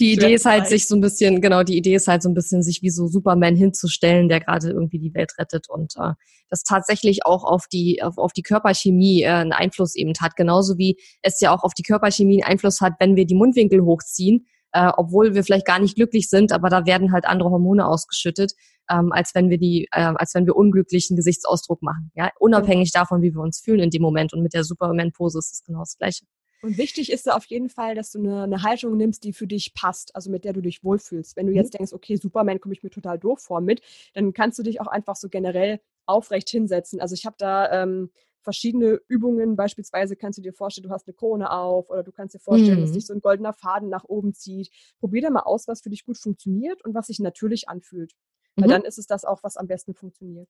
die 0.00 0.12
Idee 0.12 0.34
ist 0.34 0.46
halt, 0.46 0.66
sich 0.66 0.88
so 0.88 0.96
ein 0.96 1.00
bisschen, 1.00 1.40
genau, 1.40 1.62
die 1.62 1.76
Idee 1.76 1.94
ist 1.94 2.08
halt 2.08 2.22
so 2.22 2.28
ein 2.28 2.34
bisschen, 2.34 2.62
sich 2.62 2.82
wie 2.82 2.90
so 2.90 3.06
Superman 3.06 3.54
hinzustellen, 3.54 4.28
der 4.28 4.40
gerade 4.40 4.70
irgendwie 4.70 4.98
die 4.98 5.14
Welt 5.14 5.32
rettet 5.38 5.68
und 5.68 5.94
äh, 5.96 6.14
das 6.48 6.62
tatsächlich 6.62 7.26
auch 7.26 7.44
auf 7.44 7.66
die, 7.68 8.02
auf, 8.02 8.18
auf 8.18 8.32
die 8.32 8.42
Körperchemie 8.42 9.22
äh, 9.22 9.28
einen 9.28 9.52
Einfluss 9.52 9.94
eben 9.94 10.12
hat. 10.20 10.36
Genauso 10.36 10.78
wie 10.78 10.98
es 11.22 11.40
ja 11.40 11.54
auch 11.54 11.62
auf 11.62 11.74
die 11.74 11.82
Körperchemie 11.82 12.42
einen 12.42 12.52
Einfluss 12.52 12.80
hat, 12.80 12.94
wenn 12.98 13.14
wir 13.14 13.26
die 13.26 13.34
Mundwinkel 13.34 13.82
hochziehen, 13.82 14.46
äh, 14.72 14.90
obwohl 14.96 15.34
wir 15.34 15.44
vielleicht 15.44 15.66
gar 15.66 15.78
nicht 15.78 15.96
glücklich 15.96 16.28
sind, 16.28 16.52
aber 16.52 16.68
da 16.68 16.86
werden 16.86 17.12
halt 17.12 17.24
andere 17.26 17.50
Hormone 17.50 17.86
ausgeschüttet, 17.86 18.54
ähm, 18.90 19.12
als 19.12 19.34
wenn 19.34 19.50
wir 19.50 19.58
die, 19.58 19.88
äh, 19.92 20.12
als 20.16 20.34
wenn 20.34 20.46
wir 20.46 20.56
unglücklichen 20.56 21.16
Gesichtsausdruck 21.16 21.82
machen. 21.82 22.10
Ja, 22.14 22.30
unabhängig 22.38 22.92
davon, 22.92 23.22
wie 23.22 23.34
wir 23.34 23.40
uns 23.40 23.60
fühlen 23.60 23.80
in 23.80 23.90
dem 23.90 24.02
Moment. 24.02 24.32
Und 24.32 24.42
mit 24.42 24.54
der 24.54 24.64
Superman-Pose 24.64 25.38
ist 25.38 25.52
es 25.52 25.64
genau 25.64 25.80
das 25.80 25.96
Gleiche. 25.98 26.24
Und 26.62 26.76
wichtig 26.76 27.10
ist 27.10 27.26
da 27.26 27.36
auf 27.36 27.46
jeden 27.46 27.70
Fall, 27.70 27.94
dass 27.94 28.12
du 28.12 28.18
eine, 28.18 28.42
eine, 28.42 28.62
Haltung 28.62 28.96
nimmst, 28.96 29.24
die 29.24 29.32
für 29.32 29.46
dich 29.46 29.72
passt, 29.74 30.14
also 30.14 30.30
mit 30.30 30.44
der 30.44 30.52
du 30.52 30.60
dich 30.60 30.84
wohlfühlst. 30.84 31.36
Wenn 31.36 31.46
du 31.46 31.52
mhm. 31.52 31.56
jetzt 31.56 31.74
denkst, 31.74 31.92
okay, 31.92 32.16
Superman 32.16 32.60
komme 32.60 32.74
ich 32.74 32.82
mir 32.82 32.90
total 32.90 33.18
doof 33.18 33.40
vor 33.40 33.60
mit, 33.60 33.80
dann 34.14 34.32
kannst 34.32 34.58
du 34.58 34.62
dich 34.62 34.80
auch 34.80 34.86
einfach 34.86 35.16
so 35.16 35.28
generell 35.28 35.80
aufrecht 36.06 36.50
hinsetzen. 36.50 37.00
Also 37.00 37.14
ich 37.14 37.24
habe 37.24 37.36
da 37.38 37.82
ähm, 37.82 38.10
verschiedene 38.42 39.00
Übungen, 39.08 39.56
beispielsweise 39.56 40.16
kannst 40.16 40.38
du 40.38 40.42
dir 40.42 40.52
vorstellen, 40.52 40.88
du 40.88 40.90
hast 40.90 41.06
eine 41.06 41.14
Krone 41.14 41.50
auf 41.50 41.88
oder 41.90 42.02
du 42.02 42.12
kannst 42.12 42.34
dir 42.34 42.40
vorstellen, 42.40 42.78
mhm. 42.78 42.82
dass 42.82 42.92
sich 42.92 43.06
so 43.06 43.14
ein 43.14 43.20
goldener 43.20 43.52
Faden 43.52 43.88
nach 43.88 44.04
oben 44.04 44.34
zieht. 44.34 44.70
Probier 44.98 45.22
da 45.22 45.30
mal 45.30 45.40
aus, 45.40 45.68
was 45.68 45.80
für 45.80 45.90
dich 45.90 46.04
gut 46.04 46.18
funktioniert 46.18 46.84
und 46.84 46.94
was 46.94 47.06
sich 47.06 47.20
natürlich 47.20 47.68
anfühlt. 47.68 48.12
Weil 48.56 48.66
mhm. 48.66 48.70
dann 48.70 48.82
ist 48.82 48.98
es 48.98 49.06
das 49.06 49.24
auch, 49.24 49.42
was 49.42 49.56
am 49.56 49.66
besten 49.66 49.94
funktioniert. 49.94 50.48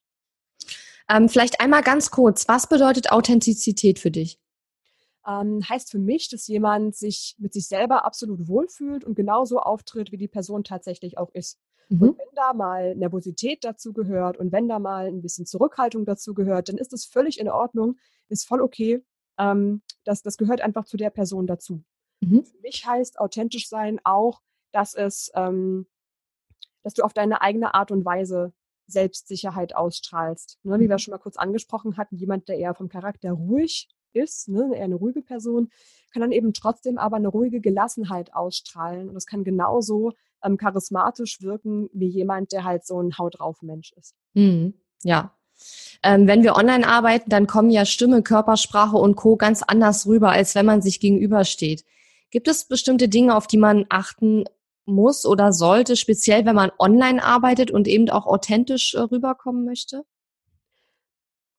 Ähm, 1.08 1.28
vielleicht 1.28 1.60
einmal 1.60 1.82
ganz 1.82 2.10
kurz, 2.10 2.48
was 2.48 2.68
bedeutet 2.68 3.10
Authentizität 3.10 3.98
für 3.98 4.10
dich? 4.10 4.38
Ähm, 5.26 5.61
heißt 5.68 5.90
für 5.90 5.98
mich, 5.98 6.28
dass 6.28 6.46
jemand 6.46 6.96
sich 6.96 7.37
mit 7.38 7.52
sich 7.52 7.68
selber 7.68 8.04
absolut 8.04 8.48
wohlfühlt 8.48 9.04
und 9.04 9.14
genauso 9.14 9.59
auftritt, 9.59 10.12
wie 10.12 10.16
die 10.16 10.28
Person 10.28 10.64
tatsächlich 10.64 11.18
auch 11.18 11.30
ist. 11.35 11.59
Mhm. 11.88 12.02
Und 12.02 12.18
wenn 12.18 12.35
da 12.35 12.52
mal 12.54 12.94
Nervosität 12.96 13.64
dazu 13.64 13.92
gehört 13.92 14.38
und 14.38 14.52
wenn 14.52 14.68
da 14.68 14.78
mal 14.78 15.06
ein 15.06 15.22
bisschen 15.22 15.46
Zurückhaltung 15.46 16.04
dazu 16.04 16.35
gehört, 16.35 16.68
dann 16.68 16.78
ist 16.78 16.92
das 16.92 17.04
völlig 17.04 17.38
in 17.38 17.48
Ordnung, 17.48 17.98
ist 18.28 18.46
voll 18.46 18.61
okay. 18.61 19.04
Ähm, 19.38 19.83
das, 20.04 20.22
das 20.22 20.37
gehört 20.37 20.61
einfach 20.61 20.85
zu 20.85 20.96
der 20.96 21.11
Person 21.11 21.46
dazu. 21.46 21.83
Mhm. 22.20 22.44
Für 22.44 22.59
mich 22.61 22.87
heißt 22.87 23.18
authentisch 23.18 23.68
sein 23.68 24.00
auch, 24.04 24.40
dass 24.72 24.94
es, 24.94 25.30
ähm, 25.35 25.87
dass 26.83 26.94
du 26.94 27.02
auf 27.02 27.12
deine 27.12 27.42
eigene 27.42 27.74
Art 27.74 27.90
und 27.90 28.04
Weise 28.04 28.52
Selbstsicherheit 28.87 29.74
ausstrahlst. 29.74 30.59
Ne, 30.62 30.78
wie 30.78 30.88
wir 30.88 30.94
mhm. 30.94 30.98
schon 30.98 31.12
mal 31.12 31.18
kurz 31.18 31.37
angesprochen 31.37 31.96
hatten, 31.96 32.16
jemand, 32.16 32.48
der 32.48 32.59
eher 32.59 32.74
vom 32.74 32.88
Charakter 32.88 33.33
ruhig 33.33 33.88
ist, 34.12 34.48
ne, 34.48 34.70
eher 34.74 34.84
eine 34.84 34.96
ruhige 34.96 35.22
Person, 35.22 35.70
kann 36.12 36.22
dann 36.22 36.32
eben 36.32 36.52
trotzdem 36.52 36.98
aber 36.98 37.16
eine 37.16 37.28
ruhige 37.28 37.60
Gelassenheit 37.60 38.34
ausstrahlen. 38.34 39.08
Und 39.08 39.14
das 39.14 39.26
kann 39.26 39.44
genauso 39.44 40.12
ähm, 40.42 40.56
charismatisch 40.56 41.40
wirken 41.42 41.88
wie 41.92 42.08
jemand, 42.08 42.52
der 42.52 42.64
halt 42.64 42.84
so 42.86 43.00
ein 43.00 43.18
Haut 43.18 43.38
drauf 43.38 43.62
Mensch 43.62 43.92
ist. 43.96 44.14
Mhm. 44.34 44.74
Ja. 45.02 45.34
Ähm, 46.02 46.26
wenn 46.26 46.42
wir 46.42 46.56
online 46.56 46.86
arbeiten, 46.86 47.28
dann 47.28 47.46
kommen 47.46 47.70
ja 47.70 47.84
Stimme, 47.84 48.22
Körpersprache 48.22 48.96
und 48.96 49.16
Co. 49.16 49.36
ganz 49.36 49.62
anders 49.62 50.06
rüber, 50.06 50.30
als 50.30 50.54
wenn 50.54 50.66
man 50.66 50.80
sich 50.80 51.00
gegenübersteht. 51.00 51.84
Gibt 52.30 52.48
es 52.48 52.66
bestimmte 52.66 53.08
Dinge, 53.08 53.36
auf 53.36 53.46
die 53.46 53.58
man 53.58 53.86
achten 53.88 54.44
muss 54.86 55.26
oder 55.26 55.52
sollte, 55.52 55.96
speziell 55.96 56.46
wenn 56.46 56.54
man 56.54 56.72
online 56.78 57.22
arbeitet 57.22 57.70
und 57.70 57.86
eben 57.86 58.08
auch 58.10 58.26
authentisch 58.26 58.94
äh, 58.94 59.00
rüberkommen 59.00 59.64
möchte? 59.64 60.04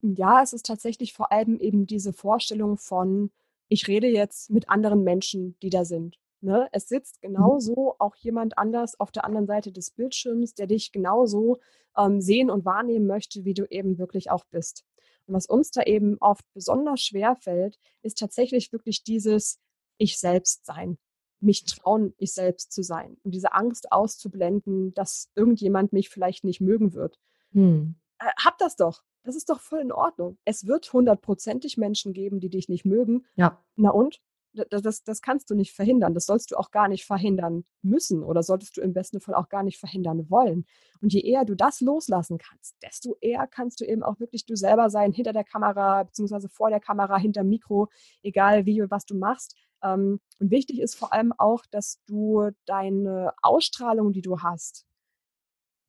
Ja, 0.01 0.41
es 0.41 0.53
ist 0.53 0.65
tatsächlich 0.65 1.13
vor 1.13 1.31
allem 1.31 1.59
eben 1.59 1.85
diese 1.85 2.13
Vorstellung 2.13 2.77
von, 2.77 3.31
ich 3.67 3.87
rede 3.87 4.07
jetzt 4.07 4.49
mit 4.49 4.69
anderen 4.69 5.03
Menschen, 5.03 5.55
die 5.61 5.69
da 5.69 5.85
sind. 5.85 6.17
Ne? 6.41 6.67
Es 6.71 6.89
sitzt 6.89 7.21
mhm. 7.21 7.27
genauso 7.27 7.95
auch 7.99 8.15
jemand 8.15 8.57
anders 8.57 8.99
auf 8.99 9.11
der 9.11 9.25
anderen 9.25 9.47
Seite 9.47 9.71
des 9.71 9.91
Bildschirms, 9.91 10.55
der 10.55 10.67
dich 10.67 10.91
genauso 10.91 11.59
ähm, 11.97 12.19
sehen 12.19 12.49
und 12.49 12.65
wahrnehmen 12.65 13.05
möchte, 13.05 13.45
wie 13.45 13.53
du 13.53 13.65
eben 13.69 13.97
wirklich 13.99 14.31
auch 14.31 14.43
bist. 14.45 14.83
Und 15.27 15.35
was 15.35 15.45
uns 15.45 15.71
da 15.71 15.83
eben 15.83 16.17
oft 16.19 16.43
besonders 16.53 17.01
schwer 17.01 17.35
fällt, 17.35 17.77
ist 18.01 18.17
tatsächlich 18.17 18.73
wirklich 18.73 19.03
dieses 19.03 19.59
Ich 19.97 20.17
selbst 20.19 20.65
sein. 20.65 20.97
Mich 21.39 21.63
trauen, 21.65 22.13
ich 22.17 22.33
selbst 22.33 22.71
zu 22.71 22.83
sein. 22.83 23.17
Und 23.23 23.31
diese 23.31 23.53
Angst 23.53 23.91
auszublenden, 23.91 24.93
dass 24.93 25.29
irgendjemand 25.35 25.93
mich 25.93 26.09
vielleicht 26.09 26.43
nicht 26.43 26.61
mögen 26.61 26.93
wird. 26.93 27.19
Hm. 27.51 27.95
Äh, 28.19 28.31
hab 28.43 28.57
das 28.57 28.75
doch. 28.75 29.03
Das 29.23 29.35
ist 29.35 29.49
doch 29.49 29.59
voll 29.59 29.79
in 29.79 29.91
Ordnung. 29.91 30.37
Es 30.45 30.65
wird 30.67 30.91
hundertprozentig 30.91 31.77
Menschen 31.77 32.13
geben, 32.13 32.39
die 32.39 32.49
dich 32.49 32.69
nicht 32.69 32.85
mögen. 32.85 33.25
Ja. 33.35 33.63
Na 33.75 33.91
und? 33.91 34.21
Das, 34.53 34.81
das, 34.81 35.03
das 35.03 35.21
kannst 35.21 35.49
du 35.49 35.55
nicht 35.55 35.73
verhindern. 35.73 36.13
Das 36.13 36.25
sollst 36.25 36.51
du 36.51 36.57
auch 36.57 36.71
gar 36.71 36.89
nicht 36.89 37.05
verhindern 37.05 37.63
müssen 37.81 38.21
oder 38.21 38.43
solltest 38.43 38.75
du 38.75 38.81
im 38.81 38.91
besten 38.91 39.21
Fall 39.21 39.33
auch 39.33 39.47
gar 39.47 39.63
nicht 39.63 39.79
verhindern 39.79 40.29
wollen. 40.29 40.65
Und 41.01 41.13
je 41.13 41.21
eher 41.21 41.45
du 41.45 41.55
das 41.55 41.79
loslassen 41.79 42.37
kannst, 42.37 42.75
desto 42.83 43.15
eher 43.21 43.47
kannst 43.47 43.79
du 43.79 43.85
eben 43.85 44.03
auch 44.03 44.19
wirklich 44.19 44.45
du 44.45 44.57
selber 44.57 44.89
sein, 44.89 45.13
hinter 45.13 45.31
der 45.31 45.45
Kamera, 45.45 46.03
beziehungsweise 46.03 46.49
vor 46.49 46.69
der 46.69 46.81
Kamera, 46.81 47.17
hinter 47.17 47.43
Mikro, 47.43 47.87
egal 48.23 48.65
wie 48.65 48.81
und 48.81 48.91
was 48.91 49.05
du 49.05 49.15
machst. 49.15 49.55
Ähm, 49.83 50.19
und 50.39 50.51
wichtig 50.51 50.81
ist 50.81 50.95
vor 50.95 51.13
allem 51.13 51.33
auch, 51.37 51.65
dass 51.71 52.01
du 52.05 52.49
deine 52.65 53.33
Ausstrahlung, 53.41 54.11
die 54.11 54.21
du 54.21 54.39
hast, 54.41 54.85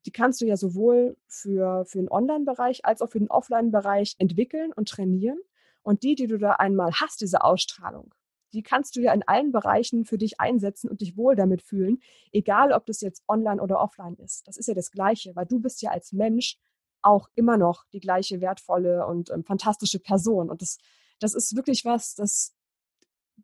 die 0.06 0.12
kannst 0.12 0.40
du 0.40 0.46
ja 0.46 0.56
sowohl 0.56 1.16
für, 1.26 1.84
für 1.84 1.98
den 1.98 2.10
Online-Bereich 2.10 2.84
als 2.84 3.02
auch 3.02 3.10
für 3.10 3.18
den 3.18 3.30
Offline-Bereich 3.30 4.16
entwickeln 4.18 4.72
und 4.72 4.88
trainieren. 4.88 5.38
Und 5.82 6.02
die, 6.02 6.14
die 6.14 6.26
du 6.26 6.38
da 6.38 6.52
einmal 6.52 6.92
hast, 6.92 7.20
diese 7.20 7.42
Ausstrahlung, 7.42 8.14
die 8.52 8.62
kannst 8.62 8.96
du 8.96 9.00
ja 9.00 9.12
in 9.12 9.22
allen 9.26 9.52
Bereichen 9.52 10.04
für 10.04 10.18
dich 10.18 10.40
einsetzen 10.40 10.88
und 10.88 11.00
dich 11.00 11.16
wohl 11.16 11.34
damit 11.34 11.62
fühlen, 11.62 11.98
egal 12.32 12.72
ob 12.72 12.86
das 12.86 13.00
jetzt 13.00 13.24
online 13.28 13.60
oder 13.60 13.80
offline 13.80 14.16
ist. 14.16 14.46
Das 14.46 14.56
ist 14.56 14.68
ja 14.68 14.74
das 14.74 14.90
Gleiche, 14.90 15.34
weil 15.34 15.46
du 15.46 15.60
bist 15.60 15.82
ja 15.82 15.90
als 15.90 16.12
Mensch 16.12 16.58
auch 17.02 17.28
immer 17.34 17.56
noch 17.56 17.84
die 17.92 18.00
gleiche 18.00 18.40
wertvolle 18.40 19.06
und 19.06 19.30
ähm, 19.30 19.44
fantastische 19.44 19.98
Person. 19.98 20.50
Und 20.50 20.62
das, 20.62 20.78
das 21.18 21.34
ist 21.34 21.56
wirklich 21.56 21.84
was, 21.84 22.14
das 22.14 22.54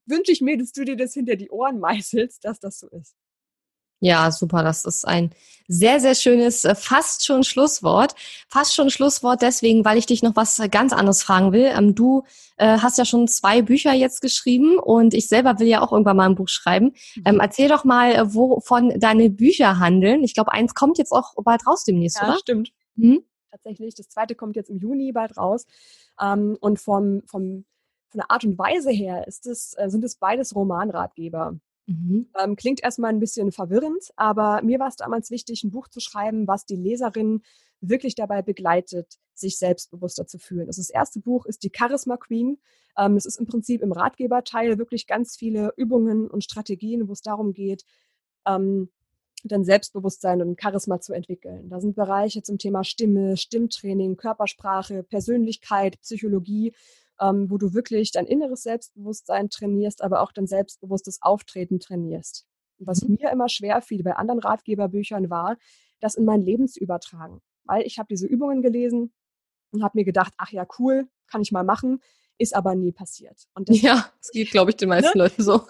wünsche 0.07 0.33
ich 0.33 0.41
mir, 0.41 0.57
dass 0.57 0.73
du 0.73 0.85
dir 0.85 0.97
das 0.97 1.15
hinter 1.15 1.37
die 1.37 1.51
Ohren 1.51 1.79
meißelst, 1.81 2.45
dass 2.45 2.61
das 2.61 2.79
so 2.79 2.89
ist. 2.89 3.17
Ja, 4.01 4.31
super. 4.31 4.63
Das 4.63 4.85
ist 4.85 5.07
ein 5.07 5.31
sehr, 5.69 6.01
sehr 6.01 6.15
schönes, 6.15 6.65
äh, 6.65 6.75
fast 6.75 7.27
schon 7.27 7.45
Schlusswort. 7.45 8.15
Fast 8.49 8.75
schon 8.75 8.91
Schlusswort 8.91 9.43
deswegen, 9.43 9.85
weil 9.85 9.99
ich 9.99 10.07
dich 10.07 10.23
noch 10.23 10.35
was 10.35 10.61
ganz 10.71 10.93
anderes 10.93 11.23
fragen 11.23 11.53
will. 11.53 11.67
Ähm, 11.67 11.95
du 11.95 12.25
äh, 12.57 12.79
hast 12.79 12.97
ja 12.97 13.05
schon 13.05 13.29
zwei 13.29 13.61
Bücher 13.61 13.93
jetzt 13.93 14.23
geschrieben 14.23 14.79
und 14.79 15.13
ich 15.13 15.29
selber 15.29 15.59
will 15.59 15.69
ja 15.69 15.83
auch 15.83 15.93
irgendwann 15.93 16.17
mal 16.17 16.27
ein 16.27 16.35
Buch 16.35 16.49
schreiben. 16.49 16.95
Ähm, 17.25 17.35
mhm. 17.35 17.41
erzähl 17.41 17.69
doch 17.69 17.85
mal, 17.85 18.13
äh, 18.13 18.35
wovon 18.35 18.99
deine 18.99 19.29
Bücher 19.29 19.79
handeln. 19.79 20.25
Ich 20.25 20.35
glaube, 20.35 20.53
eins 20.53 20.75
kommt 20.75 20.97
jetzt 20.97 21.13
auch 21.13 21.35
bald 21.37 21.67
raus 21.67 21.85
demnächst, 21.85 22.19
ja, 22.19 22.29
oder? 22.29 22.39
stimmt. 22.39 22.73
Mhm. 22.97 23.23
Tatsächlich. 23.51 23.95
Das 23.95 24.09
zweite 24.09 24.35
kommt 24.35 24.57
jetzt 24.57 24.71
im 24.71 24.79
Juni 24.79 25.13
bald 25.13 25.37
raus. 25.37 25.67
Ähm, 26.21 26.57
und 26.61 26.81
vom, 26.81 27.23
vom, 27.27 27.67
von 28.09 28.19
der 28.19 28.31
Art 28.31 28.45
und 28.45 28.59
Weise 28.59 28.91
her 28.91 29.27
ist 29.29 29.47
es, 29.47 29.73
sind 29.87 30.03
es 30.03 30.17
beides 30.17 30.55
Romanratgeber. 30.55 31.59
Mhm. 31.89 32.29
Ähm, 32.39 32.55
klingt 32.55 32.83
erstmal 32.83 33.11
ein 33.11 33.19
bisschen 33.19 33.51
verwirrend, 33.51 34.11
aber 34.17 34.61
mir 34.63 34.79
war 34.79 34.89
es 34.89 34.97
damals 34.97 35.31
wichtig, 35.31 35.65
ein 35.65 35.71
Buch 35.71 35.89
zu 35.89 36.01
schreiben, 36.01 36.47
was 36.47 36.67
die 36.67 36.77
Leserin 36.77 37.43
wirklich 37.81 38.15
dabei 38.15 38.43
begleitet, 38.43 39.15
sich 39.33 39.57
selbstbewusster 39.57 40.27
zu 40.27 40.39
fühlen. 40.39 40.67
Also 40.67 40.83
das 40.83 40.91
erste 40.91 41.21
Buch 41.21 41.47
ist 41.47 41.63
die 41.63 41.73
Charisma 41.75 42.19
Queen. 42.19 42.59
Ähm, 42.99 43.15
das 43.15 43.25
ist 43.25 43.39
im 43.39 43.47
Prinzip 43.47 43.81
im 43.81 43.93
Ratgeberteil 43.93 44.77
wirklich 44.77 45.07
ganz 45.07 45.37
viele 45.37 45.73
Übungen 45.79 46.29
und 46.29 46.45
Strategien, 46.45 47.09
wo 47.09 47.13
es 47.13 47.23
darum 47.23 47.55
geht, 47.55 47.85
ähm, 48.47 48.91
dann 49.45 49.65
Selbstbewusstsein 49.65 50.43
und 50.43 50.61
Charisma 50.61 51.01
zu 51.01 51.15
entwickeln. 51.15 51.71
Da 51.71 51.81
sind 51.81 51.97
Bereiche 51.97 52.43
zum 52.43 52.59
Thema 52.59 52.85
Stimme, 52.85 53.39
Stimmtraining, 53.39 54.19
Körpersprache, 54.19 55.05
Persönlichkeit, 55.05 55.99
Psychologie 56.01 56.75
ähm, 57.21 57.51
wo 57.51 57.59
du 57.59 57.75
wirklich 57.75 58.13
dein 58.13 58.27
inneres 58.27 58.63
Selbstbewusstsein 58.63 59.51
trainierst, 59.51 60.03
aber 60.03 60.23
auch 60.23 60.33
dein 60.33 60.47
selbstbewusstes 60.47 61.23
Auftreten 61.23 61.81
trainierst. 61.81 62.47
was 62.79 63.03
mhm. 63.03 63.17
mir 63.21 63.31
immer 63.31 63.49
schwer 63.49 63.83
fiel 63.83 64.03
bei 64.03 64.15
anderen 64.15 64.41
Ratgeberbüchern 64.41 65.31
war, 65.31 65.57
das 66.01 66.15
in 66.15 66.25
mein 66.25 66.43
Leben 66.43 66.69
zu 66.69 66.79
übertragen. 66.79 67.41
Weil 67.65 67.83
ich 67.83 67.99
habe 67.99 68.07
diese 68.09 68.27
Übungen 68.27 68.63
gelesen 68.63 69.13
und 69.73 69.83
habe 69.83 69.99
mir 69.99 70.05
gedacht, 70.05 70.33
ach 70.37 70.53
ja, 70.53 70.67
cool, 70.79 71.09
kann 71.27 71.43
ich 71.43 71.53
mal 71.53 71.65
machen, 71.65 72.01
ist 72.39 72.55
aber 72.55 72.75
nie 72.75 72.93
passiert. 72.93 73.49
Und 73.55 73.69
das, 73.69 73.83
ja, 73.83 74.11
das 74.19 74.31
geht, 74.31 74.51
glaube 74.51 74.71
ich, 74.71 74.77
den 74.77 74.89
meisten 74.89 75.19
ne? 75.19 75.25
Leuten 75.25 75.43
so. 75.43 75.67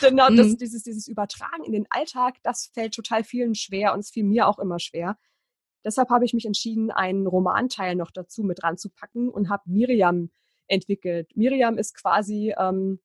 genau, 0.00 0.28
das, 0.30 0.48
mhm. 0.48 0.58
dieses, 0.58 0.82
dieses 0.82 1.06
Übertragen 1.06 1.64
in 1.64 1.72
den 1.72 1.86
Alltag, 1.90 2.36
das 2.42 2.70
fällt 2.72 2.94
total 2.94 3.24
vielen 3.24 3.54
schwer 3.54 3.92
und 3.92 4.00
es 4.00 4.10
fiel 4.10 4.24
mir 4.24 4.48
auch 4.48 4.58
immer 4.58 4.78
schwer. 4.78 5.18
Deshalb 5.84 6.10
habe 6.10 6.24
ich 6.24 6.34
mich 6.34 6.46
entschieden, 6.46 6.90
einen 6.90 7.26
Romanteil 7.26 7.94
noch 7.94 8.10
dazu 8.10 8.42
mit 8.42 8.64
ranzupacken 8.64 9.28
und 9.28 9.50
habe 9.50 9.62
Miriam 9.66 10.30
entwickelt. 10.68 11.30
Miriam 11.34 11.78
ist 11.78 11.94
quasi 11.94 12.54
ähm, 12.58 13.00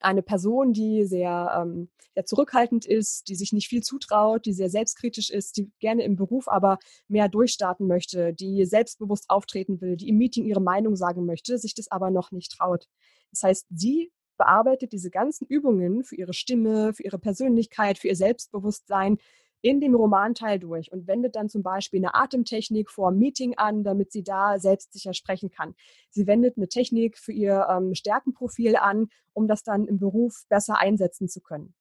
eine 0.00 0.22
Person, 0.22 0.72
die 0.72 1.04
sehr, 1.04 1.54
ähm, 1.60 1.88
sehr 2.14 2.24
zurückhaltend 2.24 2.84
ist, 2.86 3.28
die 3.28 3.34
sich 3.34 3.52
nicht 3.52 3.68
viel 3.68 3.82
zutraut, 3.82 4.46
die 4.46 4.52
sehr 4.52 4.70
selbstkritisch 4.70 5.30
ist, 5.30 5.56
die 5.56 5.70
gerne 5.80 6.04
im 6.04 6.16
Beruf 6.16 6.48
aber 6.48 6.78
mehr 7.08 7.28
durchstarten 7.28 7.86
möchte, 7.86 8.34
die 8.34 8.64
selbstbewusst 8.66 9.30
auftreten 9.30 9.80
will, 9.80 9.96
die 9.96 10.08
im 10.08 10.18
Meeting 10.18 10.44
ihre 10.44 10.60
Meinung 10.60 10.96
sagen 10.96 11.24
möchte, 11.24 11.58
sich 11.58 11.74
das 11.74 11.90
aber 11.90 12.10
noch 12.10 12.30
nicht 12.30 12.52
traut. 12.52 12.86
Das 13.30 13.42
heißt, 13.42 13.66
sie 13.70 14.12
bearbeitet 14.36 14.92
diese 14.92 15.10
ganzen 15.10 15.46
Übungen 15.46 16.04
für 16.04 16.16
ihre 16.16 16.34
Stimme, 16.34 16.92
für 16.92 17.04
ihre 17.04 17.18
Persönlichkeit, 17.18 17.98
für 17.98 18.08
ihr 18.08 18.16
Selbstbewusstsein 18.16 19.18
in 19.64 19.80
dem 19.80 19.94
Romanteil 19.94 20.58
durch 20.58 20.92
und 20.92 21.06
wendet 21.06 21.36
dann 21.36 21.48
zum 21.48 21.62
Beispiel 21.62 22.00
eine 22.00 22.14
Atemtechnik 22.14 22.90
vor 22.90 23.10
dem 23.10 23.18
Meeting 23.18 23.54
an, 23.56 23.82
damit 23.82 24.12
sie 24.12 24.22
da 24.22 24.58
selbstsicher 24.58 25.14
sprechen 25.14 25.48
kann. 25.50 25.74
Sie 26.10 26.26
wendet 26.26 26.58
eine 26.58 26.68
Technik 26.68 27.16
für 27.16 27.32
ihr 27.32 27.66
ähm, 27.70 27.94
Stärkenprofil 27.94 28.76
an, 28.76 29.08
um 29.32 29.48
das 29.48 29.62
dann 29.62 29.86
im 29.86 29.98
Beruf 29.98 30.44
besser 30.50 30.78
einsetzen 30.78 31.28
zu 31.28 31.40
können. 31.40 31.74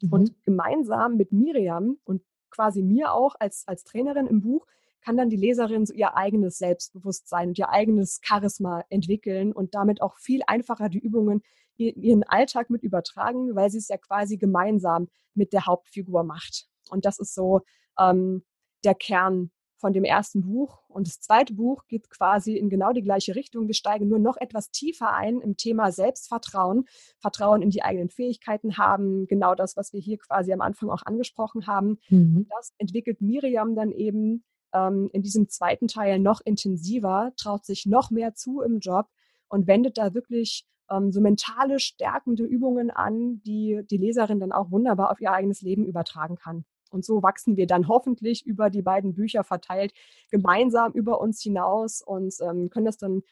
Mhm. 0.00 0.12
Und 0.12 0.42
gemeinsam 0.44 1.18
mit 1.18 1.30
Miriam 1.30 1.98
und 2.04 2.22
quasi 2.48 2.82
mir 2.82 3.12
auch 3.12 3.34
als, 3.38 3.64
als 3.66 3.84
Trainerin 3.84 4.26
im 4.26 4.40
Buch 4.40 4.66
kann 5.02 5.18
dann 5.18 5.28
die 5.28 5.36
Leserin 5.36 5.84
so 5.84 5.92
ihr 5.92 6.16
eigenes 6.16 6.56
Selbstbewusstsein 6.56 7.48
und 7.48 7.58
ihr 7.58 7.68
eigenes 7.68 8.20
Charisma 8.22 8.86
entwickeln 8.88 9.52
und 9.52 9.74
damit 9.74 10.00
auch 10.00 10.16
viel 10.16 10.40
einfacher 10.46 10.88
die 10.88 10.98
Übungen 10.98 11.42
in 11.76 12.02
ihren 12.02 12.22
Alltag 12.22 12.70
mit 12.70 12.82
übertragen, 12.82 13.54
weil 13.54 13.68
sie 13.68 13.78
es 13.78 13.88
ja 13.88 13.98
quasi 13.98 14.38
gemeinsam 14.38 15.08
mit 15.34 15.52
der 15.52 15.66
Hauptfigur 15.66 16.24
macht. 16.24 16.68
Und 16.90 17.04
das 17.04 17.18
ist 17.18 17.34
so 17.34 17.62
ähm, 17.98 18.44
der 18.84 18.94
Kern 18.94 19.50
von 19.78 19.92
dem 19.92 20.04
ersten 20.04 20.42
Buch. 20.42 20.82
Und 20.88 21.06
das 21.06 21.20
zweite 21.20 21.54
Buch 21.54 21.86
geht 21.86 22.10
quasi 22.10 22.56
in 22.56 22.68
genau 22.68 22.92
die 22.92 23.02
gleiche 23.02 23.34
Richtung. 23.34 23.68
Wir 23.68 23.74
steigen 23.74 24.08
nur 24.08 24.18
noch 24.18 24.36
etwas 24.36 24.70
tiefer 24.70 25.14
ein 25.14 25.40
im 25.40 25.56
Thema 25.56 25.92
Selbstvertrauen, 25.92 26.86
Vertrauen 27.20 27.62
in 27.62 27.70
die 27.70 27.82
eigenen 27.82 28.10
Fähigkeiten 28.10 28.76
haben, 28.76 29.26
genau 29.26 29.54
das, 29.54 29.76
was 29.76 29.92
wir 29.92 30.00
hier 30.00 30.18
quasi 30.18 30.52
am 30.52 30.60
Anfang 30.60 30.90
auch 30.90 31.02
angesprochen 31.04 31.66
haben. 31.66 31.98
Mhm. 32.08 32.46
Das 32.50 32.72
entwickelt 32.78 33.20
Miriam 33.20 33.76
dann 33.76 33.92
eben 33.92 34.44
ähm, 34.74 35.08
in 35.12 35.22
diesem 35.22 35.48
zweiten 35.48 35.86
Teil 35.86 36.18
noch 36.18 36.40
intensiver, 36.44 37.32
traut 37.36 37.64
sich 37.64 37.86
noch 37.86 38.10
mehr 38.10 38.34
zu 38.34 38.60
im 38.60 38.80
Job 38.80 39.06
und 39.48 39.66
wendet 39.66 39.96
da 39.96 40.12
wirklich 40.12 40.66
ähm, 40.90 41.12
so 41.12 41.20
mentale 41.20 41.78
stärkende 41.78 42.44
Übungen 42.44 42.90
an, 42.90 43.40
die 43.42 43.82
die 43.88 43.96
Leserin 43.96 44.40
dann 44.40 44.52
auch 44.52 44.70
wunderbar 44.70 45.10
auf 45.10 45.20
ihr 45.20 45.32
eigenes 45.32 45.62
Leben 45.62 45.86
übertragen 45.86 46.36
kann. 46.36 46.64
Und 46.90 47.04
so 47.04 47.22
wachsen 47.22 47.56
wir 47.56 47.66
dann 47.66 47.88
hoffentlich 47.88 48.46
über 48.46 48.70
die 48.70 48.82
beiden 48.82 49.14
Bücher 49.14 49.44
verteilt 49.44 49.92
gemeinsam 50.30 50.92
über 50.92 51.20
uns 51.20 51.40
hinaus 51.40 52.02
und 52.02 52.34
ähm, 52.40 52.70
können 52.70 52.86
das 52.86 52.98
dann, 52.98 53.22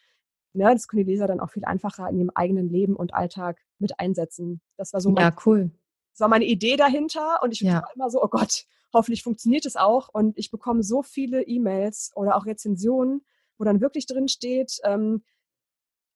ne, 0.52 0.72
das 0.72 0.88
können 0.88 1.04
die 1.04 1.10
Leser 1.10 1.26
dann 1.26 1.40
auch 1.40 1.50
viel 1.50 1.64
einfacher 1.64 2.08
in 2.08 2.18
ihrem 2.18 2.30
eigenen 2.34 2.68
Leben 2.68 2.96
und 2.96 3.14
Alltag 3.14 3.60
mit 3.78 3.98
einsetzen. 4.00 4.60
Das 4.76 4.92
war 4.92 5.00
so 5.00 5.10
mein, 5.10 5.24
ja, 5.24 5.36
cool. 5.46 5.70
Das 6.12 6.20
war 6.20 6.28
meine 6.28 6.46
Idee 6.46 6.76
dahinter 6.76 7.40
und 7.42 7.52
ich 7.52 7.60
ja. 7.60 7.82
war 7.82 7.90
immer 7.94 8.10
so, 8.10 8.22
oh 8.22 8.28
Gott, 8.28 8.64
hoffentlich 8.92 9.22
funktioniert 9.22 9.66
es 9.66 9.76
auch. 9.76 10.08
Und 10.12 10.38
ich 10.38 10.50
bekomme 10.50 10.82
so 10.82 11.02
viele 11.02 11.42
E-Mails 11.42 12.12
oder 12.14 12.36
auch 12.36 12.46
Rezensionen, 12.46 13.22
wo 13.58 13.64
dann 13.64 13.80
wirklich 13.80 14.06
drin 14.06 14.28
steht, 14.28 14.78
ähm, 14.84 15.22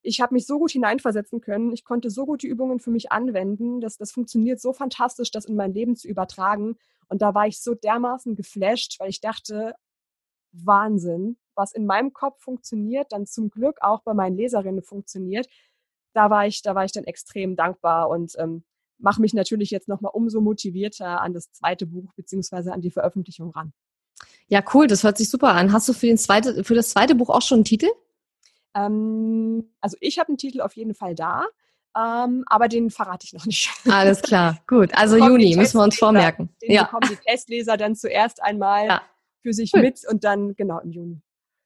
ich 0.03 0.21
habe 0.21 0.35
mich 0.35 0.47
so 0.47 0.59
gut 0.59 0.71
hineinversetzen 0.71 1.41
können, 1.41 1.73
ich 1.73 1.85
konnte 1.85 2.11
so 2.11 2.25
gut 2.27 2.43
die 2.43 2.49
Übungen 2.49 2.81
für 2.81 2.91
mich 2.91 3.13
anwenden, 3.13 3.81
dass 3.81 3.97
das 3.97 4.13
funktioniert 4.13 4.61
so 4.61 4.73
fantastisch, 4.73 5.31
das 5.31 5.45
in 5.45 5.57
mein 5.57 5.75
Leben 5.75 5.97
zu 5.97 6.09
übertragen. 6.09 6.77
Und 7.11 7.23
da 7.23 7.35
war 7.35 7.47
ich 7.47 7.61
so 7.61 7.75
dermaßen 7.75 8.37
geflasht, 8.37 8.99
weil 9.01 9.11
ich 9.11 9.21
dachte, 9.21 9.75
Wahnsinn, 10.53 11.37
was 11.55 11.73
in 11.73 11.85
meinem 11.85 12.13
Kopf 12.13 12.41
funktioniert, 12.41 13.13
dann 13.13 13.27
zum 13.27 13.51
Glück 13.51 13.79
auch 13.83 14.03
bei 14.03 14.15
meinen 14.15 14.37
Leserinnen 14.37 14.83
funktioniert. 14.83 15.47
Da 16.15 16.31
war 16.31 16.47
ich, 16.47 16.63
da 16.63 16.75
war 16.75 16.85
ich 16.85 16.93
dann 16.93 17.05
extrem 17.05 17.57
dankbar 17.57 18.09
und 18.09 18.35
ähm, 18.39 18.65
mache 18.99 19.21
mich 19.21 19.35
natürlich 19.35 19.71
jetzt 19.71 19.89
nochmal 19.89 20.13
umso 20.15 20.41
motivierter 20.41 21.21
an 21.21 21.35
das 21.35 21.53
zweite 21.53 21.87
Buch 21.87 22.13
beziehungsweise 22.15 22.73
an 22.73 22.81
die 22.81 22.91
Veröffentlichung 22.91 23.51
ran. 23.51 23.73
Ja, 24.49 24.63
cool, 24.75 24.87
das 24.87 25.05
hört 25.05 25.19
sich 25.19 25.31
super 25.31 25.55
an. 25.55 25.73
Hast 25.73 25.89
du 25.89 25.93
für, 25.93 26.07
den 26.07 26.19
zweite, 26.19 26.65
für 26.65 26.75
das 26.75 26.91
zweite 26.91 27.15
Buch 27.15 27.31
auch 27.31 27.43
schon 27.43 27.59
einen 27.59 27.65
Titel? 27.65 27.89
Ähm, 28.75 29.73
also 29.81 29.97
ich 30.01 30.19
habe 30.19 30.29
einen 30.29 30.39
Titel 30.39 30.61
auf 30.61 30.77
jeden 30.77 30.95
Fall 30.95 31.15
da, 31.15 31.47
ähm, 31.97 32.45
aber 32.47 32.69
den 32.69 32.91
verrate 32.91 33.27
ich 33.27 33.33
noch 33.33 33.47
nicht. 33.47 33.71
Alles 33.89 34.23
klar, 34.23 34.59
gut. 34.67 34.91
Also 34.95 35.17
Juni 35.17 35.57
müssen 35.57 35.79
wir 35.79 35.85
uns 35.85 35.99
vormerken. 35.99 36.49
Den 36.63 36.73
ja. 36.73 36.85
bekommen 36.85 37.09
die 37.11 37.17
Testleser 37.17 37.77
dann 37.77 37.97
zuerst 37.97 38.43
einmal 38.43 38.87
ja. 38.87 39.03
für 39.43 39.53
sich 39.53 39.73
cool. 39.75 39.83
mit 39.83 40.01
und 40.09 40.25
dann 40.25 40.55
genau 40.55 40.79
im 40.81 40.93
Juni. 40.93 41.23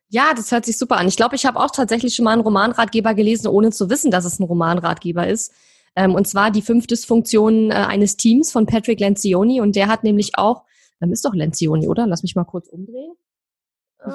Ja, 0.08 0.32
das 0.34 0.52
hört 0.52 0.64
sich 0.64 0.78
super 0.78 0.96
an. 0.96 1.08
Ich 1.08 1.16
glaube, 1.16 1.34
ich 1.34 1.44
habe 1.44 1.58
auch 1.58 1.70
tatsächlich 1.70 2.14
schon 2.14 2.24
mal 2.24 2.32
einen 2.32 2.42
Romanratgeber 2.42 3.14
gelesen, 3.14 3.48
ohne 3.48 3.70
zu 3.70 3.90
wissen, 3.90 4.10
dass 4.10 4.24
es 4.24 4.38
ein 4.38 4.44
Romanratgeber 4.44 5.26
ist. 5.26 5.52
Ähm, 5.96 6.14
und 6.14 6.26
zwar 6.26 6.50
die 6.50 6.62
fünf 6.62 6.86
Dysfunktionen 6.86 7.70
äh, 7.70 7.74
eines 7.74 8.16
Teams 8.16 8.52
von 8.52 8.66
Patrick 8.66 9.00
Lencioni. 9.00 9.60
Und 9.60 9.76
der 9.76 9.88
hat 9.88 10.04
nämlich 10.04 10.38
auch, 10.38 10.64
dann 11.00 11.12
ist 11.12 11.24
doch 11.24 11.34
Lencioni, 11.34 11.88
oder? 11.88 12.06
Lass 12.06 12.22
mich 12.22 12.34
mal 12.34 12.44
kurz 12.44 12.68
umdrehen. 12.68 13.14
Äh, 14.00 14.10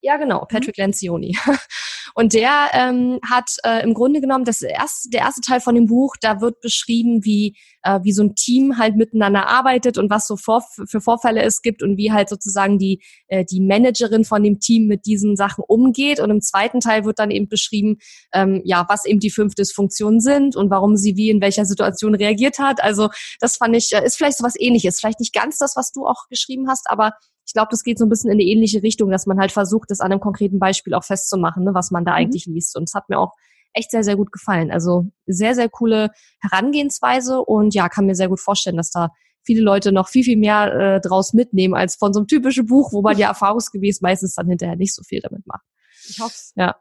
ja, 0.00 0.16
genau, 0.16 0.44
Patrick 0.44 0.78
mhm. 0.78 0.84
Lencioni. 0.84 1.36
Und 2.14 2.34
der 2.34 2.50
ähm, 2.72 3.18
hat 3.28 3.50
äh, 3.64 3.82
im 3.82 3.94
Grunde 3.94 4.20
genommen 4.20 4.44
das 4.44 4.62
erste, 4.62 5.10
der 5.10 5.20
erste 5.20 5.40
Teil 5.40 5.60
von 5.60 5.74
dem 5.74 5.86
Buch, 5.86 6.14
da 6.20 6.40
wird 6.40 6.60
beschrieben, 6.60 7.24
wie 7.24 7.56
äh, 7.82 8.00
wie 8.02 8.12
so 8.12 8.22
ein 8.22 8.34
Team 8.34 8.78
halt 8.78 8.96
miteinander 8.96 9.46
arbeitet 9.46 9.98
und 9.98 10.10
was 10.10 10.26
so 10.26 10.36
vor, 10.36 10.64
für 10.88 11.00
Vorfälle 11.00 11.42
es 11.42 11.62
gibt 11.62 11.82
und 11.82 11.96
wie 11.96 12.12
halt 12.12 12.28
sozusagen 12.28 12.78
die 12.78 13.02
äh, 13.28 13.44
die 13.44 13.60
Managerin 13.60 14.24
von 14.24 14.42
dem 14.42 14.60
Team 14.60 14.86
mit 14.86 15.06
diesen 15.06 15.36
Sachen 15.36 15.64
umgeht. 15.66 16.20
Und 16.20 16.30
im 16.30 16.40
zweiten 16.40 16.80
Teil 16.80 17.04
wird 17.04 17.18
dann 17.18 17.30
eben 17.30 17.48
beschrieben, 17.48 17.98
ähm, 18.32 18.60
ja, 18.64 18.86
was 18.88 19.04
eben 19.04 19.20
die 19.20 19.30
fünf 19.30 19.54
Dysfunktionen 19.54 20.20
sind 20.20 20.56
und 20.56 20.70
warum 20.70 20.96
sie 20.96 21.16
wie 21.16 21.30
in 21.30 21.40
welcher 21.40 21.64
Situation 21.64 22.14
reagiert 22.14 22.58
hat. 22.58 22.82
Also 22.82 23.08
das 23.40 23.56
fand 23.56 23.76
ich 23.76 23.92
äh, 23.92 24.04
ist 24.04 24.16
vielleicht 24.16 24.38
so 24.38 24.44
was 24.44 24.58
Ähnliches, 24.58 25.00
vielleicht 25.00 25.20
nicht 25.20 25.34
ganz 25.34 25.58
das, 25.58 25.76
was 25.76 25.92
du 25.92 26.06
auch 26.06 26.28
geschrieben 26.28 26.68
hast, 26.68 26.90
aber 26.90 27.12
ich 27.48 27.54
glaube, 27.54 27.68
das 27.70 27.82
geht 27.82 27.98
so 27.98 28.04
ein 28.04 28.10
bisschen 28.10 28.30
in 28.30 28.34
eine 28.34 28.42
ähnliche 28.42 28.82
Richtung, 28.82 29.10
dass 29.10 29.24
man 29.24 29.40
halt 29.40 29.52
versucht, 29.52 29.90
das 29.90 30.00
an 30.00 30.12
einem 30.12 30.20
konkreten 30.20 30.58
Beispiel 30.58 30.92
auch 30.92 31.02
festzumachen, 31.02 31.64
ne, 31.64 31.72
was 31.72 31.90
man 31.90 32.04
da 32.04 32.10
mhm. 32.10 32.16
eigentlich 32.18 32.44
liest. 32.44 32.76
Und 32.76 32.82
es 32.82 32.92
hat 32.92 33.08
mir 33.08 33.18
auch 33.18 33.32
echt 33.72 33.90
sehr, 33.90 34.04
sehr 34.04 34.16
gut 34.16 34.32
gefallen. 34.32 34.70
Also 34.70 35.06
sehr, 35.26 35.54
sehr 35.54 35.70
coole 35.70 36.10
Herangehensweise 36.40 37.40
und 37.40 37.72
ja, 37.72 37.88
kann 37.88 38.04
mir 38.04 38.14
sehr 38.14 38.28
gut 38.28 38.40
vorstellen, 38.40 38.76
dass 38.76 38.90
da 38.90 39.12
viele 39.42 39.62
Leute 39.62 39.92
noch 39.92 40.10
viel, 40.10 40.24
viel 40.24 40.36
mehr 40.36 40.74
äh, 40.74 41.00
draus 41.00 41.32
mitnehmen 41.32 41.74
als 41.74 41.96
von 41.96 42.12
so 42.12 42.20
einem 42.20 42.26
typischen 42.26 42.66
Buch, 42.66 42.92
wo 42.92 43.00
man 43.00 43.16
ja 43.16 43.28
erfahrungsgemäß 43.28 44.02
meistens 44.02 44.34
dann 44.34 44.46
hinterher 44.46 44.76
nicht 44.76 44.94
so 44.94 45.02
viel 45.02 45.22
damit 45.22 45.46
macht. 45.46 45.64
Ich 46.06 46.20
hoffe 46.20 46.34
Ja. 46.54 46.76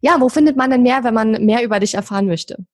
Ja, 0.00 0.22
wo 0.22 0.30
findet 0.30 0.56
man 0.56 0.70
denn 0.70 0.82
mehr, 0.82 1.04
wenn 1.04 1.12
man 1.12 1.32
mehr 1.44 1.62
über 1.62 1.80
dich 1.80 1.92
erfahren 1.92 2.26
möchte? 2.26 2.64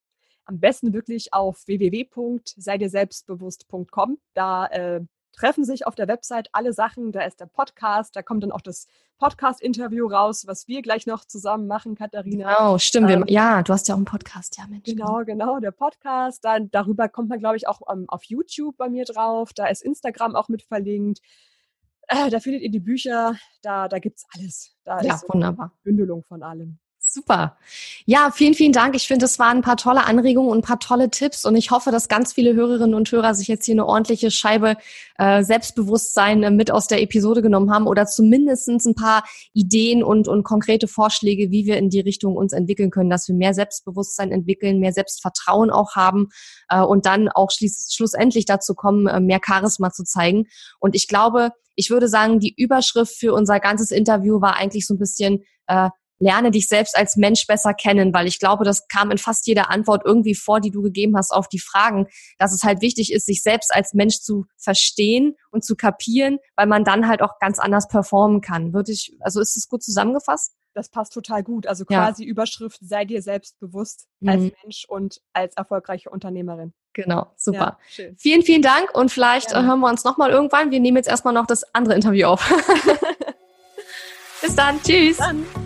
Am 0.45 0.61
besten 0.61 0.93
wirklich 0.93 1.32
auf 1.32 1.66
www.seidirselbstbewusst.com. 1.66 4.18
Da 4.34 4.66
äh, 4.66 5.01
treffen 5.37 5.64
sich 5.64 5.87
auf 5.87 5.95
der 5.95 6.09
Website 6.09 6.49
alle 6.53 6.72
Sachen. 6.72 7.12
Da 7.12 7.22
ist 7.22 7.41
der 7.41 7.47
Podcast, 7.47 8.16
da 8.16 8.22
kommt 8.22 8.43
dann 8.43 8.53
auch 8.53 8.61
das 8.61 8.89
Podcast-Interview 9.18 10.07
raus, 10.07 10.47
was 10.47 10.66
wir 10.68 10.82
gleich 10.82 11.07
noch 11.07 11.24
zusammen 11.24 11.66
machen, 11.66 11.95
Katharina. 11.95 12.55
Genau, 12.55 12.78
stimmt. 12.78 13.11
Ähm, 13.11 13.24
ja, 13.28 13.62
du 13.62 13.72
hast 13.72 13.89
ja 13.89 13.95
auch 13.95 13.99
einen 13.99 14.05
Podcast, 14.05 14.59
ja, 14.59 14.66
Mensch. 14.66 14.84
Genau, 14.84 15.24
genau, 15.24 15.61
der 15.61 15.70
Podcast. 15.70 16.45
Dann, 16.45 16.70
darüber 16.70 17.09
kommt 17.09 17.28
man, 17.28 17.39
glaube 17.39 17.57
ich, 17.57 17.68
auch 17.68 17.80
um, 17.80 18.01
ähm, 18.01 18.05
auf 18.09 18.24
YouTube 18.24 18.76
bei 18.76 18.89
mir 18.89 19.05
drauf. 19.05 19.53
Da 19.55 19.66
ist 19.66 19.82
Instagram 19.82 20.34
auch 20.34 20.49
mit 20.49 20.62
verlinkt. 20.62 21.20
Äh, 22.09 22.30
da 22.30 22.41
findet 22.41 22.62
ihr 22.62 22.70
die 22.70 22.80
Bücher, 22.80 23.37
da, 23.62 23.89
da 23.89 23.97
es 23.97 24.26
alles. 24.34 24.76
Da 24.84 25.01
ja, 25.01 25.14
ist 25.14 25.28
wunderbar. 25.28 25.72
Bündelung 25.82 26.22
von 26.24 26.43
allem. 26.43 26.78
Super. 27.17 27.57
Ja, 28.05 28.31
vielen, 28.31 28.53
vielen 28.53 28.73
Dank. 28.73 28.95
Ich 28.95 29.09
finde, 29.09 29.25
das 29.25 29.39
waren 29.39 29.57
ein 29.57 29.62
paar 29.62 29.79
tolle 29.79 30.05
Anregungen 30.05 30.51
und 30.51 30.59
ein 30.59 30.62
paar 30.62 30.79
tolle 30.79 31.09
Tipps. 31.09 31.47
Und 31.47 31.57
ich 31.57 31.71
hoffe, 31.71 31.91
dass 31.91 32.09
ganz 32.09 32.35
viele 32.35 32.53
Hörerinnen 32.53 32.95
und 32.95 33.11
Hörer 33.11 33.35
sich 33.35 33.49
jetzt 33.49 33.64
hier 33.64 33.73
eine 33.73 33.87
ordentliche 33.87 34.31
Scheibe 34.31 34.77
äh, 35.17 35.43
Selbstbewusstsein 35.43 36.43
äh, 36.43 36.51
mit 36.51 36.71
aus 36.71 36.89
der 36.89 37.01
Episode 37.01 37.41
genommen 37.41 37.73
haben 37.73 37.87
oder 37.87 38.05
zumindestens 38.05 38.85
ein 38.85 38.95
paar 38.95 39.25
Ideen 39.55 40.05
und, 40.05 40.29
und 40.29 40.43
konkrete 40.43 40.89
Vorschläge, 40.89 41.51
wie 41.51 41.64
wir 41.64 41.79
in 41.79 41.89
die 41.89 42.01
Richtung 42.01 42.37
uns 42.37 42.53
entwickeln 42.53 42.91
können, 42.91 43.09
dass 43.09 43.29
wir 43.29 43.35
mehr 43.35 43.55
Selbstbewusstsein 43.55 44.31
entwickeln, 44.31 44.79
mehr 44.79 44.93
Selbstvertrauen 44.93 45.71
auch 45.71 45.97
haben 45.97 46.29
äh, 46.69 46.83
und 46.83 47.07
dann 47.07 47.31
auch 47.31 47.51
schluss, 47.51 47.95
schlussendlich 47.95 48.45
dazu 48.45 48.75
kommen, 48.75 49.07
äh, 49.07 49.21
mehr 49.21 49.41
Charisma 49.43 49.91
zu 49.91 50.05
zeigen. 50.05 50.49
Und 50.81 50.95
ich 50.95 51.09
glaube, 51.09 51.53
ich 51.77 51.89
würde 51.89 52.09
sagen, 52.09 52.41
die 52.41 52.55
Überschrift 52.55 53.17
für 53.17 53.33
unser 53.33 53.59
ganzes 53.59 53.91
Interview 53.91 54.43
war 54.43 54.57
eigentlich 54.57 54.87
so 54.87 54.93
ein 54.93 54.99
bisschen, 54.99 55.45
äh, 55.67 55.89
lerne 56.19 56.51
dich 56.51 56.69
selbst 56.69 56.97
als 56.97 57.17
Mensch 57.17 57.47
besser 57.47 57.75
kennen, 57.75 58.12
weil 58.14 58.27
ich 58.27 58.39
glaube, 58.39 58.64
das 58.64 58.89
kam 58.89 59.11
in 59.11 59.19
fast 59.19 59.47
jeder 59.47 59.71
Antwort 59.71 60.03
irgendwie 60.05 60.35
vor, 60.35 60.61
die 60.61 60.71
du 60.71 60.83
gegeben 60.83 61.17
hast 61.17 61.33
auf 61.33 61.49
die 61.49 61.59
Fragen, 61.59 62.07
dass 62.39 62.53
es 62.53 62.62
halt 62.62 62.81
wichtig 62.81 63.12
ist, 63.12 63.27
sich 63.27 63.43
selbst 63.43 63.75
als 63.75 63.95
Mensch 63.95 64.21
zu 64.21 64.47
verstehen 64.57 65.35
und 65.51 65.64
zu 65.64 65.77
kapieren, 65.77 66.39
weil 66.57 66.67
man 66.67 66.85
dann 66.85 67.09
halt 67.09 67.23
auch 67.23 67.39
ganz 67.41 67.59
anders 67.59 67.89
performen 67.89 68.41
kann. 68.41 68.73
Würde 68.73 68.93
ich, 68.93 69.17
also 69.21 69.41
ist 69.41 69.57
es 69.57 69.69
gut 69.69 69.83
zusammengefasst? 69.83 70.53
Das 70.75 70.91
passt 70.91 71.14
total 71.14 71.43
gut. 71.43 71.67
Also 71.67 71.87
quasi 71.87 72.25
ja. 72.25 72.31
Überschrift, 72.31 72.79
sei 72.83 73.07
dir 73.07 73.23
selbst 73.23 73.59
bewusst 73.61 74.09
mhm. 74.21 74.29
als 74.29 74.41
Mensch 74.62 74.85
und 74.89 75.21
als 75.33 75.57
erfolgreiche 75.57 76.11
Unternehmerin. 76.11 76.75
Genau, 76.93 77.33
super. 77.37 77.79
Ja, 77.97 78.05
vielen, 78.19 78.43
vielen 78.43 78.62
Dank 78.62 78.95
und 78.95 79.11
vielleicht 79.11 79.53
ja. 79.53 79.62
hören 79.62 79.81
wir 79.81 79.89
uns 79.89 80.05
nochmal 80.05 80.31
irgendwann. 80.31 80.71
Wir 80.71 80.81
nehmen 80.81 80.97
jetzt 80.99 81.09
erstmal 81.09 81.35
noch 81.35 81.47
das 81.47 81.75
andere 81.75 81.95
Interview 81.95 82.27
auf. 82.27 82.47
Bis 84.43 84.55
dann. 84.55 84.81
Tschüss. 84.83 85.17
Bis 85.17 85.19
dann. 85.19 85.66